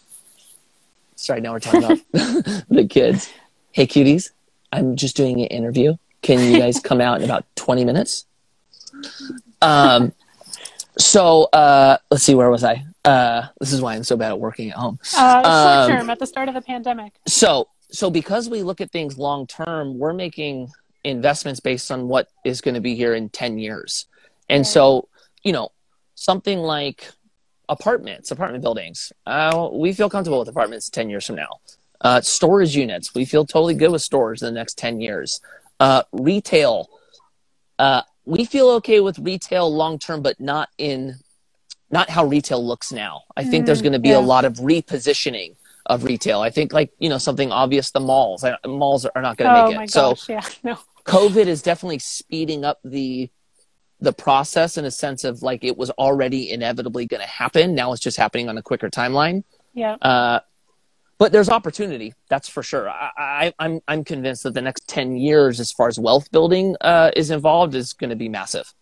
Sorry, 1.14 1.42
now 1.42 1.52
we're 1.52 1.60
talking 1.60 1.84
about 1.84 1.98
the 2.70 2.86
kids. 2.88 3.30
Hey, 3.72 3.86
cuties, 3.86 4.30
I'm 4.72 4.96
just 4.96 5.14
doing 5.14 5.42
an 5.42 5.48
interview. 5.48 5.96
Can 6.22 6.40
you 6.40 6.58
guys 6.58 6.80
come 6.80 7.02
out 7.02 7.18
in 7.18 7.24
about 7.24 7.44
20 7.56 7.84
minutes? 7.84 8.24
Um, 9.60 10.14
so 10.96 11.50
uh, 11.52 11.98
let's 12.10 12.24
see, 12.24 12.34
where 12.34 12.48
was 12.48 12.64
I? 12.64 12.86
Uh, 13.04 13.48
this 13.60 13.74
is 13.74 13.82
why 13.82 13.94
I'm 13.94 14.02
so 14.02 14.16
bad 14.16 14.30
at 14.30 14.40
working 14.40 14.70
at 14.70 14.76
home. 14.78 14.98
Uh, 15.14 15.42
short 15.42 15.44
um, 15.44 15.90
term, 15.90 16.00
um, 16.00 16.10
at 16.10 16.18
the 16.18 16.26
start 16.26 16.48
of 16.48 16.54
the 16.54 16.62
pandemic. 16.62 17.12
So 17.28 17.68
so 17.90 18.08
because 18.08 18.48
we 18.48 18.62
look 18.62 18.80
at 18.80 18.90
things 18.90 19.18
long 19.18 19.46
term, 19.46 19.98
we're 19.98 20.14
making 20.14 20.70
investments 21.04 21.60
based 21.60 21.90
on 21.90 22.08
what 22.08 22.28
is 22.42 22.62
going 22.62 22.74
to 22.74 22.80
be 22.80 22.94
here 22.94 23.14
in 23.14 23.28
10 23.28 23.58
years. 23.58 24.06
And 24.48 24.60
right. 24.60 24.66
so, 24.66 25.08
you 25.42 25.52
know, 25.52 25.72
something 26.16 26.58
like 26.58 27.12
apartments, 27.68 28.32
apartment 28.32 28.62
buildings, 28.62 29.12
uh, 29.26 29.68
we 29.72 29.92
feel 29.92 30.10
comfortable 30.10 30.40
with 30.40 30.48
apartments 30.48 30.90
10 30.90 31.08
years 31.08 31.24
from 31.26 31.36
now. 31.36 31.60
Uh, 32.00 32.20
storage 32.20 32.74
units, 32.74 33.14
we 33.14 33.24
feel 33.24 33.46
totally 33.46 33.74
good 33.74 33.92
with 33.92 34.02
storage 34.02 34.42
in 34.42 34.46
the 34.46 34.52
next 34.52 34.76
10 34.76 35.00
years. 35.00 35.40
Uh, 35.78 36.02
retail, 36.12 36.88
uh, 37.78 38.02
we 38.24 38.44
feel 38.44 38.70
okay 38.70 39.00
with 39.00 39.18
retail 39.20 39.72
long 39.72 39.98
term, 39.98 40.22
but 40.22 40.40
not 40.40 40.68
in 40.78 41.14
not 41.88 42.10
how 42.10 42.24
retail 42.24 42.64
looks 42.64 42.90
now. 42.90 43.22
I 43.36 43.44
think 43.44 43.62
mm, 43.62 43.66
there's 43.66 43.80
going 43.80 43.92
to 43.92 44.00
be 44.00 44.08
yeah. 44.08 44.18
a 44.18 44.20
lot 44.20 44.44
of 44.44 44.54
repositioning 44.54 45.54
of 45.86 46.02
retail. 46.02 46.40
I 46.40 46.50
think 46.50 46.72
like 46.72 46.90
you 46.98 47.08
know 47.08 47.18
something 47.18 47.52
obvious, 47.52 47.92
the 47.92 48.00
malls. 48.00 48.44
Malls 48.66 49.06
are 49.06 49.22
not 49.22 49.36
going 49.36 49.50
to 49.50 49.62
oh, 49.62 49.66
make 49.66 49.88
it. 49.88 49.92
Gosh, 49.92 50.20
so 50.20 50.32
yeah, 50.32 50.42
no. 50.64 50.78
COVID 51.04 51.46
is 51.46 51.62
definitely 51.62 52.00
speeding 52.00 52.64
up 52.64 52.80
the 52.84 53.30
the 54.00 54.12
process 54.12 54.76
in 54.76 54.84
a 54.84 54.90
sense 54.90 55.24
of 55.24 55.42
like 55.42 55.64
it 55.64 55.76
was 55.76 55.90
already 55.90 56.50
inevitably 56.50 57.06
going 57.06 57.22
to 57.22 57.26
happen. 57.26 57.74
Now 57.74 57.92
it's 57.92 58.02
just 58.02 58.16
happening 58.16 58.48
on 58.48 58.58
a 58.58 58.62
quicker 58.62 58.90
timeline. 58.90 59.44
Yeah. 59.72 59.94
Uh, 59.94 60.40
but 61.18 61.32
there's 61.32 61.48
opportunity, 61.48 62.12
that's 62.28 62.48
for 62.48 62.62
sure. 62.62 62.90
I, 62.90 63.10
I, 63.16 63.52
I'm 63.58 63.80
I'm 63.88 64.04
convinced 64.04 64.42
that 64.42 64.52
the 64.52 64.60
next 64.60 64.86
ten 64.86 65.16
years, 65.16 65.60
as 65.60 65.72
far 65.72 65.88
as 65.88 65.98
wealth 65.98 66.30
building 66.30 66.76
uh, 66.82 67.10
is 67.16 67.30
involved, 67.30 67.74
is 67.74 67.94
going 67.94 68.10
to 68.10 68.16
be 68.16 68.28
massive. 68.28 68.74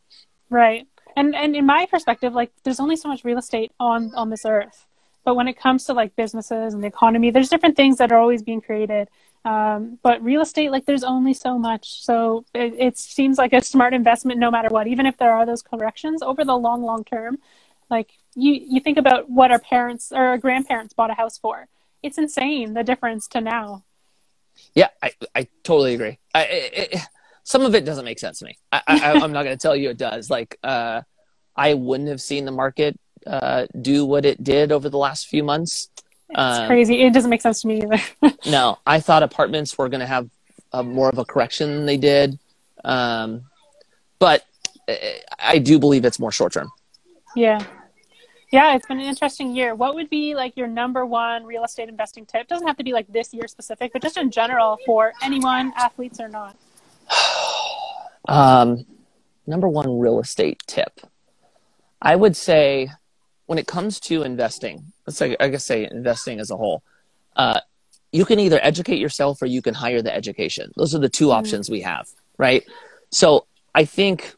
Right. 0.51 0.87
And 1.17 1.37
and 1.37 1.55
in 1.55 1.65
my 1.65 1.87
perspective, 1.87 2.33
like 2.33 2.51
there's 2.65 2.81
only 2.81 2.97
so 2.97 3.09
much 3.09 3.25
real 3.25 3.39
estate 3.39 3.71
on 3.79 4.13
on 4.17 4.31
this 4.31 4.45
earth. 4.45 4.87
But 5.25 5.37
when 5.37 5.49
it 5.49 5.57
comes 5.57 5.85
to 5.85 5.95
like 5.95 6.17
businesses 6.17 6.75
and 6.75 6.83
the 6.83 6.89
economy, 6.89 7.31
there's 7.31 7.49
different 7.49 7.77
things 7.77 7.99
that 7.99 8.13
are 8.13 8.19
always 8.19 8.43
being 8.43 8.61
created. 8.61 9.09
Um, 9.45 9.99
but 10.03 10.23
real 10.23 10.41
estate, 10.41 10.71
like 10.71 10.87
there's 10.87 11.05
only 11.05 11.35
so 11.35 11.59
much. 11.59 12.03
So 12.03 12.45
it, 12.55 12.75
it 12.79 12.99
seems 12.99 13.37
like 13.37 13.53
a 13.53 13.63
smart 13.63 13.93
investment 13.93 14.41
no 14.41 14.51
matter 14.51 14.69
what, 14.69 14.87
even 14.87 15.05
if 15.05 15.19
there 15.19 15.33
are 15.33 15.45
those 15.45 15.63
corrections 15.63 16.23
over 16.23 16.45
the 16.45 16.57
long, 16.57 16.83
long 16.83 17.05
term. 17.05 17.39
Like 17.91 18.11
you, 18.35 18.53
you 18.55 18.81
think 18.81 18.97
about 18.97 19.29
what 19.29 19.51
our 19.51 19.59
parents 19.59 20.13
or 20.13 20.25
our 20.25 20.39
grandparents 20.39 20.95
bought 20.95 21.11
a 21.11 21.15
house 21.15 21.37
for. 21.37 21.69
It's 22.03 22.17
insane 22.17 22.75
the 22.75 22.83
difference 22.83 23.29
to 23.29 23.41
now. 23.41 23.85
Yeah, 24.75 24.89
I, 25.03 25.13
I 25.35 25.49
totally 25.63 25.95
agree. 25.95 26.19
I, 26.35 26.45
it, 26.45 27.01
some 27.43 27.63
of 27.63 27.75
it 27.75 27.85
doesn't 27.85 28.05
make 28.05 28.19
sense 28.19 28.39
to 28.39 28.47
me. 28.47 28.57
I, 28.73 28.83
I'm 28.87 29.33
not 29.33 29.43
going 29.43 29.57
to 29.57 29.63
tell 29.63 29.77
you 29.77 29.91
it 29.91 29.99
does. 29.99 30.31
Like, 30.31 30.59
uh, 30.63 31.03
I 31.55 31.75
wouldn't 31.75 32.09
have 32.09 32.21
seen 32.21 32.47
the 32.47 32.53
market 32.53 32.99
uh, 33.27 33.67
do 33.81 34.07
what 34.07 34.25
it 34.25 34.43
did 34.43 34.73
over 34.73 34.89
the 34.89 34.99
last 34.99 35.27
few 35.27 35.45
months. 35.45 35.89
It's 36.37 36.59
um, 36.59 36.67
crazy. 36.67 37.03
It 37.03 37.13
doesn't 37.13 37.31
make 37.31 37.43
sense 37.43 37.63
to 37.63 37.69
me 37.69 37.83
either. 37.83 38.35
no, 38.47 38.79
I 38.87 38.99
thought 38.99 39.23
apartments 39.23 39.79
were 39.79 39.89
going 39.89 40.01
to 40.01 40.07
have 40.07 40.29
a, 40.73 40.83
more 40.83 41.09
of 41.09 41.19
a 41.19 41.25
correction 41.25 41.71
than 41.71 41.87
they 41.87 41.97
did, 41.97 42.39
um, 42.85 43.45
but 44.19 44.45
uh, 44.89 44.95
I 45.39 45.59
do 45.59 45.79
believe 45.79 46.05
it's 46.05 46.19
more 46.19 46.33
short 46.33 46.53
term. 46.53 46.73
Yeah. 47.37 47.65
Yeah, 48.51 48.75
it's 48.77 48.87
been 48.87 49.01
an 49.01 49.07
interesting 49.07 49.55
year. 49.55 49.75
What 49.75 49.95
would 49.95 50.11
be 50.11 50.35
like 50.35 50.57
your 50.57 50.69
number 50.69 51.05
one 51.07 51.45
real 51.45 51.65
estate 51.65 51.89
investing 51.89 52.27
tip? 52.27 52.47
Doesn't 52.47 52.67
have 52.67 52.77
to 52.77 52.85
be 52.85 52.93
like 52.93 53.09
this 53.13 53.33
year 53.33 53.49
specific, 53.49 53.93
but 53.93 54.03
just 54.03 54.17
in 54.17 54.31
general 54.31 54.79
for 54.87 55.13
anyone, 55.23 55.73
athletes 55.77 56.21
or 56.21 56.29
not. 56.29 56.57
um, 58.29 58.87
number 59.47 59.69
one 59.69 59.99
real 59.99 60.21
estate 60.21 60.63
tip. 60.67 61.01
I 62.01 62.17
would 62.17 62.37
say 62.37 62.91
when 63.47 63.59
it 63.59 63.67
comes 63.67 63.99
to 64.01 64.23
investing, 64.23 64.93
let's 65.07 65.17
say 65.17 65.37
I 65.39 65.49
guess 65.49 65.65
say 65.65 65.89
investing 65.91 66.41
as 66.41 66.51
a 66.51 66.57
whole, 66.57 66.83
uh, 67.37 67.61
you 68.13 68.25
can 68.25 68.39
either 68.39 68.61
educate 68.63 68.99
yourself 68.99 69.43
or 69.43 69.47
you 69.47 69.61
can 69.61 69.75
hire 69.75 70.01
the 70.01 70.15
education. 70.15 70.73
Those 70.77 70.95
are 70.95 71.01
the 71.01 71.09
2 71.09 71.25
mm-hmm. 71.25 71.33
options 71.33 71.69
we 71.69 71.81
have, 71.81 72.09
right? 72.39 72.65
So 73.11 73.47
I 73.75 73.85
think 73.85 74.35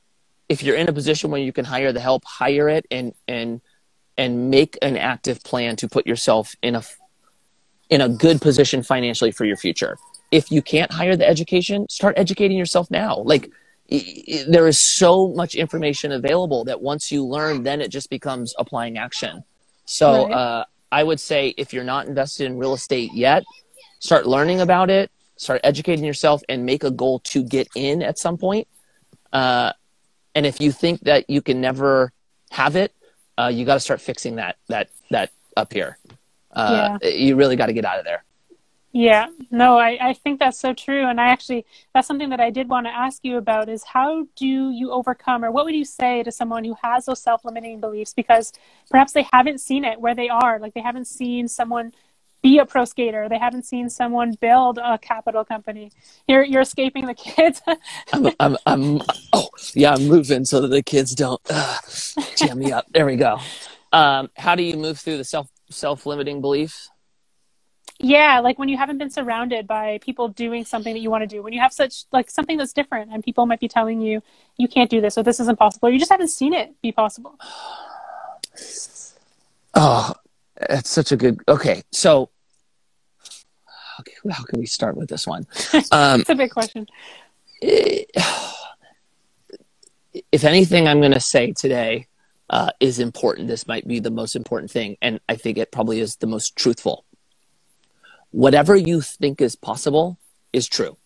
if 0.49 0.63
you're 0.63 0.77
in 0.77 0.89
a 0.89 0.93
position 0.93 1.31
where 1.31 1.41
you 1.41 1.53
can 1.53 1.65
hire 1.65 1.93
the 1.93 2.01
help, 2.01 2.25
hire 2.25 2.69
it 2.69 2.87
and 2.91 3.13
and 3.29 3.61
and 4.17 4.51
make 4.51 4.79
an 4.81 4.97
active 4.97 5.43
plan 5.45 5.77
to 5.77 5.89
put 5.89 6.07
yourself 6.07 6.55
in 6.63 6.75
a 6.75 6.83
in 7.91 8.01
a 8.01 8.09
good 8.09 8.41
position 8.41 8.83
financially 8.83 9.31
for 9.31 9.45
your 9.45 9.57
future. 9.57 9.99
If 10.33 10.51
you 10.51 10.63
can't 10.63 10.91
hire 10.91 11.17
the 11.17 11.29
education, 11.29 11.89
start 11.89 12.19
educating 12.19 12.57
yourself 12.57 12.91
now. 12.91 13.19
Like 13.19 13.51
there 14.49 14.67
is 14.67 14.83
so 14.83 15.29
much 15.29 15.55
information 15.55 16.13
available 16.13 16.65
that 16.65 16.81
once 16.81 17.13
you 17.13 17.25
learn, 17.25 17.63
then 17.63 17.81
it 17.81 17.89
just 17.89 18.11
becomes 18.11 18.55
applying 18.59 18.99
action. 18.99 19.45
So 19.87 20.27
right. 20.27 20.33
uh, 20.33 20.65
I 20.93 21.03
would 21.03 21.21
say 21.21 21.55
if 21.57 21.73
you're 21.73 21.85
not 21.85 22.07
invested 22.07 22.47
in 22.47 22.59
real 22.59 22.75
estate 22.75 23.13
yet, 23.15 23.45
start 23.99 24.27
learning 24.27 24.61
about 24.61 24.91
it, 24.91 25.11
start 25.37 25.61
educating 25.65 26.05
yourself, 26.05 26.43
and 26.49 26.67
make 26.67 26.85
a 26.85 26.91
goal 26.91 27.21
to 27.21 27.43
get 27.43 27.69
in 27.75 28.03
at 28.03 28.19
some 28.19 28.37
point. 28.37 28.69
Uh, 29.33 29.73
and 30.35 30.45
if 30.45 30.61
you 30.61 30.71
think 30.71 31.01
that 31.03 31.31
you 31.31 31.41
can 31.41 31.61
never 31.61 32.13
have 32.51 32.77
it, 32.77 32.93
uh, 33.39 33.51
you 33.53 33.65
got 33.65 33.75
to 33.75 33.81
start 33.81 34.01
fixing 34.01 34.37
that 34.37 34.57
that 34.69 34.91
that 35.11 35.31
up 35.57 35.73
here. 35.73 35.99
Uh, 36.53 36.99
yeah. 37.03 37.09
You 37.11 37.37
really 37.37 37.57
got 37.57 37.67
to 37.67 37.73
get 37.73 37.85
out 37.85 37.99
of 37.99 38.05
there. 38.05 38.25
Yeah, 38.97 39.27
no, 39.51 39.77
I, 39.77 39.99
I 40.01 40.15
think 40.15 40.41
that's 40.41 40.59
so 40.59 40.73
true. 40.73 41.07
And 41.07 41.21
I 41.21 41.27
actually, 41.27 41.67
that's 41.93 42.09
something 42.09 42.31
that 42.31 42.41
I 42.41 42.49
did 42.49 42.71
want 42.71 42.87
to 42.87 42.91
ask 42.91 43.23
you 43.25 43.37
about 43.37 43.69
is 43.69 43.85
how 43.85 44.27
do 44.37 44.47
you 44.47 44.91
overcome, 44.91 45.45
or 45.45 45.51
what 45.51 45.67
would 45.67 45.75
you 45.75 45.85
say 45.85 46.23
to 46.23 46.33
someone 46.33 46.65
who 46.65 46.75
has 46.83 47.05
those 47.05 47.21
self 47.21 47.45
limiting 47.45 47.79
beliefs? 47.79 48.15
Because 48.15 48.55
perhaps 48.91 49.13
they 49.13 49.27
haven't 49.35 49.59
seen 49.61 49.85
it 49.85 50.01
where 50.01 50.15
they 50.15 50.31
are. 50.31 50.59
Like 50.59 50.73
they 50.73 50.81
haven't 50.81 51.09
seen 51.09 51.47
someone 51.47 51.93
be 52.43 52.57
a 52.57 52.65
pro 52.65 52.87
skater. 52.87 53.29
They 53.29 53.39
haven't 53.39 53.67
seen 53.67 53.91
someone 53.91 54.33
build 54.41 54.79
a 54.79 54.97
capital 54.97 55.45
company. 55.45 55.93
You're, 56.27 56.45
you're 56.45 56.63
escaping 56.63 57.05
the 57.05 57.13
kids. 57.13 57.61
I'm, 58.15 58.31
I'm, 58.41 58.57
I'm, 58.65 59.03
oh, 59.35 59.51
yeah, 59.75 59.93
I'm 59.93 60.09
moving 60.09 60.47
so 60.47 60.63
that 60.63 60.69
the 60.69 60.83
kids 60.83 61.15
don't 61.15 61.43
uh, 61.51 61.77
jam 62.39 62.61
me 62.61 62.73
up. 62.73 62.87
There 62.95 63.05
we 63.05 63.17
go. 63.17 63.41
Um, 63.93 64.31
how 64.39 64.55
do 64.55 64.63
you 64.63 64.79
move 64.79 64.99
through 64.99 65.19
the 65.19 65.25
self 65.25 65.51
self 65.69 66.07
limiting 66.07 66.41
beliefs? 66.41 66.89
Yeah, 67.99 68.41
like 68.41 68.59
when 68.59 68.69
you 68.69 68.77
haven't 68.77 68.99
been 68.99 69.11
surrounded 69.11 69.67
by 69.67 69.99
people 70.03 70.29
doing 70.29 70.65
something 70.65 70.93
that 70.93 71.01
you 71.01 71.11
want 71.11 71.23
to 71.23 71.27
do, 71.27 71.43
when 71.43 71.53
you 71.53 71.61
have 71.61 71.73
such 71.73 72.05
like 72.13 72.31
something 72.31 72.59
that's 72.59 72.73
different 72.73 73.11
and 73.11 73.25
people 73.25 73.47
might 73.47 73.61
be 73.61 73.69
telling 73.69 74.01
you 74.01 74.23
you 74.59 74.69
can't 74.69 74.91
do 74.91 75.01
this 75.01 75.17
or 75.17 75.23
this 75.23 75.41
isn't 75.41 75.59
possible, 75.59 75.89
or 75.89 75.93
you 75.93 75.99
just 75.99 76.11
haven't 76.11 76.29
seen 76.29 76.53
it 76.53 76.75
be 76.83 76.93
possible. 76.93 77.39
Oh, 79.79 80.15
that's 80.71 80.89
such 80.89 81.13
a 81.13 81.17
good. 81.17 81.39
Okay, 81.49 81.83
so 81.93 82.31
okay, 84.01 84.15
how 84.31 84.43
can 84.43 84.59
we 84.59 84.65
start 84.65 84.97
with 84.97 85.11
this 85.11 85.27
one? 85.27 85.47
Um, 85.93 86.23
it's 86.23 86.31
a 86.31 86.35
big 86.35 86.51
question. 86.51 86.87
If 90.33 90.45
anything, 90.45 90.89
I'm 90.89 91.01
going 91.01 91.13
to 91.13 91.21
say 91.21 91.53
today 91.53 92.07
uh, 92.49 92.71
is 92.81 93.01
important. 93.01 93.49
This 93.49 93.67
might 93.67 93.87
be 93.87 94.01
the 94.01 94.11
most 94.11 94.35
important 94.35 94.71
thing, 94.71 94.97
and 95.03 95.21
I 95.29 95.37
think 95.37 95.59
it 95.59 95.71
probably 95.71 96.01
is 96.01 96.17
the 96.17 96.27
most 96.27 96.57
truthful. 96.57 97.05
Whatever 98.37 98.77
you 98.77 99.01
think 99.01 99.41
is 99.41 99.57
possible 99.57 100.19
is 100.53 100.69
true, 100.69 100.99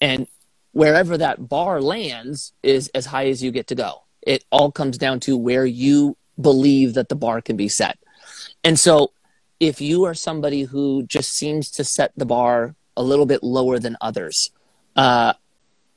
and 0.00 0.28
wherever 0.70 1.18
that 1.18 1.48
bar 1.48 1.82
lands 1.82 2.52
is 2.62 2.86
as 2.94 3.06
high 3.06 3.26
as 3.26 3.42
you 3.42 3.50
get 3.50 3.66
to 3.66 3.74
go. 3.74 4.04
It 4.22 4.44
all 4.52 4.70
comes 4.70 4.98
down 4.98 5.18
to 5.26 5.36
where 5.36 5.66
you 5.66 6.16
believe 6.40 6.94
that 6.94 7.08
the 7.08 7.16
bar 7.16 7.40
can 7.40 7.56
be 7.56 7.66
set. 7.66 7.98
And 8.62 8.78
so 8.78 9.10
if 9.58 9.80
you 9.80 10.04
are 10.04 10.14
somebody 10.14 10.62
who 10.62 11.02
just 11.08 11.32
seems 11.32 11.72
to 11.72 11.82
set 11.82 12.12
the 12.16 12.24
bar 12.24 12.76
a 12.96 13.02
little 13.02 13.26
bit 13.26 13.42
lower 13.42 13.80
than 13.80 13.96
others, 14.00 14.52
uh, 14.94 15.32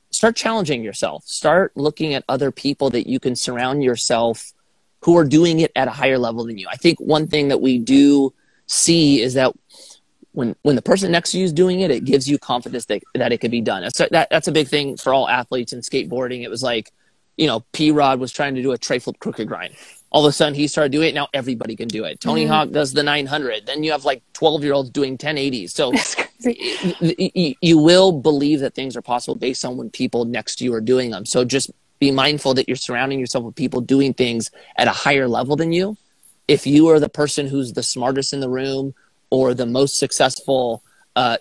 start 0.10 0.36
challenging 0.36 0.84
yourself. 0.84 1.24
Start 1.24 1.72
looking 1.76 2.16
at 2.16 2.24
other 2.28 2.52
people 2.52 2.90
that 2.90 3.08
you 3.08 3.20
can 3.20 3.36
surround 3.36 3.84
yourself 3.84 4.54
who 5.02 5.16
are 5.18 5.24
doing 5.24 5.60
it 5.60 5.72
at 5.76 5.88
a 5.88 5.92
higher 5.92 6.18
level 6.18 6.46
than 6.46 6.58
you. 6.58 6.68
I 6.68 6.78
think 6.78 7.00
one 7.00 7.28
thing 7.28 7.50
that 7.50 7.62
we 7.62 7.78
do 7.78 8.34
see 8.66 9.22
is 9.22 9.36
that 9.36 9.54
when 10.34 10.56
when 10.62 10.76
the 10.76 10.82
person 10.82 11.12
next 11.12 11.32
to 11.32 11.40
you 11.40 11.46
is 11.46 11.54
doing 11.54 11.82
it, 11.82 11.92
it 11.92 12.06
gives 12.06 12.28
you 12.28 12.38
confidence 12.38 12.86
that, 12.86 13.04
that 13.16 13.32
it 13.32 13.40
could 13.40 13.52
be 13.52 13.62
done. 13.62 13.84
That's 13.84 14.00
a, 14.00 14.08
that, 14.12 14.30
that's 14.30 14.48
a 14.48 14.52
big 14.52 14.68
thing 14.68 14.98
for 14.98 15.14
all 15.14 15.28
athletes 15.28 15.74
in 15.74 15.80
skateboarding. 15.82 16.44
It 16.44 16.50
was 16.50 16.64
like, 16.64 16.92
you 17.38 17.48
know, 17.48 17.64
P 17.74 17.92
Rod 17.92 18.20
was 18.20 18.32
trying 18.32 18.56
to 18.56 18.62
do 18.62 18.72
a 18.72 18.78
tre 18.78 19.00
flip 19.00 19.20
crooked 19.20 19.48
grind 19.48 19.76
all 20.12 20.26
of 20.26 20.30
a 20.30 20.34
sudden 20.34 20.54
he 20.54 20.68
started 20.68 20.92
doing 20.92 21.10
it. 21.10 21.16
Now 21.16 21.30
everybody 21.34 21.76
can 21.76 21.88
do 21.88 22.04
it. 22.04 22.20
Tony 22.20 22.44
mm-hmm. 22.44 22.52
Hawk 22.52 22.72
does 22.72 22.94
the 22.94 23.02
900. 23.02 23.66
Then 23.66 23.84
you 23.84 23.92
have 23.92 24.06
like 24.06 24.22
12 24.34 24.64
year 24.64 24.74
olds 24.74 24.90
doing 24.90 25.18
1080s. 25.18 25.72
So 25.72 25.94
you, 27.36 27.56
you 27.62 27.78
will 27.78 28.12
believe 28.12 28.60
that 28.60 28.76
things 28.76 28.96
are 28.98 29.02
possible 29.02 29.36
based 29.36 29.64
on 29.64 29.78
when 29.78 29.90
people 29.90 30.26
next 30.26 30.58
to 30.58 30.66
you 30.66 30.74
are 30.74 30.82
doing 30.82 31.12
them. 31.12 31.26
So 31.26 31.46
just 31.46 31.72
be 32.00 32.12
mindful 32.12 32.54
that 32.56 32.68
you're 32.68 32.76
surrounding 32.76 33.20
yourself 33.20 33.46
with 33.46 33.56
people 33.56 33.80
doing 33.80 34.14
things 34.14 34.52
at 34.78 34.88
a 34.88 34.92
higher 34.92 35.28
level 35.28 35.56
than 35.56 35.72
you. 35.72 35.98
If 36.48 36.68
you 36.68 36.90
are 36.90 37.00
the 37.00 37.10
person 37.10 37.48
who's 37.48 37.72
the 37.74 37.84
smartest 37.84 38.34
in 38.34 38.42
the 38.42 38.50
room 38.50 38.94
or 39.32 39.56
the 39.56 39.66
most 39.66 39.98
successful, 39.98 40.84
uh, 41.16 41.38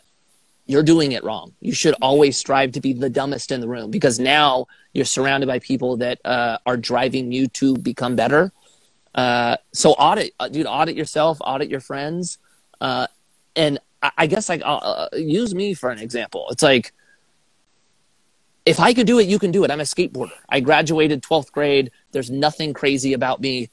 you're 0.66 0.82
doing 0.82 1.12
it 1.12 1.22
wrong. 1.22 1.52
You 1.60 1.74
should 1.74 1.94
always 2.00 2.38
strive 2.38 2.72
to 2.72 2.80
be 2.80 2.94
the 2.94 3.10
dumbest 3.10 3.52
in 3.52 3.60
the 3.60 3.68
room 3.68 3.90
because 3.90 4.18
now 4.18 4.66
you're 4.94 5.04
surrounded 5.04 5.46
by 5.46 5.58
people 5.58 5.98
that 5.98 6.24
uh, 6.24 6.58
are 6.64 6.78
driving 6.78 7.30
you 7.32 7.48
to 7.48 7.76
become 7.76 8.16
better 8.16 8.52
uh, 9.14 9.56
so 9.72 9.90
audit, 9.92 10.34
uh, 10.38 10.48
dude, 10.48 10.66
audit 10.66 10.96
yourself, 10.96 11.38
audit 11.40 11.68
your 11.68 11.80
friends, 11.80 12.38
uh, 12.80 13.06
and 13.56 13.78
I, 14.02 14.10
I, 14.18 14.26
guess 14.26 14.48
like 14.48 14.62
uh, 14.64 15.08
use 15.14 15.54
me 15.54 15.74
for 15.74 15.90
an 15.90 15.98
example. 15.98 16.46
It's 16.50 16.62
like 16.62 16.92
if 18.64 18.78
I 18.78 18.94
could 18.94 19.06
do 19.06 19.18
it, 19.18 19.26
you 19.26 19.38
can 19.38 19.50
do 19.50 19.64
it. 19.64 19.70
I'm 19.70 19.80
a 19.80 19.84
skateboarder. 19.84 20.30
I 20.48 20.60
graduated 20.60 21.22
12th 21.22 21.50
grade. 21.50 21.90
There's 22.12 22.30
nothing 22.30 22.72
crazy 22.72 23.14
about 23.14 23.40
me. 23.40 23.68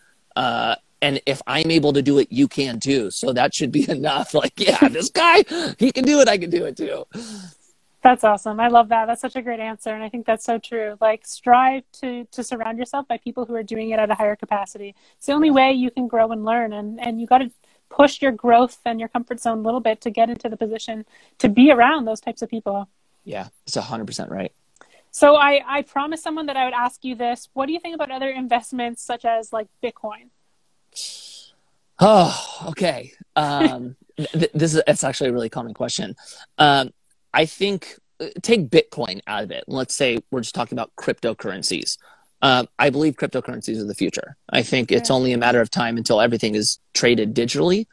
And 1.01 1.21
if 1.25 1.41
I'm 1.45 1.69
able 1.69 1.93
to 1.93 2.01
do 2.01 2.17
it, 2.17 2.31
you 2.31 2.47
can 2.47 2.79
too. 2.79 3.11
So 3.11 3.33
that 3.33 3.53
should 3.53 3.71
be 3.71 3.89
enough. 3.89 4.33
Like, 4.33 4.53
yeah, 4.57 4.87
this 4.87 5.09
guy, 5.09 5.43
he 5.77 5.91
can 5.91 6.05
do 6.05 6.19
it. 6.19 6.27
I 6.27 6.37
can 6.37 6.49
do 6.49 6.65
it 6.65 6.77
too. 6.77 7.05
That's 8.01 8.23
awesome. 8.23 8.59
I 8.59 8.67
love 8.69 8.89
that. 8.89 9.05
That's 9.05 9.21
such 9.21 9.35
a 9.35 9.41
great 9.41 9.59
answer. 9.59 9.89
And 9.89 10.03
I 10.03 10.09
think 10.09 10.25
that's 10.25 10.45
so 10.45 10.59
true. 10.59 10.97
Like 11.01 11.25
strive 11.25 11.83
to 12.01 12.25
to 12.25 12.43
surround 12.43 12.77
yourself 12.77 13.07
by 13.07 13.17
people 13.17 13.45
who 13.45 13.55
are 13.55 13.63
doing 13.63 13.89
it 13.89 13.99
at 13.99 14.09
a 14.09 14.15
higher 14.15 14.35
capacity. 14.35 14.95
It's 15.17 15.25
the 15.25 15.33
only 15.33 15.51
way 15.51 15.73
you 15.73 15.91
can 15.91 16.07
grow 16.07 16.31
and 16.31 16.45
learn 16.45 16.73
and, 16.73 16.99
and 16.99 17.19
you 17.19 17.27
gotta 17.27 17.51
push 17.89 18.21
your 18.21 18.31
growth 18.31 18.79
and 18.85 18.99
your 18.99 19.09
comfort 19.09 19.39
zone 19.39 19.59
a 19.59 19.61
little 19.61 19.79
bit 19.79 20.01
to 20.01 20.09
get 20.09 20.29
into 20.29 20.47
the 20.47 20.57
position 20.57 21.05
to 21.39 21.49
be 21.49 21.71
around 21.71 22.05
those 22.05 22.21
types 22.21 22.41
of 22.41 22.49
people. 22.49 22.87
Yeah, 23.23 23.47
it's 23.65 23.75
hundred 23.75 24.07
percent 24.07 24.31
right. 24.31 24.53
So 25.11 25.35
I, 25.35 25.61
I 25.65 25.81
promised 25.81 26.23
someone 26.23 26.45
that 26.45 26.57
I 26.57 26.65
would 26.65 26.73
ask 26.73 27.03
you 27.03 27.15
this. 27.15 27.49
What 27.53 27.65
do 27.65 27.73
you 27.73 27.79
think 27.79 27.95
about 27.95 28.11
other 28.11 28.29
investments 28.29 29.01
such 29.01 29.25
as 29.25 29.51
like 29.51 29.67
Bitcoin? 29.83 30.29
Oh, 31.99 32.65
okay. 32.69 33.13
Um, 33.35 33.95
th- 34.17 34.51
this 34.53 34.75
is 34.75 34.81
it's 34.87 35.03
actually 35.03 35.29
a 35.29 35.33
really 35.33 35.49
common 35.49 35.73
question. 35.73 36.15
Um, 36.57 36.91
I 37.33 37.45
think 37.45 37.95
uh, 38.19 38.27
take 38.41 38.69
Bitcoin 38.69 39.21
out 39.27 39.43
of 39.43 39.51
it. 39.51 39.63
Let's 39.67 39.95
say 39.95 40.19
we're 40.31 40.41
just 40.41 40.55
talking 40.55 40.77
about 40.77 40.91
cryptocurrencies. 40.99 41.97
Uh, 42.41 42.65
I 42.77 42.91
believe 42.91 43.15
cryptocurrencies 43.15 43.79
are 43.79 43.85
the 43.85 43.95
future. 43.95 44.37
I 44.49 44.61
think 44.61 44.91
it's 44.91 45.09
only 45.09 45.33
a 45.33 45.37
matter 45.37 45.59
of 45.59 45.71
time 45.71 45.97
until 45.97 46.21
everything 46.21 46.53
is 46.53 46.79
traded 46.93 47.33
digitally. 47.33 47.87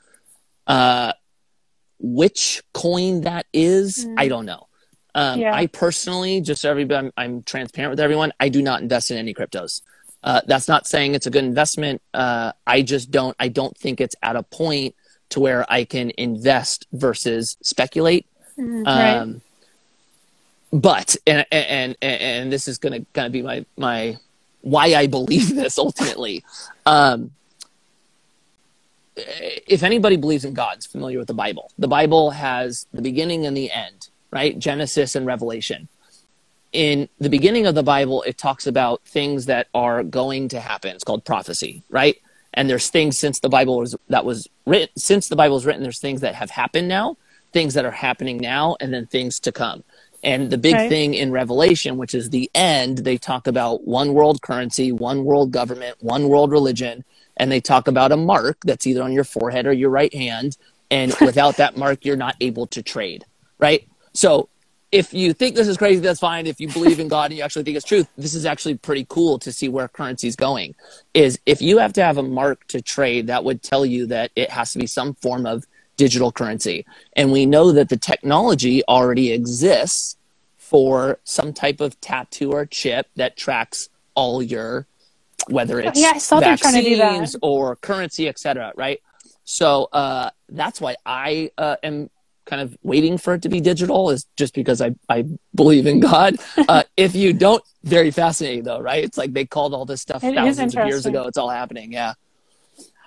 Uh, 0.67 1.13
which 1.99 2.63
coin 2.75 3.23
that 3.23 3.47
is, 3.53 4.05
mm. 4.05 4.15
I 4.19 4.29
don't 4.29 4.45
know. 4.45 4.69
Um, 5.15 5.41
yeah. 5.41 5.55
I 5.55 5.67
personally, 5.67 6.41
just 6.41 6.63
so 6.63 6.71
everybody, 6.71 7.07
I'm, 7.07 7.13
I'm, 7.17 7.43
transparent 7.43 7.91
with 7.91 8.01
everyone. 8.01 8.33
I 8.41 8.49
do 8.49 8.61
not 8.63 8.83
invest 8.83 9.11
in 9.11 9.17
any 9.17 9.33
cryptos. 9.33 9.81
Uh, 10.25 10.41
that's 10.47 10.69
not 10.69 10.87
saying 10.87 11.15
it's 11.15 11.27
a 11.27 11.31
good 11.31 11.45
investment. 11.45 12.01
Uh, 12.15 12.53
I 12.67 12.81
just 12.81 13.11
don't. 13.11 13.37
I 13.39 13.49
don't 13.49 13.77
think 13.77 14.01
it's 14.01 14.17
at 14.23 14.37
a 14.37 14.43
point 14.43 14.95
to 15.29 15.41
where 15.41 15.71
I 15.71 15.85
can 15.85 16.13
invest 16.17 16.87
versus 16.93 17.59
speculate. 17.63 18.27
Mm, 18.59 18.87
right. 18.87 19.17
Um, 19.17 19.43
but 20.73 21.15
and, 21.27 21.45
and 21.53 21.97
and 22.01 22.21
and 22.21 22.53
this 22.53 22.67
is 22.67 22.79
gonna 22.79 23.01
gonna 23.13 23.31
be 23.31 23.43
my 23.43 23.67
my 23.77 24.17
why 24.63 24.95
I 24.95 25.07
believe 25.07 25.55
this 25.55 25.77
ultimately. 25.77 26.43
Um, 26.87 27.33
if 29.17 29.83
anybody 29.83 30.17
believes 30.17 30.45
in 30.45 30.55
God's 30.55 30.87
familiar 30.87 31.19
with 31.19 31.29
the 31.29 31.35
Bible, 31.35 31.71
the 31.79 31.87
Bible 31.87 32.31
has 32.31 32.87
the 32.93 33.03
beginning 33.03 33.47
and 33.47 33.57
the 33.57 33.71
end, 33.71 34.09
right? 34.31 34.59
Genesis 34.59 35.15
and 35.15 35.27
Revelation. 35.27 35.89
In 36.75 37.09
the 37.21 37.31
beginning 37.31 37.67
of 37.67 37.77
the 37.77 37.85
Bible, 37.85 38.23
it 38.25 38.37
talks 38.37 38.67
about 38.67 39.01
things 39.07 39.47
that 39.47 39.69
are 39.75 40.03
going 40.03 40.49
to 40.49 40.59
happen. 40.61 40.91
It's 40.95 41.05
called 41.05 41.25
prophecy, 41.25 41.85
right? 41.89 42.17
And 42.53 42.69
there's 42.69 42.91
things 42.91 43.17
since 43.17 43.39
the 43.39 43.49
Bible 43.49 43.79
was 43.79 43.97
that 44.09 44.25
was 44.25 44.49
written 44.67 44.89
since 44.97 45.29
the 45.29 45.37
Bible 45.37 45.55
was 45.55 45.65
written. 45.65 45.85
There's 45.85 46.01
things 46.01 46.21
that 46.23 46.35
have 46.35 46.51
happened 46.51 46.89
now, 46.89 47.17
things 47.53 47.75
that 47.75 47.85
are 47.85 47.93
happening 47.93 48.39
now 48.39 48.77
and 48.81 48.93
then 48.93 49.07
things 49.07 49.39
to 49.41 49.53
come. 49.53 49.85
And 50.25 50.51
the 50.51 50.59
big 50.59 50.75
thing 50.89 51.15
in 51.15 51.31
Revelation, 51.31 51.97
which 51.97 52.15
is 52.15 52.31
the 52.31 52.51
end, 52.55 52.99
they 52.99 53.19
talk 53.19 53.47
about 53.47 53.87
one 53.87 54.15
world 54.15 54.43
currency, 54.43 54.91
one 54.91 55.25
world 55.25 55.53
government, 55.53 55.97
one 56.01 56.29
world 56.29 56.51
religion, 56.51 57.05
and 57.37 57.53
they 57.53 57.61
talk 57.61 57.87
about 57.87 58.11
a 58.11 58.17
mark 58.17 58.59
that's 58.65 58.87
either 58.87 59.03
on 59.03 59.13
your 59.13 59.25
forehead 59.25 59.67
or 59.67 59.73
your 59.73 59.91
right 59.91 60.15
hand. 60.15 60.57
And 60.91 61.15
without 61.21 61.59
that 61.59 61.77
mark, 61.77 62.05
you're 62.05 62.17
not 62.17 62.37
able 62.41 62.67
to 62.69 62.83
trade, 62.83 63.25
right? 63.59 63.87
So 64.15 64.49
if 64.95 65.13
you 65.13 65.33
think 65.33 65.57
this 65.57 65.67
is 65.67 65.77
crazy, 65.77 66.01
that's 66.01 66.21
fine. 66.21 66.47
If 66.47 66.61
you 66.61 66.69
believe 66.69 67.01
in 67.01 67.09
God 67.09 67.33
and 67.33 67.37
you 67.37 67.43
actually 67.43 67.65
think 67.65 67.77
it's 67.77 67.85
truth, 67.85 68.09
this 68.17 68.33
is 68.33 68.47
actually 68.47 68.77
pretty 68.77 69.05
cool 69.09 69.41
to 69.41 69.51
see 69.51 69.69
where 69.69 69.89
currency 69.89 70.29
is 70.29 70.37
going. 70.37 70.77
Is 71.15 71.37
if 71.47 71.61
you 71.61 71.79
have 71.79 71.93
to 71.95 72.05
have 72.05 72.17
a 72.17 72.23
mark 72.23 72.65
to 72.69 72.81
trade, 72.81 73.27
that 73.27 73.43
would 73.43 73.61
tell 73.61 73.85
you 73.85 74.07
that 74.07 74.31
it 74.37 74.51
has 74.51 74.73
to 74.75 74.79
be 74.79 74.87
some 74.87 75.15
form 75.15 75.47
of 75.47 75.67
digital 75.97 76.31
currency. 76.31 76.87
And 77.17 77.33
we 77.33 77.45
know 77.45 77.73
that 77.73 77.89
the 77.89 77.97
technology 77.97 78.85
already 78.85 79.33
exists 79.33 80.17
for 80.59 81.19
some 81.25 81.53
type 81.53 81.81
of 81.81 82.01
tattoo 82.01 82.53
or 82.53 82.65
chip 82.65 83.09
that 83.17 83.37
tracks 83.37 83.89
all 84.15 84.45
your 84.45 84.87
whether 85.49 85.81
it's 85.81 86.01
yeah, 86.01 86.13
vaccines 86.39 87.35
or 87.43 87.75
currency, 87.77 88.29
etc. 88.29 88.73
Right. 88.77 89.03
So 89.43 89.89
uh, 89.93 90.31
that's 90.49 90.81
why 90.81 90.95
I 91.05 91.51
uh, 91.59 91.77
am 91.83 92.11
kind 92.47 92.63
of 92.63 92.77
waiting 92.83 93.19
for 93.19 93.35
it 93.35 93.43
to 93.43 93.49
be 93.49 93.61
digital 93.61 94.11
is 94.11 94.27
just 94.37 94.55
because 94.55 94.81
I, 94.81 94.95
I 95.09 95.25
believe 95.55 95.87
in 95.87 96.01
God. 96.01 96.37
Uh, 96.69 96.83
if 96.97 97.15
you 97.15 97.33
don't, 97.33 97.63
very 97.85 98.11
fascinating 98.11 98.65
though, 98.65 98.81
right? 98.81 99.05
It's 99.05 99.19
like 99.19 99.33
they 99.35 99.45
called 99.45 99.75
all 99.75 99.85
this 99.85 100.01
stuff 100.01 100.25
it 100.25 100.35
thousands 100.35 100.75
of 100.77 100.87
years 100.87 101.07
ago. 101.07 101.27
It's 101.27 101.37
all 101.39 101.51
happening. 101.51 101.93
Yeah. 101.93 102.15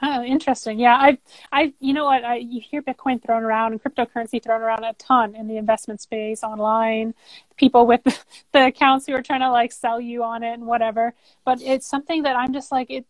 Oh, 0.02 0.24
interesting. 0.24 0.80
Yeah, 0.80 0.96
I, 0.96 1.18
I, 1.52 1.74
you 1.80 1.94
know 1.94 2.06
what? 2.06 2.24
I, 2.24 2.36
you 2.38 2.62
hear 2.62 2.84
Bitcoin 2.84 3.24
thrown 3.24 3.44
around 3.44 3.74
and 3.74 3.84
cryptocurrency 3.84 4.44
thrown 4.44 4.62
around 4.62 4.84
a 4.84 4.94
ton 4.94 5.36
in 5.36 5.48
the 5.48 5.58
investment 5.58 6.02
space 6.02 6.44
online. 6.44 7.16
People 7.58 7.88
with 7.88 8.04
the 8.54 8.68
accounts 8.68 9.08
who 9.08 9.14
are 9.14 9.24
trying 9.24 9.40
to 9.42 9.50
like 9.52 9.72
sell 9.72 10.00
you 10.00 10.24
on 10.24 10.44
it 10.44 10.54
and 10.54 10.68
whatever. 10.68 11.14
But 11.46 11.62
it's 11.62 11.88
something 11.88 12.24
that 12.24 12.36
I'm 12.36 12.54
just 12.54 12.72
like 12.72 12.92
it. 12.92 13.06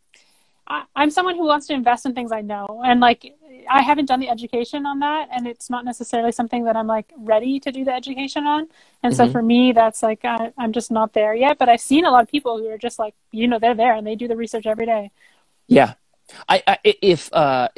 I, 0.68 0.84
I'm 0.96 1.10
someone 1.10 1.36
who 1.36 1.46
wants 1.46 1.68
to 1.68 1.74
invest 1.74 2.06
in 2.06 2.14
things 2.14 2.32
I 2.32 2.42
know, 2.42 2.82
and 2.86 3.00
like 3.00 3.34
I 3.70 3.82
haven't 3.82 4.06
done 4.06 4.20
the 4.20 4.30
education 4.30 4.86
on 4.86 5.00
that, 5.00 5.30
and 5.32 5.48
it's 5.48 5.70
not 5.70 5.86
necessarily 5.86 6.32
something 6.32 6.66
that 6.66 6.76
I'm 6.76 6.88
like 6.88 7.12
ready 7.18 7.60
to 7.62 7.72
do 7.72 7.86
the 7.86 7.94
education 7.94 8.46
on. 8.46 8.68
And 9.04 9.14
mm-hmm. 9.14 9.26
so 9.26 9.32
for 9.32 9.42
me, 9.42 9.72
that's 9.72 10.04
like 10.04 10.26
I, 10.26 10.52
I'm 10.58 10.74
just 10.74 10.92
not 10.92 11.14
there 11.14 11.34
yet. 11.34 11.58
But 11.58 11.70
I've 11.70 11.82
seen 11.82 12.06
a 12.06 12.12
lot 12.12 12.24
of 12.24 12.30
people 12.30 12.58
who 12.58 12.68
are 12.70 12.78
just 12.78 13.00
like, 13.00 13.16
you 13.32 13.48
know, 13.48 13.60
they're 13.60 13.76
there 13.76 13.94
and 13.94 14.06
they 14.06 14.16
do 14.16 14.28
the 14.28 14.36
research 14.36 14.66
every 14.66 14.86
day. 14.86 15.12
Yeah, 15.68 15.94
I, 16.48 16.64
I 16.68 16.78
if 16.84 17.32
uh, 17.34 17.70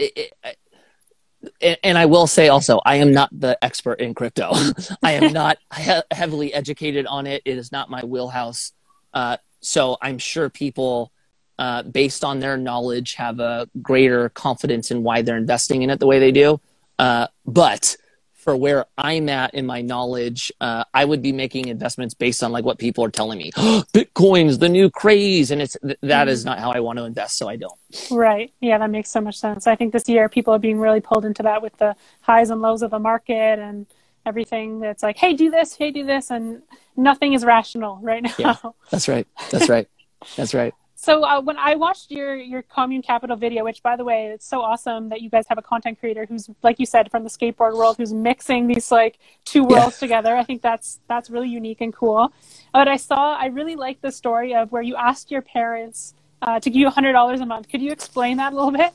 and, 1.62 1.78
and, 1.84 1.98
I 1.98 2.06
will 2.06 2.28
say 2.28 2.50
also, 2.50 2.82
I 2.86 2.98
am 2.98 3.12
not 3.12 3.30
the 3.32 3.58
expert 3.64 4.02
in 4.02 4.14
crypto. 4.14 4.52
I 5.04 5.14
am 5.14 5.34
not 5.34 5.58
he- 5.76 6.02
heavily 6.12 6.54
educated 6.54 7.06
on 7.06 7.28
it. 7.28 7.42
It 7.46 7.58
is 7.58 7.72
not 7.72 7.90
my 7.90 8.04
wheelhouse. 8.04 8.74
Uh, 9.14 9.38
so 9.62 9.98
I'm 10.02 10.18
sure 10.18 10.50
people, 10.50 11.12
uh, 11.60 11.84
based 11.84 12.24
on 12.24 12.40
their 12.40 12.56
knowledge, 12.56 13.16
have 13.16 13.40
a 13.42 13.68
greater 13.82 14.30
confidence 14.30 14.92
in 14.92 15.04
why 15.04 15.22
they're 15.22 15.38
investing 15.38 15.82
in 15.82 15.90
it 15.90 16.00
the 16.00 16.08
way 16.08 16.18
they 16.18 16.32
do. 16.32 16.60
Uh, 16.98 17.28
but 17.46 17.98
for 18.32 18.56
where 18.56 18.86
I'm 18.98 19.28
at 19.28 19.54
in 19.54 19.66
my 19.66 19.82
knowledge, 19.82 20.54
uh, 20.62 20.86
I 20.94 21.04
would 21.04 21.22
be 21.22 21.34
making 21.34 21.68
investments 21.68 22.14
based 22.14 22.42
on 22.42 22.54
like 22.54 22.64
what 22.64 22.80
people 22.80 23.04
are 23.04 23.12
telling 23.12 23.38
me. 23.38 23.52
Bitcoin's 23.94 24.60
the 24.60 24.70
new 24.70 24.90
craze, 24.90 25.52
and 25.52 25.62
it's 25.62 25.76
th- 25.84 25.98
that 26.02 26.24
mm-hmm. 26.24 26.30
is 26.30 26.46
not 26.46 26.60
how 26.60 26.72
I 26.72 26.80
want 26.80 26.98
to 26.98 27.04
invest, 27.04 27.38
so 27.38 27.50
I 27.50 27.58
don't. 27.58 27.78
Right. 28.10 28.54
Yeah, 28.62 28.78
that 28.78 28.90
makes 28.90 29.12
so 29.12 29.20
much 29.20 29.38
sense. 29.38 29.68
I 29.68 29.76
think 29.76 29.92
this 29.92 30.08
year 30.08 30.30
people 30.30 30.54
are 30.54 30.60
being 30.60 30.80
really 30.80 31.02
pulled 31.02 31.26
into 31.26 31.44
that 31.44 31.62
with 31.62 31.76
the 31.78 31.94
highs 32.22 32.50
and 32.50 32.62
lows 32.62 32.82
of 32.82 32.92
the 32.92 33.00
market 33.00 33.60
and 33.60 33.86
everything. 34.26 34.80
That's 34.80 35.04
like, 35.04 35.18
hey, 35.18 35.34
do 35.34 35.52
this, 35.52 35.76
hey, 35.76 35.92
do 35.92 36.06
this, 36.06 36.32
and 36.32 36.62
nothing 36.96 37.34
is 37.34 37.44
rational 37.44 38.00
right 38.02 38.24
now. 38.24 38.34
Yeah, 38.40 38.56
that's 38.90 39.10
right. 39.10 39.28
That's 39.52 39.68
right. 39.68 39.90
That's 40.38 40.54
right. 40.54 40.74
So 41.02 41.24
uh, 41.24 41.40
when 41.40 41.58
I 41.58 41.76
watched 41.76 42.12
your 42.12 42.36
your 42.36 42.62
commune 42.62 43.02
capital 43.02 43.38
video, 43.38 43.64
which 43.64 43.82
by 43.82 43.96
the 43.96 44.04
way, 44.04 44.26
it's 44.34 44.46
so 44.46 44.60
awesome 44.60 45.08
that 45.10 45.22
you 45.22 45.30
guys 45.30 45.46
have 45.48 45.58
a 45.58 45.62
content 45.62 45.98
creator 45.98 46.26
who's 46.28 46.50
like 46.62 46.78
you 46.78 46.86
said 46.86 47.10
from 47.10 47.24
the 47.24 47.30
skateboard 47.30 47.78
world 47.78 47.96
who's 47.96 48.14
mixing 48.14 48.68
these 48.68 48.92
like 48.92 49.18
two 49.46 49.64
worlds 49.64 49.96
yeah. 49.96 50.08
together. 50.08 50.36
I 50.36 50.44
think 50.44 50.62
that's 50.62 51.00
that's 51.08 51.30
really 51.30 51.48
unique 51.48 51.80
and 51.80 51.94
cool. 51.94 52.34
But 52.74 52.90
I 52.90 52.98
saw 52.98 53.34
I 53.34 53.46
really 53.46 53.78
like 53.78 54.02
the 54.02 54.12
story 54.12 54.54
of 54.54 54.74
where 54.74 54.82
you 54.82 54.98
asked 54.98 55.32
your 55.32 55.42
parents 55.42 56.16
uh, 56.42 56.60
to 56.60 56.70
give 56.70 56.82
you 56.82 56.90
hundred 56.90 57.14
dollars 57.14 57.40
a 57.40 57.46
month. 57.46 57.70
Could 57.70 57.82
you 57.82 57.92
explain 57.92 58.36
that 58.36 58.52
a 58.52 58.56
little 58.58 58.72
bit? 58.72 58.92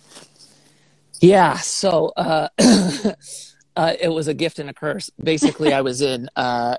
Yeah. 1.22 1.56
So 1.56 2.12
uh, 2.18 2.48
uh 3.76 3.94
it 3.98 4.12
was 4.12 4.28
a 4.28 4.34
gift 4.34 4.58
and 4.58 4.68
a 4.68 4.74
curse. 4.74 5.08
Basically, 5.22 5.72
I 5.72 5.80
was 5.80 6.02
in 6.02 6.28
uh, 6.36 6.76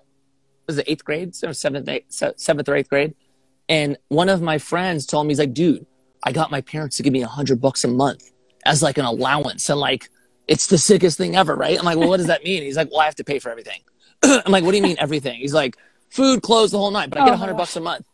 was 0.67 0.78
it 0.78 0.86
eighth 0.88 1.03
grade, 1.03 1.34
so 1.34 1.51
seventh, 1.51 1.89
eighth, 1.89 2.23
seventh 2.38 2.69
or 2.69 2.76
eighth 2.76 2.89
grade 2.89 3.15
and 3.70 3.97
one 4.09 4.30
of 4.30 4.41
my 4.41 4.57
friends 4.57 5.05
told 5.05 5.26
me, 5.26 5.32
he's 5.32 5.39
like, 5.39 5.53
dude, 5.53 5.86
I 6.24 6.32
got 6.32 6.51
my 6.51 6.61
parents 6.61 6.97
to 6.97 7.03
give 7.03 7.13
me 7.13 7.22
a 7.22 7.28
hundred 7.28 7.61
bucks 7.61 7.84
a 7.84 7.88
month 7.88 8.32
as 8.66 8.82
like 8.82 8.97
an 8.97 9.05
allowance. 9.05 9.70
And 9.70 9.80
like, 9.80 10.09
it's 10.47 10.68
the 10.68 10.78
sickest 10.78 11.18
thing 11.18 11.36
ever, 11.36 11.55
right? 11.55 11.78
I'm 11.78 11.86
like, 11.86 11.97
well, 11.97 12.09
what 12.09 12.18
does 12.18 12.28
that 12.28 12.43
mean? 12.43 12.63
He's 12.63 12.78
like, 12.78 12.91
well, 12.91 13.01
I 13.01 13.05
have 13.05 13.16
to 13.16 13.24
pay 13.24 13.39
for 13.39 13.49
everything. 13.49 13.82
I'm 14.24 14.51
like, 14.51 14.63
what 14.63 14.72
do 14.72 14.78
you 14.78 14.84
mean 14.84 14.97
everything? 14.99 15.39
He's 15.39 15.53
like, 15.53 15.78
food, 16.09 16.41
clothes, 16.41 16.72
the 16.72 16.78
whole 16.78 16.91
night, 16.91 17.09
but 17.09 17.20
I 17.20 17.26
get 17.26 17.32
a 17.32 17.34
oh, 17.34 17.38
hundred 17.38 17.57
bucks 17.57 17.76
a 17.76 17.82
month. 17.82 18.05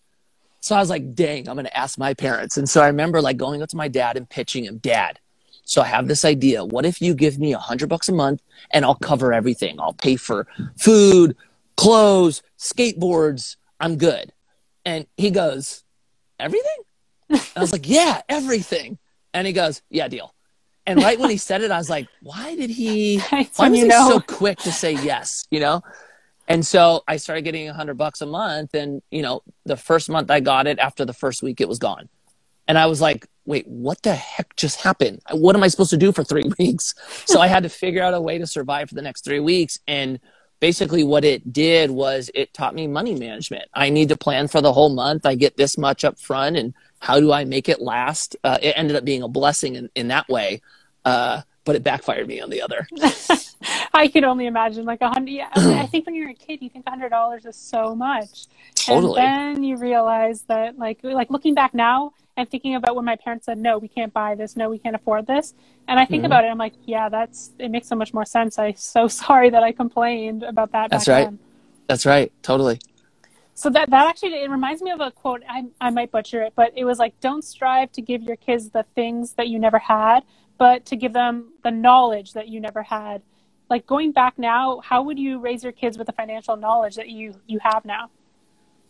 So 0.62 0.76
I 0.76 0.80
was 0.80 0.90
like, 0.90 1.16
dang, 1.16 1.50
I'm 1.50 1.56
going 1.56 1.66
to 1.66 1.78
ask 1.78 1.98
my 1.98 2.14
parents. 2.14 2.58
And 2.58 2.70
so 2.70 2.82
I 2.82 2.88
remember 2.88 3.22
like 3.22 3.38
going 3.38 3.62
up 3.62 3.70
to 3.70 3.78
my 3.78 3.88
dad 3.88 4.16
and 4.16 4.30
pitching 4.30 4.66
him, 4.66 4.78
dad, 4.78 5.20
so 5.64 5.82
I 5.82 5.86
have 5.86 6.08
this 6.08 6.26
idea. 6.26 6.66
What 6.66 6.86
if 6.86 7.02
you 7.02 7.14
give 7.14 7.40
me 7.40 7.54
a 7.54 7.58
hundred 7.58 7.88
bucks 7.88 8.10
a 8.10 8.14
month 8.14 8.42
and 8.72 8.86
I'll 8.86 8.96
cover 8.96 9.34
everything? 9.34 9.80
I'll 9.80 9.94
pay 9.94 10.16
for 10.16 10.48
food, 10.78 11.36
clothes, 11.78 12.42
skateboards. 12.60 13.56
I'm 13.80 13.98
good. 13.98 14.34
And 14.86 15.06
he 15.18 15.32
goes, 15.32 15.84
Everything? 16.40 16.78
I 17.30 17.60
was 17.60 17.72
like, 17.72 17.88
Yeah, 17.88 18.22
everything. 18.30 18.98
And 19.34 19.48
he 19.48 19.54
goes, 19.54 19.82
Yeah, 19.90 20.08
deal. 20.08 20.34
And 20.88 21.02
right 21.02 21.20
when 21.20 21.30
he 21.30 21.38
said 21.38 21.62
it, 21.62 21.72
I 21.72 21.78
was 21.78 21.90
like, 21.90 22.08
Why 22.22 22.56
did 22.56 22.70
he 22.70 23.20
why 23.56 23.70
was 23.70 23.80
he 23.80 23.88
know. 23.88 24.10
so 24.10 24.20
quick 24.20 24.58
to 24.60 24.72
say 24.72 24.94
yes? 24.94 25.46
You 25.52 25.60
know? 25.60 25.82
And 26.48 26.66
so 26.66 27.04
I 27.08 27.18
started 27.18 27.44
getting 27.44 27.70
a 27.70 27.74
hundred 27.74 27.98
bucks 27.98 28.22
a 28.22 28.26
month. 28.26 28.74
And, 28.74 29.02
you 29.10 29.22
know, 29.22 29.42
the 29.66 29.78
first 29.78 30.10
month 30.10 30.30
I 30.30 30.42
got 30.42 30.68
it, 30.68 30.80
after 30.80 31.06
the 31.06 31.14
first 31.14 31.42
week, 31.42 31.62
it 31.62 31.70
was 31.70 31.80
gone. 31.80 32.10
And 32.68 32.78
I 32.78 32.88
was 32.88 33.00
like, 33.00 33.26
wait, 33.46 33.68
what 33.68 34.02
the 34.02 34.16
heck 34.16 34.56
just 34.56 34.82
happened? 34.82 35.22
What 35.32 35.56
am 35.56 35.64
I 35.64 35.68
supposed 35.68 35.92
to 35.92 35.98
do 35.98 36.12
for 36.12 36.24
three 36.24 36.52
weeks? 36.60 36.94
So 37.26 37.40
I 37.40 37.48
had 37.48 37.64
to 37.64 37.70
figure 37.70 38.04
out 38.04 38.14
a 38.14 38.22
way 38.22 38.38
to 38.38 38.48
survive 38.48 38.90
for 38.90 38.96
the 38.96 39.02
next 39.02 39.24
three 39.24 39.40
weeks. 39.40 39.80
And 39.88 40.20
basically 40.62 41.04
what 41.04 41.26
it 41.26 41.52
did 41.52 41.92
was 41.92 42.32
it 42.34 42.54
taught 42.54 42.76
me 42.76 42.88
money 42.88 43.16
management. 43.16 43.66
I 43.74 43.90
need 43.90 44.10
to 44.10 44.16
plan 44.16 44.48
for 44.48 44.62
the 44.62 44.72
whole 44.72 44.90
month. 44.90 45.26
I 45.26 45.36
get 45.36 45.58
this 45.58 45.78
much 45.78 46.06
up 46.06 46.18
front 46.18 46.56
and 46.56 46.74
how 47.00 47.20
do 47.20 47.34
I 47.34 47.44
make 47.44 47.68
it 47.68 47.82
last? 47.82 48.38
Uh, 48.44 48.60
it 48.62 48.76
ended 48.78 48.96
up 48.96 49.04
being 49.04 49.24
a 49.24 49.28
blessing 49.28 49.76
in, 49.76 49.90
in 49.96 50.08
that 50.10 50.30
way. 50.30 50.62
Uh, 51.04 51.42
but 51.64 51.76
it 51.76 51.84
backfired 51.84 52.28
me 52.28 52.42
on 52.42 52.50
the 52.50 52.62
other. 52.62 52.88
I 53.94 54.08
can 54.08 54.24
only 54.24 54.48
imagine 54.48 54.86
like 54.86 55.02
a 55.02 55.10
hundred. 55.10 55.32
Yeah, 55.32 55.50
I 55.56 55.86
think 55.86 56.06
when 56.06 56.16
you're 56.16 56.30
a 56.30 56.34
kid, 56.34 56.62
you 56.62 56.70
think 56.70 56.86
a 56.88 56.90
hundred 56.90 57.10
dollars 57.10 57.46
is 57.46 57.56
so 57.56 57.96
much. 57.96 58.48
Totally. 58.76 59.20
And 59.20 59.56
then 59.58 59.64
you 59.64 59.78
realize 59.78 60.42
that, 60.44 60.78
like, 60.78 61.00
like 61.04 61.30
looking 61.30 61.54
back 61.54 61.74
now 61.74 62.14
and 62.38 62.50
thinking 62.50 62.76
about 62.76 62.96
when 62.96 63.06
my 63.06 63.16
parents 63.16 63.46
said, 63.46 63.58
"No, 63.58 63.78
we 63.78 63.88
can't 63.88 64.14
buy 64.14 64.36
this. 64.36 64.56
No, 64.56 64.70
we 64.70 64.80
can't 64.80 64.96
afford 64.96 65.28
this," 65.28 65.54
and 65.88 66.00
I 66.00 66.06
think 66.06 66.22
mm-hmm. 66.22 66.28
about 66.28 66.46
it, 66.46 66.48
I'm 66.48 66.58
like, 66.58 66.74
"Yeah, 66.86 67.10
that's 67.10 67.52
it 67.60 67.70
makes 67.70 67.88
so 67.88 67.96
much 67.96 68.14
more 68.14 68.26
sense." 68.26 68.58
I'm 68.58 68.76
so 68.76 69.08
sorry 69.24 69.50
that 69.50 69.64
I 69.64 69.72
complained 69.72 70.44
about 70.44 70.72
that. 70.72 70.90
That's 70.90 71.08
right. 71.08 71.26
Then. 71.26 71.40
That's 71.88 72.06
right. 72.06 72.32
Totally. 72.42 72.80
So 73.54 73.70
that 73.70 73.90
that 73.92 74.08
actually 74.08 74.42
it 74.42 74.50
reminds 74.50 74.82
me 74.82 74.92
of 74.92 75.02
a 75.02 75.12
quote. 75.12 75.44
I 75.48 75.66
I 75.80 75.90
might 75.92 76.10
butcher 76.10 76.42
it, 76.42 76.54
but 76.56 76.72
it 76.76 76.86
was 76.86 76.98
like, 76.98 77.20
"Don't 77.20 77.44
strive 77.44 77.92
to 77.92 78.02
give 78.02 78.24
your 78.24 78.38
kids 78.38 78.70
the 78.70 78.86
things 78.96 79.34
that 79.34 79.50
you 79.50 79.60
never 79.60 79.78
had, 79.78 80.24
but 80.62 80.86
to 80.86 80.96
give 80.96 81.14
them 81.14 81.34
the 81.64 81.72
knowledge 81.72 82.34
that 82.34 82.48
you 82.48 82.60
never 82.60 82.84
had." 82.84 83.18
Like 83.70 83.88
going 83.88 84.12
back 84.12 84.38
now, 84.38 84.82
how 84.90 85.00
would 85.04 85.18
you 85.18 85.40
raise 85.40 85.64
your 85.64 85.72
kids 85.82 85.98
with 85.98 86.08
the 86.08 86.14
financial 86.14 86.56
knowledge 86.66 86.96
that 86.96 87.10
you 87.10 87.26
you 87.48 87.60
have 87.70 87.84
now? 87.86 88.04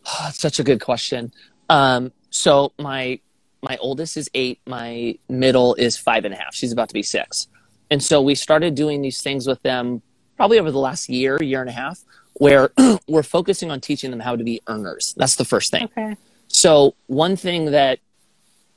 such 0.34 0.60
a 0.60 0.64
good 0.64 0.82
question. 0.82 1.32
Um, 1.70 2.12
so 2.30 2.74
my 2.78 3.20
my 3.62 3.78
oldest 3.78 4.18
is 4.18 4.30
eight, 4.34 4.60
my 4.68 5.18
middle 5.30 5.76
is 5.76 5.98
five 5.98 6.26
and 6.26 6.34
a 6.34 6.38
half. 6.38 6.54
She's 6.54 6.72
about 6.72 6.90
to 6.90 6.94
be 6.94 7.04
six. 7.04 7.48
And 7.92 8.02
so 8.02 8.22
we 8.22 8.36
started 8.36 8.76
doing 8.76 9.02
these 9.02 9.22
things 9.22 9.48
with 9.48 9.62
them 9.62 10.02
probably 10.38 10.60
over 10.60 10.72
the 10.72 10.80
last 10.80 11.10
year, 11.10 11.38
year 11.42 11.62
and 11.62 11.70
a 11.70 11.74
half, 11.74 12.00
where 12.34 12.72
we're 13.08 13.22
focusing 13.24 13.70
on 13.70 13.82
teaching 13.82 14.10
them 14.10 14.20
how 14.20 14.36
to 14.36 14.44
be 14.44 14.62
earners. 14.68 15.14
That's 15.18 15.36
the 15.36 15.46
first 15.46 15.72
thing. 15.72 15.84
Okay. 15.86 16.16
So 16.48 16.96
one 17.08 17.36
thing 17.36 17.72
that, 17.72 18.00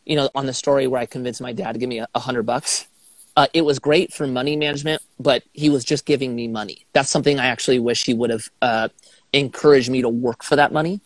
you 0.07 0.17
know, 0.17 0.31
on 0.35 0.47
the 0.47 0.55
story 0.55 0.87
where 0.87 1.01
I 1.01 1.07
convinced 1.07 1.41
my 1.41 1.53
dad 1.53 1.73
to 1.73 1.79
give 1.79 1.89
me 1.89 2.01
a, 2.01 2.19
hundred 2.19 2.45
bucks, 2.45 2.87
uh, 3.37 3.47
it 3.55 3.63
was 3.63 3.79
great 3.79 4.13
for 4.13 4.27
money 4.27 4.57
management, 4.57 5.03
but 5.21 5.43
he 5.53 5.71
was 5.71 5.85
just 5.85 6.07
giving 6.07 6.35
me 6.35 6.49
money. 6.49 6.87
That's 6.93 7.11
something 7.11 7.39
I 7.39 7.47
actually 7.47 7.81
wish 7.81 8.05
he 8.05 8.15
would 8.15 8.31
have 8.31 8.51
uh, 8.63 8.89
encouraged 9.33 9.91
me 9.91 10.03
to 10.03 10.09
work 10.09 10.45
for 10.45 10.57
that 10.57 10.73
money 10.73 11.01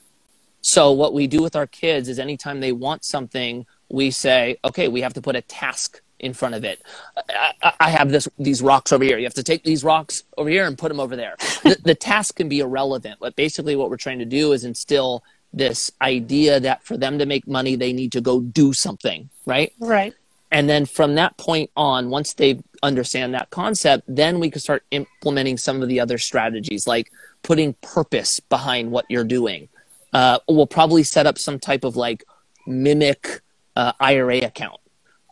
so 0.61 0.93
what 0.93 1.15
we 1.15 1.27
do 1.27 1.43
with 1.43 1.57
our 1.57 1.67
kids 1.67 2.09
is 2.09 2.19
anytime 2.19 2.61
they 2.61 2.73
want 2.73 3.05
something, 3.05 3.67
we 3.91 4.11
say, 4.11 4.59
okay, 4.65 4.89
we 4.89 5.01
have 5.03 5.15
to 5.15 5.23
put 5.23 5.37
a 5.37 5.43
task 5.43 6.01
in 6.19 6.35
front 6.35 6.55
of 6.55 6.65
it. 6.65 6.83
I, 7.63 7.73
I 7.81 7.91
have 7.91 8.11
this 8.11 8.29
these 8.39 8.61
rocks 8.61 8.93
over 8.93 9.05
here. 9.05 9.19
You 9.19 9.25
have 9.25 9.35
to 9.35 9.43
take 9.45 9.65
these 9.65 9.85
rocks 9.85 10.25
over 10.37 10.51
here 10.51 10.67
and 10.67 10.77
put 10.77 10.89
them 10.89 11.01
over 11.01 11.17
there. 11.17 11.37
the, 11.63 11.79
the 11.85 11.95
task 11.95 12.37
can 12.37 12.49
be 12.49 12.61
irrelevant, 12.61 13.19
but 13.21 13.37
basically 13.37 13.77
what 13.77 13.89
we're 13.91 13.97
trying 13.97 14.19
to 14.19 14.25
do 14.27 14.53
is 14.53 14.65
instill 14.65 15.25
this 15.53 15.91
idea 16.03 16.61
that 16.61 16.85
for 16.85 16.97
them 16.97 17.19
to 17.19 17.27
make 17.27 17.47
money, 17.47 17.77
they 17.77 17.93
need 17.93 18.13
to 18.13 18.21
go 18.21 18.41
do 18.41 18.73
something, 18.73 19.31
right? 19.47 19.73
Right. 19.81 20.15
And 20.51 20.69
then 20.69 20.87
from 20.87 21.15
that 21.17 21.37
point 21.37 21.71
on, 21.77 22.11
once 22.11 22.35
they 22.35 22.61
understand 22.83 23.35
that 23.35 23.51
concept, 23.51 24.05
then 24.09 24.41
we 24.41 24.51
can 24.51 24.61
start 24.61 24.83
implementing 24.91 25.59
some 25.59 25.83
of 25.83 25.89
the 25.89 26.01
other 26.01 26.19
strategies, 26.19 26.87
like 26.87 27.13
putting 27.43 27.75
purpose 27.83 28.41
behind 28.41 28.91
what 28.91 29.05
you're 29.09 29.25
doing 29.25 29.69
uh, 30.13 30.39
we'll 30.49 30.67
probably 30.67 31.03
set 31.03 31.27
up 31.27 31.39
some 31.39 31.59
type 31.59 31.85
of 31.85 31.97
like 31.97 32.25
mimic 32.67 33.41
uh, 33.77 33.93
IRA 34.01 34.39
account. 34.39 34.81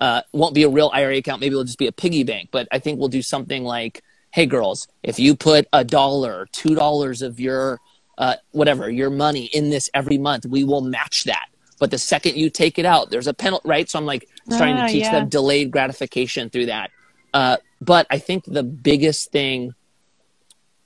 Uh, 0.01 0.21
won't 0.33 0.55
be 0.55 0.62
a 0.62 0.69
real 0.69 0.91
IRA 0.93 1.17
account. 1.17 1.41
Maybe 1.41 1.55
it'll 1.55 1.64
just 1.64 1.79
be 1.79 1.87
a 1.87 1.93
piggy 1.93 2.25
bank. 2.25 2.51
But 2.53 2.69
I 2.71 2.79
think 2.79 2.99
we'll 2.99 3.09
do 3.09 3.23
something 3.23 3.64
like, 3.64 4.03
hey, 4.31 4.45
girls, 4.47 4.89
if 5.03 5.19
you 5.19 5.35
put 5.35 5.67
a 5.73 5.85
dollar, 5.85 6.47
two 6.53 6.75
dollars 6.75 7.23
of 7.23 7.41
your 7.41 7.81
uh, 8.19 8.37
whatever 8.53 8.91
your 8.91 9.11
money 9.11 9.47
in 9.47 9.71
this 9.71 9.91
every 9.95 10.19
month, 10.19 10.47
we 10.47 10.64
will 10.64 10.81
match 10.81 11.25
that. 11.25 11.47
But 11.79 11.91
the 11.91 11.99
second 11.99 12.37
you 12.37 12.49
take 12.49 12.79
it 12.79 12.87
out, 12.87 13.11
there's 13.11 13.27
a 13.27 13.35
penalty, 13.35 13.69
right? 13.69 13.89
So 13.89 13.99
I'm 13.99 14.07
like 14.07 14.29
trying 14.57 14.77
to 14.77 14.83
ah, 14.83 14.87
teach 14.87 15.05
yeah. 15.05 15.12
them 15.12 15.29
delayed 15.29 15.71
gratification 15.71 16.49
through 16.49 16.67
that. 16.67 16.91
Uh, 17.35 17.59
but 17.81 18.07
I 18.09 18.19
think 18.19 18.45
the 18.47 18.62
biggest 18.62 19.31
thing, 19.31 19.75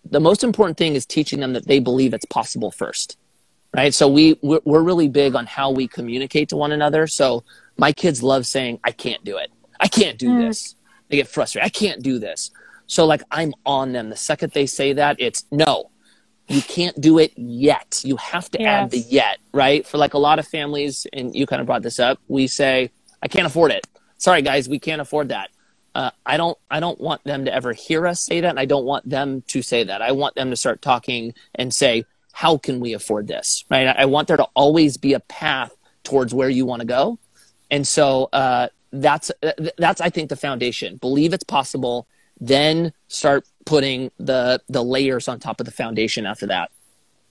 the 0.05 0.19
most 0.19 0.43
important 0.43 0.79
thing 0.79 0.97
is 0.97 1.07
teaching 1.07 1.39
them 1.39 1.53
that 1.53 1.69
they 1.69 1.79
believe 1.79 2.13
it's 2.13 2.25
possible 2.25 2.73
first 2.73 3.17
right? 3.75 3.95
So 3.95 4.09
we 4.09 4.39
we're 4.43 4.83
really 4.83 5.09
big 5.09 5.35
on 5.35 5.47
how 5.47 5.71
we 5.71 5.87
communicate 5.89 6.49
to 6.51 6.57
one 6.57 6.73
another. 6.73 7.07
So 7.07 7.45
my 7.77 7.93
kids 7.93 8.23
love 8.23 8.47
saying, 8.47 8.81
"I 8.85 8.93
can't 8.93 9.25
do 9.25 9.37
it. 9.37 9.51
I 9.79 9.89
can't 9.89 10.19
do 10.19 10.31
mm. 10.31 10.49
this." 10.49 10.75
They 11.09 11.17
get 11.17 11.29
frustrated. 11.29 11.67
I 11.67 11.71
can't 11.71 12.03
do 12.03 12.19
this. 12.19 12.51
So 12.87 13.07
like 13.07 13.23
I'm 13.31 13.55
on 13.65 13.93
them. 13.93 14.11
The 14.11 14.17
second 14.17 14.53
they 14.53 14.67
say 14.67 14.93
that, 14.95 15.17
it's 15.19 15.45
no. 15.51 15.90
You 16.51 16.63
can't 16.63 17.01
do 17.01 17.19
it 17.19 17.33
yet. 17.37 18.01
You 18.05 18.17
have 18.17 18.51
to 18.51 18.61
yes. 18.61 18.69
add 18.69 18.91
the 18.91 18.99
yet, 18.99 19.39
right? 19.53 19.87
For 19.87 19.99
like 19.99 20.15
a 20.15 20.19
lot 20.19 20.39
of 20.39 20.47
families, 20.47 21.07
and 21.13 21.35
you 21.35 21.47
kind 21.47 21.61
of 21.61 21.67
brought 21.67 21.83
this 21.83 21.99
up, 21.99 22.19
we 22.29 22.47
say, 22.47 22.91
I 23.23 23.29
can't 23.29 23.47
afford 23.47 23.71
it. 23.71 23.87
Sorry, 24.19 24.43
guys, 24.43 24.69
we 24.69 24.79
can't 24.79 25.01
afford 25.01 25.29
that. 25.29 25.51
Uh, 25.95 26.11
I 26.25 26.37
don't 26.37 26.57
I 26.71 26.79
don't 26.81 27.01
want 27.01 27.25
them 27.25 27.47
to 27.47 27.55
ever 27.55 27.73
hear 27.73 28.07
us 28.07 28.21
say 28.21 28.41
that, 28.41 28.51
and 28.51 28.61
I 28.61 28.65
don't 28.65 28.85
want 28.85 29.09
them 29.09 29.43
to 29.49 29.63
say 29.63 29.85
that. 29.85 30.03
I 30.03 30.13
want 30.13 30.35
them 30.35 30.51
to 30.51 30.57
start 30.57 30.83
talking 30.83 31.35
and 31.55 31.75
say, 31.75 32.05
how 32.33 32.57
can 32.57 32.81
we 32.81 32.93
afford 32.95 33.27
this 33.27 33.65
right 33.71 33.87
i 33.87 34.05
want 34.05 34.29
there 34.29 34.37
to 34.37 34.49
always 34.55 34.97
be 34.97 35.13
a 35.13 35.21
path 35.21 35.73
towards 36.05 36.33
where 36.33 36.49
you 36.49 36.65
want 36.65 36.81
to 36.81 36.87
go 36.87 37.19
and 37.71 37.87
so 37.87 38.29
uh, 38.33 38.69
that's 38.93 39.31
that's 39.79 40.01
i 40.01 40.11
think 40.11 40.29
the 40.29 40.37
foundation 40.37 40.97
believe 40.97 41.33
it's 41.33 41.45
possible 41.45 42.07
then 42.41 42.93
start 43.09 43.47
putting 43.67 44.11
the 44.19 44.61
the 44.69 44.83
layers 44.83 45.29
on 45.29 45.39
top 45.39 45.61
of 45.61 45.67
the 45.67 45.73
foundation 45.73 46.27
after 46.27 46.47
that. 46.47 46.71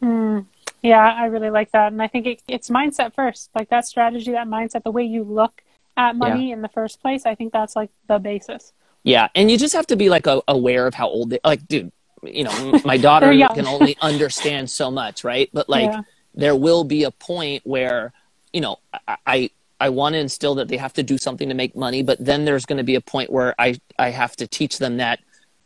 Mm, 0.01 0.45
yeah, 0.81 1.13
I 1.13 1.25
really 1.25 1.49
like 1.49 1.71
that, 1.71 1.91
and 1.91 2.01
I 2.01 2.07
think 2.07 2.25
it, 2.25 2.41
it's 2.47 2.69
mindset 2.69 3.13
first, 3.13 3.49
like 3.55 3.69
that 3.69 3.85
strategy, 3.85 4.31
that 4.31 4.47
mindset, 4.47 4.83
the 4.83 4.91
way 4.91 5.03
you 5.03 5.23
look 5.23 5.61
at 5.97 6.15
money 6.15 6.49
yeah. 6.49 6.53
in 6.53 6.61
the 6.61 6.69
first 6.69 7.01
place. 7.01 7.25
I 7.25 7.35
think 7.35 7.51
that's 7.51 7.75
like 7.75 7.89
the 8.07 8.19
basis. 8.19 8.71
Yeah, 9.03 9.27
and 9.35 9.49
you 9.49 9.57
just 9.57 9.73
have 9.73 9.87
to 9.87 9.95
be 9.95 10.09
like 10.09 10.27
a, 10.27 10.41
aware 10.47 10.87
of 10.87 10.93
how 10.93 11.07
old 11.07 11.31
they 11.31 11.39
like, 11.43 11.67
dude. 11.67 11.91
You 12.21 12.43
know, 12.43 12.81
my 12.83 12.97
daughter 13.09 13.31
can 13.31 13.65
only 13.65 13.97
understand 14.01 14.69
so 14.69 14.91
much, 14.91 15.23
right? 15.23 15.49
But 15.53 15.69
like, 15.69 15.89
yeah. 15.89 16.01
there 16.35 16.55
will 16.55 16.83
be 16.83 17.05
a 17.05 17.11
point 17.11 17.65
where, 17.65 18.11
you 18.51 18.59
know, 18.59 18.79
I, 19.07 19.17
I 19.25 19.49
I 19.79 19.89
want 19.89 20.13
to 20.13 20.19
instill 20.19 20.55
that 20.55 20.67
they 20.67 20.77
have 20.77 20.93
to 20.93 21.03
do 21.03 21.17
something 21.17 21.47
to 21.49 21.55
make 21.55 21.75
money, 21.75 22.03
but 22.03 22.23
then 22.23 22.45
there's 22.45 22.65
going 22.65 22.77
to 22.77 22.83
be 22.83 22.95
a 22.95 23.01
point 23.01 23.31
where 23.31 23.55
I, 23.59 23.79
I 23.97 24.09
have 24.09 24.35
to 24.37 24.47
teach 24.47 24.77
them 24.77 24.97
that 24.97 25.19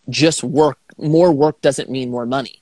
just 0.10 0.44
work, 0.44 0.78
more 0.98 1.32
work 1.32 1.62
doesn't 1.62 1.90
mean 1.90 2.12
more 2.12 2.26
money. 2.26 2.62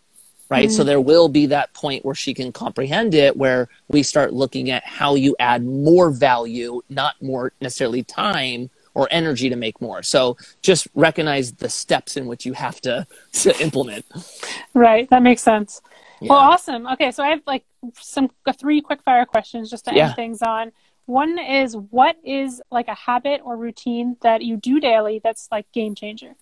Right. 0.49 0.67
Mm. 0.67 0.71
So 0.71 0.83
there 0.83 0.99
will 0.99 1.29
be 1.29 1.45
that 1.45 1.73
point 1.73 2.03
where 2.03 2.15
she 2.15 2.33
can 2.33 2.51
comprehend 2.51 3.13
it, 3.13 3.37
where 3.37 3.69
we 3.87 4.03
start 4.03 4.33
looking 4.33 4.69
at 4.69 4.85
how 4.85 5.15
you 5.15 5.33
add 5.39 5.63
more 5.63 6.11
value, 6.11 6.81
not 6.89 7.21
more 7.21 7.53
necessarily 7.61 8.03
time 8.03 8.69
or 8.93 9.07
energy 9.11 9.49
to 9.49 9.55
make 9.55 9.79
more. 9.79 10.03
So 10.03 10.35
just 10.61 10.89
recognize 10.93 11.53
the 11.53 11.69
steps 11.69 12.17
in 12.17 12.25
which 12.25 12.45
you 12.45 12.51
have 12.51 12.81
to, 12.81 13.07
to 13.33 13.61
implement. 13.61 14.05
Right. 14.73 15.09
That 15.09 15.23
makes 15.23 15.41
sense. 15.41 15.81
Yeah. 16.19 16.31
Well, 16.31 16.39
awesome. 16.39 16.85
Okay. 16.85 17.11
So 17.11 17.23
I 17.23 17.29
have 17.29 17.41
like 17.47 17.63
some 17.97 18.29
three 18.57 18.81
quick 18.81 19.01
fire 19.03 19.25
questions 19.25 19.69
just 19.69 19.85
to 19.85 19.95
yeah. 19.95 20.07
end 20.07 20.15
things 20.15 20.41
on. 20.41 20.73
One 21.05 21.39
is 21.39 21.75
what 21.75 22.15
is 22.23 22.61
like 22.71 22.87
a 22.87 22.95
habit 22.95 23.41
or 23.43 23.57
routine 23.57 24.17
that 24.21 24.41
you 24.43 24.57
do 24.57 24.79
daily 24.79 25.19
that's 25.23 25.47
like 25.51 25.71
game 25.71 25.95
changer? 25.95 26.35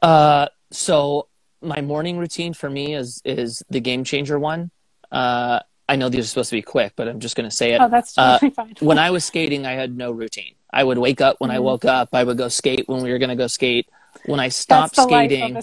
Uh, 0.00 0.48
so 0.70 1.28
my 1.60 1.80
morning 1.80 2.18
routine 2.18 2.52
for 2.52 2.68
me 2.68 2.94
is 2.94 3.22
is 3.24 3.62
the 3.70 3.80
game 3.80 4.04
changer 4.04 4.38
one. 4.38 4.70
Uh, 5.10 5.60
I 5.88 5.96
know 5.96 6.08
these 6.08 6.24
are 6.24 6.28
supposed 6.28 6.50
to 6.50 6.56
be 6.56 6.62
quick, 6.62 6.94
but 6.96 7.08
I'm 7.08 7.20
just 7.20 7.36
going 7.36 7.48
to 7.48 7.54
say 7.54 7.72
it. 7.72 7.80
Oh, 7.80 7.88
that's 7.88 8.16
uh, 8.16 8.38
totally 8.38 8.50
uh, 8.50 8.54
fine. 8.64 8.74
when 8.80 8.98
I 8.98 9.10
was 9.10 9.24
skating, 9.24 9.66
I 9.66 9.72
had 9.72 9.96
no 9.96 10.10
routine. 10.10 10.54
I 10.72 10.84
would 10.84 10.98
wake 10.98 11.20
up 11.20 11.36
when 11.38 11.50
mm-hmm. 11.50 11.56
I 11.56 11.60
woke 11.60 11.84
up. 11.84 12.08
I 12.12 12.24
would 12.24 12.38
go 12.38 12.48
skate 12.48 12.88
when 12.88 13.02
we 13.02 13.12
were 13.12 13.18
going 13.18 13.30
to 13.30 13.36
go 13.36 13.46
skate. 13.46 13.88
When 14.26 14.40
I 14.40 14.48
stopped 14.48 14.96
that's 14.96 15.08
skating, 15.08 15.54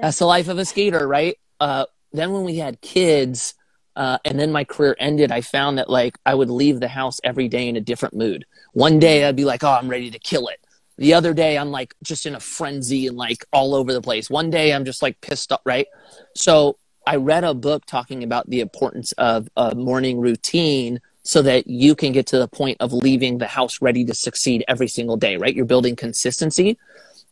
that's 0.00 0.18
the 0.18 0.26
life 0.26 0.48
of 0.48 0.58
a 0.58 0.64
skater, 0.64 1.06
right? 1.06 1.36
Uh, 1.58 1.86
then 2.12 2.32
when 2.32 2.44
we 2.44 2.56
had 2.56 2.80
kids, 2.80 3.54
uh, 3.96 4.18
and 4.24 4.38
then 4.38 4.50
my 4.52 4.64
career 4.64 4.96
ended, 4.98 5.30
I 5.30 5.40
found 5.40 5.78
that 5.78 5.88
like 5.88 6.18
I 6.26 6.34
would 6.34 6.50
leave 6.50 6.80
the 6.80 6.88
house 6.88 7.20
every 7.22 7.48
day 7.48 7.68
in 7.68 7.76
a 7.76 7.80
different 7.80 8.14
mood. 8.14 8.44
One 8.72 8.98
day 8.98 9.24
I'd 9.24 9.36
be 9.36 9.44
like, 9.44 9.62
oh, 9.62 9.70
I'm 9.70 9.88
ready 9.88 10.10
to 10.10 10.18
kill 10.18 10.48
it. 10.48 10.60
The 10.96 11.14
other 11.14 11.34
day 11.34 11.58
I'm 11.58 11.70
like 11.70 11.94
just 12.02 12.26
in 12.26 12.34
a 12.34 12.40
frenzy 12.40 13.06
and 13.06 13.16
like 13.16 13.44
all 13.52 13.74
over 13.74 13.92
the 13.92 14.02
place. 14.02 14.30
One 14.30 14.50
day 14.50 14.72
I'm 14.72 14.84
just 14.84 15.02
like 15.02 15.20
pissed 15.20 15.52
off, 15.52 15.60
right? 15.64 15.86
So 16.34 16.78
I 17.06 17.16
read 17.16 17.44
a 17.44 17.54
book 17.54 17.84
talking 17.86 18.22
about 18.22 18.48
the 18.48 18.60
importance 18.60 19.12
of 19.12 19.48
a 19.56 19.74
morning 19.74 20.18
routine 20.18 21.00
so 21.22 21.42
that 21.42 21.66
you 21.66 21.94
can 21.94 22.12
get 22.12 22.26
to 22.28 22.38
the 22.38 22.48
point 22.48 22.76
of 22.80 22.92
leaving 22.92 23.38
the 23.38 23.46
house 23.46 23.80
ready 23.80 24.04
to 24.04 24.14
succeed 24.14 24.64
every 24.68 24.88
single 24.88 25.16
day, 25.16 25.36
right? 25.36 25.54
You're 25.54 25.64
building 25.64 25.96
consistency. 25.96 26.78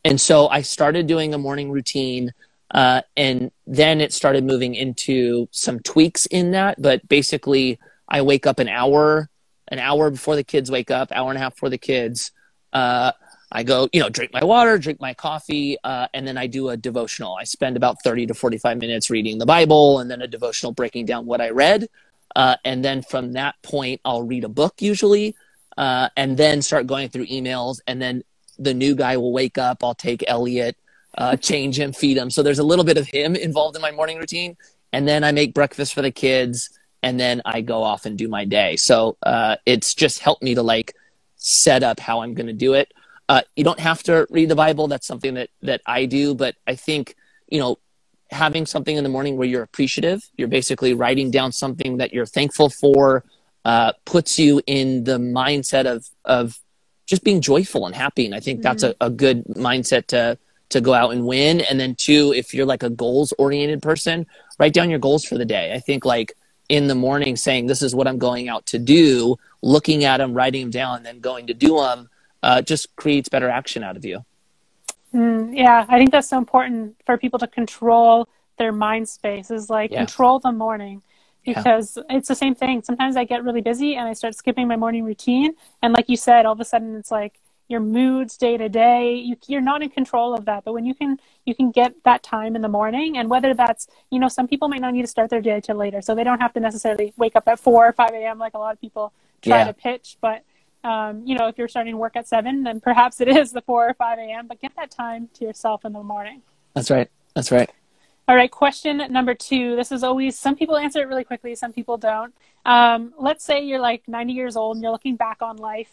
And 0.05 0.21
so 0.21 0.49
I 0.49 0.63
started 0.63 1.07
doing 1.07 1.33
a 1.33 1.39
morning 1.39 1.71
routine 1.71 2.33
uh, 2.73 3.03
and 3.17 3.51
then 3.67 4.01
it 4.01 4.13
started 4.13 4.45
moving 4.45 4.75
into 4.75 5.47
some 5.51 5.79
tweaks 5.81 6.27
in 6.27 6.53
that. 6.53 6.81
But 6.81 7.07
basically, 7.09 7.79
I 8.09 8.23
wake 8.23 8.47
up 8.47 8.59
an 8.59 8.69
hour, 8.69 9.29
an 9.69 9.79
hour 9.79 10.11
before 10.11 10.37
the 10.37 10.45
kids 10.45 10.71
wake 10.71 10.91
up, 10.91 11.13
hour 11.13 11.31
and 11.31 11.39
a 11.39 11.41
half 11.41 11.55
before 11.55 11.71
the 11.71 11.79
kids. 11.79 12.33
Uh, 12.73 13.13
I 13.55 13.63
go, 13.63 13.89
you 13.93 14.01
know, 14.01 14.09
drink 14.09 14.33
my 14.33 14.43
water, 14.43 14.79
drink 14.79 14.99
my 15.01 15.13
coffee, 15.13 15.77
uh, 15.85 16.09
and 16.15 16.27
then 16.27 16.39
I 16.39 16.47
do 16.47 16.71
a 16.71 16.77
devotional. 16.77 17.35
I 17.35 17.45
spend 17.45 17.77
about 17.77 18.03
30 18.03 18.29
to 18.29 18.35
45 18.35 18.79
minutes 18.79 19.11
reading 19.11 19.37
the 19.37 19.45
Bible 19.45 19.99
and 19.99 20.11
then 20.11 20.23
a 20.23 20.27
devotional 20.27 20.73
breaking 20.73 21.05
down 21.05 21.27
what 21.27 21.43
I 21.43 21.51
read. 21.51 21.89
Uh, 22.35 22.57
and 22.65 22.83
then 22.83 23.03
from 23.03 23.33
that 23.33 23.57
point, 23.63 24.01
I'll 24.07 24.23
read 24.23 24.45
a 24.45 24.49
book 24.49 24.81
usually, 24.81 25.37
uh, 25.77 26.09
and 26.17 26.39
then 26.39 26.63
start 26.63 26.87
going 26.87 27.11
through 27.11 27.27
emails. 27.27 27.81
And 27.87 28.01
then 28.01 28.23
the 28.59 28.73
new 28.73 28.95
guy 28.95 29.19
will 29.19 29.33
wake 29.33 29.59
up. 29.59 29.85
I'll 29.85 29.95
take 29.95 30.25
Elliot 30.27 30.77
uh, 31.19 31.37
change 31.37 31.79
him, 31.79 31.93
feed 31.93 32.17
him. 32.17 32.31
So 32.31 32.43
there's 32.43 32.59
a 32.59 32.65
little 32.65 32.85
bit 32.85 32.97
of 32.97 33.07
him 33.07 33.37
involved 33.37 33.77
in 33.77 33.83
my 33.83 33.91
morning 33.91 34.19
routine. 34.19 34.57
And 34.93 35.07
then 35.07 35.25
I 35.25 35.33
make 35.33 35.55
breakfast 35.55 35.95
for 35.95 36.03
the 36.03 36.11
kids 36.11 36.71
and 37.03 37.19
then 37.19 37.43
I 37.45 37.61
go 37.61 37.83
off 37.83 38.07
and 38.07 38.17
do 38.17 38.29
my 38.29 38.45
day. 38.45 38.77
So 38.77 39.17
uh, 39.23 39.57
it's 39.67 39.95
just 39.95 40.21
helped 40.21 40.43
me 40.43 40.55
to 40.55 40.63
like 40.63 40.95
set 41.37 41.83
up 41.83 41.99
how 41.99 42.21
I'm 42.23 42.35
going 42.35 42.47
to 42.47 42.53
do 42.53 42.75
it. 42.75 42.93
Uh, 43.29 43.43
you 43.57 43.65
don't 43.65 43.81
have 43.81 44.03
to 44.05 44.27
read 44.31 44.49
the 44.49 44.55
Bible. 44.55 44.89
That's 44.89 45.07
something 45.07 45.35
that, 45.35 45.51
that 45.63 45.81
I 45.87 46.07
do. 46.07 46.35
But 46.35 46.57
I 46.67 46.75
think, 46.75 47.17
you 47.49 47.59
know, 47.59 47.79
having 48.31 48.67
something 48.67 48.97
in 48.97 49.05
the 49.05 49.11
morning 49.11 49.37
where 49.37 49.49
you're 49.49 49.63
appreciative, 49.63 50.23
you're 50.37 50.49
basically 50.49 50.95
writing 50.95 51.31
down 51.31 51.53
something 51.53 51.99
that 51.99 52.13
you're 52.13 52.27
thankful 52.27 52.71
for, 52.71 53.25
uh, 53.65 53.93
puts 54.05 54.39
you 54.39 54.61
in 54.67 55.05
the 55.05 55.19
mindset 55.19 55.87
of, 55.87 56.07
of 56.25 56.59
just 57.07 57.25
being 57.25 57.41
joyful 57.41 57.87
and 57.87 57.95
happy. 57.95 58.27
And 58.27 58.35
I 58.35 58.41
think 58.41 58.63
that's 58.63 58.85
mm-hmm. 58.85 59.03
a, 59.03 59.07
a 59.07 59.11
good 59.11 59.45
mindset 59.49 60.07
to, 60.09 60.39
to 60.73 60.81
go 60.81 60.95
out 60.95 61.13
and 61.13 61.27
win. 61.27 61.61
And 61.61 61.81
then 61.81 61.95
two, 61.95 62.33
if 62.35 62.53
you're 62.53 62.67
like 62.67 62.83
a 62.83 62.91
goals 62.91 63.33
oriented 63.39 63.83
person, 63.83 64.27
write 64.59 64.75
down 64.75 64.91
your 64.91 64.99
goals 64.99 65.25
for 65.25 65.39
the 65.39 65.45
day. 65.45 65.73
I 65.75 65.79
think 65.79 66.05
like 66.05 66.33
in 66.69 66.89
the 66.89 66.95
morning 66.95 67.37
saying, 67.37 67.67
this 67.67 67.83
is 67.83 67.95
what 67.95 68.07
I'm 68.07 68.19
going 68.19 68.49
out 68.49 68.67
to 68.67 68.79
do, 68.79 69.37
looking 69.63 70.05
at 70.05 70.19
them, 70.19 70.35
writing 70.35 70.63
them 70.63 70.71
down, 70.71 70.97
and 70.99 71.07
then 71.07 71.21
going 71.21 71.47
to 71.47 71.55
do 71.55 71.79
them 71.79 72.09
uh, 72.43 72.63
just 72.63 72.95
creates 72.97 73.29
better 73.29 73.49
action 73.49 73.83
out 73.83 73.97
of 73.97 74.05
you. 74.05 74.25
Mm, 75.15 75.57
yeah, 75.57 75.85
I 75.89 75.99
think 75.99 76.11
that's 76.11 76.29
so 76.29 76.39
important 76.39 76.97
for 77.05 77.19
people 77.19 77.39
to 77.39 77.47
control 77.47 78.29
their 78.59 78.73
mind 78.73 79.09
space 79.09 79.51
is 79.51 79.69
like 79.69 79.91
yeah. 79.91 79.99
control 79.99 80.39
the 80.39 80.53
morning 80.53 81.03
because 81.45 81.97
yeah. 81.97 82.17
it's 82.17 82.29
the 82.29 82.35
same 82.35 82.55
thing. 82.55 82.83
Sometimes 82.83 83.17
I 83.17 83.25
get 83.25 83.45
really 83.45 83.61
busy 83.61 83.97
and 83.97 84.09
I 84.09 84.13
start 84.13 84.35
skipping 84.35 84.69
my 84.69 84.77
morning 84.77 85.05
routine. 85.05 85.55
And 85.83 85.93
like 85.93 86.09
you 86.09 86.17
said, 86.17 86.47
all 86.47 86.53
of 86.53 86.61
a 86.61 86.65
sudden 86.65 86.97
it's 86.97 87.11
like 87.11 87.35
your 87.73 87.81
moods 87.81 88.37
day 88.37 88.57
to 88.57 88.69
day 88.69 89.15
you, 89.15 89.37
you're 89.49 89.61
not 89.61 89.83
in 89.83 89.89
control 89.89 90.35
of 90.35 90.45
that 90.45 90.63
but 90.65 90.73
when 90.73 90.85
you 90.85 90.95
can 90.95 91.19
you 91.47 91.55
can 91.55 91.71
get 91.73 91.93
that 92.05 92.23
time 92.23 92.55
in 92.55 92.63
the 92.63 92.69
morning 92.69 93.19
and 93.19 93.29
whether 93.29 93.55
that's 93.55 93.89
you 94.11 94.19
know 94.19 94.29
some 94.29 94.47
people 94.47 94.69
might 94.69 94.81
not 94.81 94.93
need 94.93 95.03
to 95.03 95.09
start 95.09 95.31
their 95.31 95.41
day 95.41 95.61
till 95.61 95.77
later 95.77 96.01
so 96.01 96.15
they 96.15 96.23
don't 96.23 96.41
have 96.41 96.53
to 96.53 96.61
necessarily 96.61 97.13
wake 97.17 97.35
up 97.35 97.49
at 97.49 97.59
4 97.59 97.89
or 97.89 97.93
5 97.93 98.11
a.m 98.11 98.39
like 98.39 98.55
a 98.55 98.59
lot 98.59 98.73
of 98.73 98.81
people 98.81 99.13
try 99.41 99.59
yeah. 99.59 99.65
to 99.65 99.73
pitch 99.73 100.19
but 100.21 100.45
um, 100.85 101.23
you 101.27 101.37
know 101.37 101.47
if 101.47 101.57
you're 101.59 101.69
starting 101.69 101.97
work 101.97 102.15
at 102.15 102.29
7 102.29 102.63
then 102.63 102.81
perhaps 102.81 103.21
it 103.21 103.29
is 103.37 103.53
the 103.53 103.63
4 103.63 103.89
or 103.89 103.95
5 103.95 104.19
a.m 104.19 104.47
but 104.47 104.61
get 104.61 104.77
that 104.77 104.91
time 104.91 105.29
to 105.35 105.45
yourself 105.45 105.85
in 105.85 105.93
the 105.93 106.03
morning 106.03 106.43
that's 106.75 106.91
right 106.91 107.11
that's 107.35 107.51
right 107.51 107.71
all 108.29 108.37
right, 108.37 108.51
question 108.51 109.03
number 109.11 109.35
two. 109.35 109.75
This 109.75 109.91
is 109.91 110.05
always, 110.05 110.39
some 110.39 110.55
people 110.55 110.77
answer 110.77 111.01
it 111.01 111.09
really 111.09 111.25
quickly, 111.25 111.57
some 111.57 111.73
people 111.73 111.97
don't. 111.97 112.33
Um, 112.65 113.13
let's 113.19 113.45
say 113.45 113.65
you're 113.65 113.81
like 113.81 114.07
90 114.07 114.33
years 114.33 114.57
old 114.57 114.77
and 114.77 114.83
you're 114.83 114.93
looking 114.93 115.17
back 115.17 115.43
on 115.43 115.57
life 115.57 115.91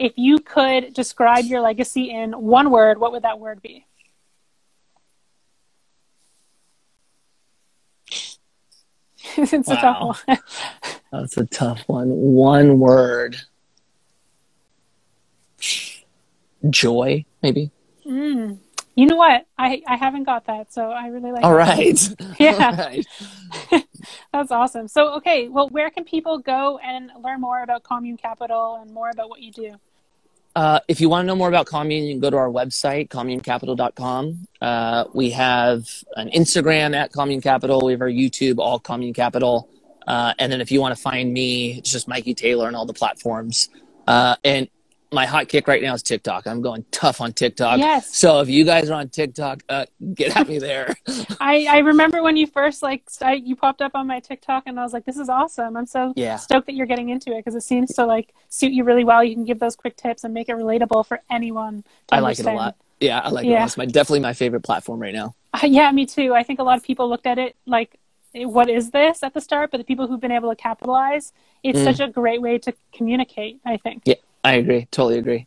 if 0.00 0.14
you 0.16 0.38
could 0.38 0.94
describe 0.94 1.44
your 1.44 1.60
legacy 1.60 2.10
in 2.10 2.32
one 2.32 2.70
word, 2.70 2.98
what 2.98 3.12
would 3.12 3.22
that 3.22 3.38
word 3.38 3.60
be? 3.60 3.86
it's 9.36 9.68
wow. 9.68 9.74
a 9.74 9.76
tough 9.76 10.24
one. 10.26 10.38
That's 11.12 11.36
a 11.36 11.44
tough 11.44 11.82
one. 11.86 12.08
One 12.08 12.78
word. 12.78 13.36
Joy, 16.70 17.26
maybe. 17.42 17.70
Mm. 18.06 18.58
You 18.94 19.06
know 19.06 19.16
what? 19.16 19.46
I, 19.58 19.82
I 19.86 19.96
haven't 19.96 20.24
got 20.24 20.46
that, 20.46 20.72
so 20.72 20.90
I 20.90 21.08
really 21.08 21.30
like. 21.30 21.44
All 21.44 21.54
right. 21.54 22.16
Yeah. 22.38 22.52
All 22.70 22.86
right. 22.86 23.86
That's 24.32 24.50
awesome. 24.50 24.88
So, 24.88 25.14
okay, 25.16 25.48
well, 25.48 25.68
where 25.68 25.90
can 25.90 26.04
people 26.04 26.38
go 26.38 26.78
and 26.78 27.10
learn 27.22 27.42
more 27.42 27.62
about 27.62 27.82
Commune 27.82 28.16
Capital 28.16 28.78
and 28.80 28.90
more 28.94 29.10
about 29.10 29.28
what 29.28 29.40
you 29.40 29.52
do? 29.52 29.76
Uh, 30.56 30.80
if 30.88 31.00
you 31.00 31.08
want 31.08 31.22
to 31.22 31.26
know 31.26 31.36
more 31.36 31.48
about 31.48 31.66
Commune, 31.66 32.04
you 32.04 32.14
can 32.14 32.20
go 32.20 32.30
to 32.30 32.36
our 32.36 32.48
website, 32.48 33.08
communecapital.com. 33.08 34.46
Uh, 34.60 35.04
we 35.14 35.30
have 35.30 35.84
an 36.16 36.28
Instagram 36.30 36.94
at 36.94 37.12
Commune 37.12 37.40
Capital. 37.40 37.80
We 37.84 37.92
have 37.92 38.00
our 38.00 38.08
YouTube, 38.08 38.58
all 38.58 38.80
Commune 38.80 39.14
Capital. 39.14 39.68
Uh, 40.06 40.34
and 40.38 40.50
then 40.50 40.60
if 40.60 40.72
you 40.72 40.80
want 40.80 40.96
to 40.96 41.00
find 41.00 41.32
me, 41.32 41.78
it's 41.78 41.92
just 41.92 42.08
Mikey 42.08 42.34
Taylor 42.34 42.66
on 42.66 42.74
all 42.74 42.84
the 42.84 42.92
platforms. 42.92 43.68
Uh, 44.08 44.34
and 44.44 44.68
my 45.12 45.26
hot 45.26 45.48
kick 45.48 45.66
right 45.66 45.82
now 45.82 45.94
is 45.94 46.02
TikTok. 46.02 46.46
I'm 46.46 46.60
going 46.60 46.84
tough 46.92 47.20
on 47.20 47.32
TikTok. 47.32 47.78
Yes. 47.78 48.16
So 48.16 48.40
if 48.40 48.48
you 48.48 48.64
guys 48.64 48.88
are 48.90 48.94
on 48.94 49.08
TikTok, 49.08 49.62
uh, 49.68 49.86
get 50.14 50.36
at 50.36 50.48
me 50.48 50.58
there. 50.58 50.94
I, 51.40 51.66
I 51.68 51.78
remember 51.78 52.22
when 52.22 52.36
you 52.36 52.46
first 52.46 52.82
like 52.82 53.02
I, 53.20 53.34
you 53.34 53.56
popped 53.56 53.82
up 53.82 53.92
on 53.94 54.06
my 54.06 54.20
TikTok, 54.20 54.64
and 54.66 54.78
I 54.78 54.82
was 54.82 54.92
like, 54.92 55.04
"This 55.04 55.16
is 55.16 55.28
awesome! 55.28 55.76
I'm 55.76 55.86
so 55.86 56.12
yeah. 56.16 56.36
stoked 56.36 56.66
that 56.66 56.74
you're 56.74 56.86
getting 56.86 57.08
into 57.08 57.32
it 57.32 57.38
because 57.38 57.54
it 57.54 57.62
seems 57.62 57.92
to 57.94 58.06
like 58.06 58.32
suit 58.48 58.72
you 58.72 58.84
really 58.84 59.04
well. 59.04 59.24
You 59.24 59.34
can 59.34 59.44
give 59.44 59.58
those 59.58 59.76
quick 59.76 59.96
tips 59.96 60.24
and 60.24 60.32
make 60.32 60.48
it 60.48 60.56
relatable 60.56 61.06
for 61.06 61.20
anyone. 61.30 61.84
I 62.12 62.18
understand. 62.18 62.22
like 62.22 62.38
it 62.38 62.46
a 62.46 62.56
lot. 62.56 62.76
Yeah, 63.00 63.18
I 63.20 63.28
like 63.30 63.46
yeah. 63.46 63.50
it. 63.50 63.54
A 63.54 63.58
lot. 63.58 63.66
It's 63.66 63.76
my 63.76 63.86
definitely 63.86 64.20
my 64.20 64.32
favorite 64.32 64.62
platform 64.62 65.00
right 65.00 65.14
now. 65.14 65.34
Uh, 65.52 65.66
yeah, 65.66 65.90
me 65.90 66.06
too. 66.06 66.34
I 66.34 66.44
think 66.44 66.60
a 66.60 66.62
lot 66.62 66.78
of 66.78 66.84
people 66.84 67.08
looked 67.08 67.26
at 67.26 67.38
it 67.38 67.56
like 67.66 67.98
what 68.32 68.70
is 68.70 68.92
this 68.92 69.24
at 69.24 69.34
the 69.34 69.40
start, 69.40 69.72
but 69.72 69.78
the 69.78 69.84
people 69.84 70.06
who've 70.06 70.20
been 70.20 70.30
able 70.30 70.50
to 70.50 70.56
capitalize, 70.56 71.32
it's 71.64 71.80
mm. 71.80 71.84
such 71.84 71.98
a 71.98 72.08
great 72.08 72.40
way 72.40 72.58
to 72.58 72.72
communicate. 72.92 73.60
I 73.64 73.76
think. 73.76 74.02
Yeah, 74.04 74.14
I 74.44 74.54
agree. 74.54 74.86
Totally 74.90 75.18
agree. 75.18 75.46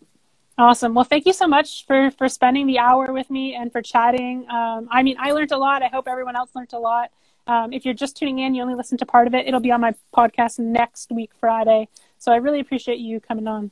Awesome. 0.57 0.93
Well, 0.93 1.03
thank 1.03 1.25
you 1.25 1.33
so 1.33 1.47
much 1.47 1.85
for 1.87 2.11
for 2.11 2.29
spending 2.29 2.67
the 2.67 2.77
hour 2.77 3.11
with 3.11 3.29
me 3.29 3.55
and 3.55 3.71
for 3.71 3.81
chatting. 3.81 4.47
Um, 4.49 4.87
I 4.91 5.01
mean, 5.01 5.15
I 5.19 5.31
learned 5.31 5.51
a 5.51 5.57
lot. 5.57 5.81
I 5.81 5.87
hope 5.87 6.07
everyone 6.07 6.35
else 6.35 6.51
learned 6.55 6.73
a 6.73 6.79
lot. 6.79 7.09
Um, 7.47 7.73
if 7.73 7.85
you're 7.85 7.93
just 7.93 8.15
tuning 8.15 8.39
in, 8.39 8.53
you 8.53 8.61
only 8.61 8.75
listen 8.75 8.97
to 8.99 9.05
part 9.05 9.27
of 9.27 9.33
it. 9.33 9.47
It'll 9.47 9.59
be 9.59 9.71
on 9.71 9.81
my 9.81 9.93
podcast 10.15 10.59
next 10.59 11.11
week, 11.11 11.31
Friday. 11.39 11.89
So 12.17 12.31
I 12.31 12.37
really 12.37 12.59
appreciate 12.59 12.99
you 12.99 13.19
coming 13.19 13.47
on. 13.47 13.71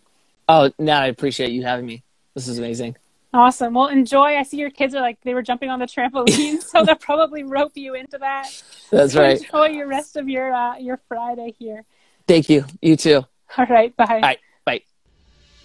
Oh, 0.50 0.72
no, 0.78 0.94
I 0.94 1.08
appreciate 1.08 1.52
you 1.52 1.64
having 1.64 1.86
me. 1.86 2.04
This 2.34 2.48
is 2.48 2.58
amazing. 2.58 2.98
Awesome. 3.34 3.74
Well, 3.74 3.88
enjoy. 3.88 4.36
I 4.38 4.44
see 4.44 4.58
your 4.58 4.72
kids 4.72 4.94
are 4.94 5.00
like 5.00 5.22
they 5.22 5.34
were 5.34 5.42
jumping 5.42 5.70
on 5.70 5.80
the 5.80 5.86
trampoline, 5.86 6.62
so 6.64 6.84
they'll 6.84 6.96
probably 6.96 7.44
rope 7.44 7.72
you 7.76 7.94
into 7.94 8.18
that. 8.18 8.50
That's 8.90 9.14
so 9.14 9.22
right. 9.22 9.42
Enjoy 9.42 9.68
your 9.68 9.88
rest 9.88 10.18
of 10.18 10.28
your 10.28 10.52
uh, 10.54 10.78
your 10.78 11.00
Friday 11.08 11.56
here. 11.58 11.86
Thank 12.28 12.50
you. 12.50 12.66
You 12.82 12.98
too. 12.98 13.24
All 13.58 13.66
right. 13.68 13.96
Bye. 13.96 14.20
Bye. 14.20 14.38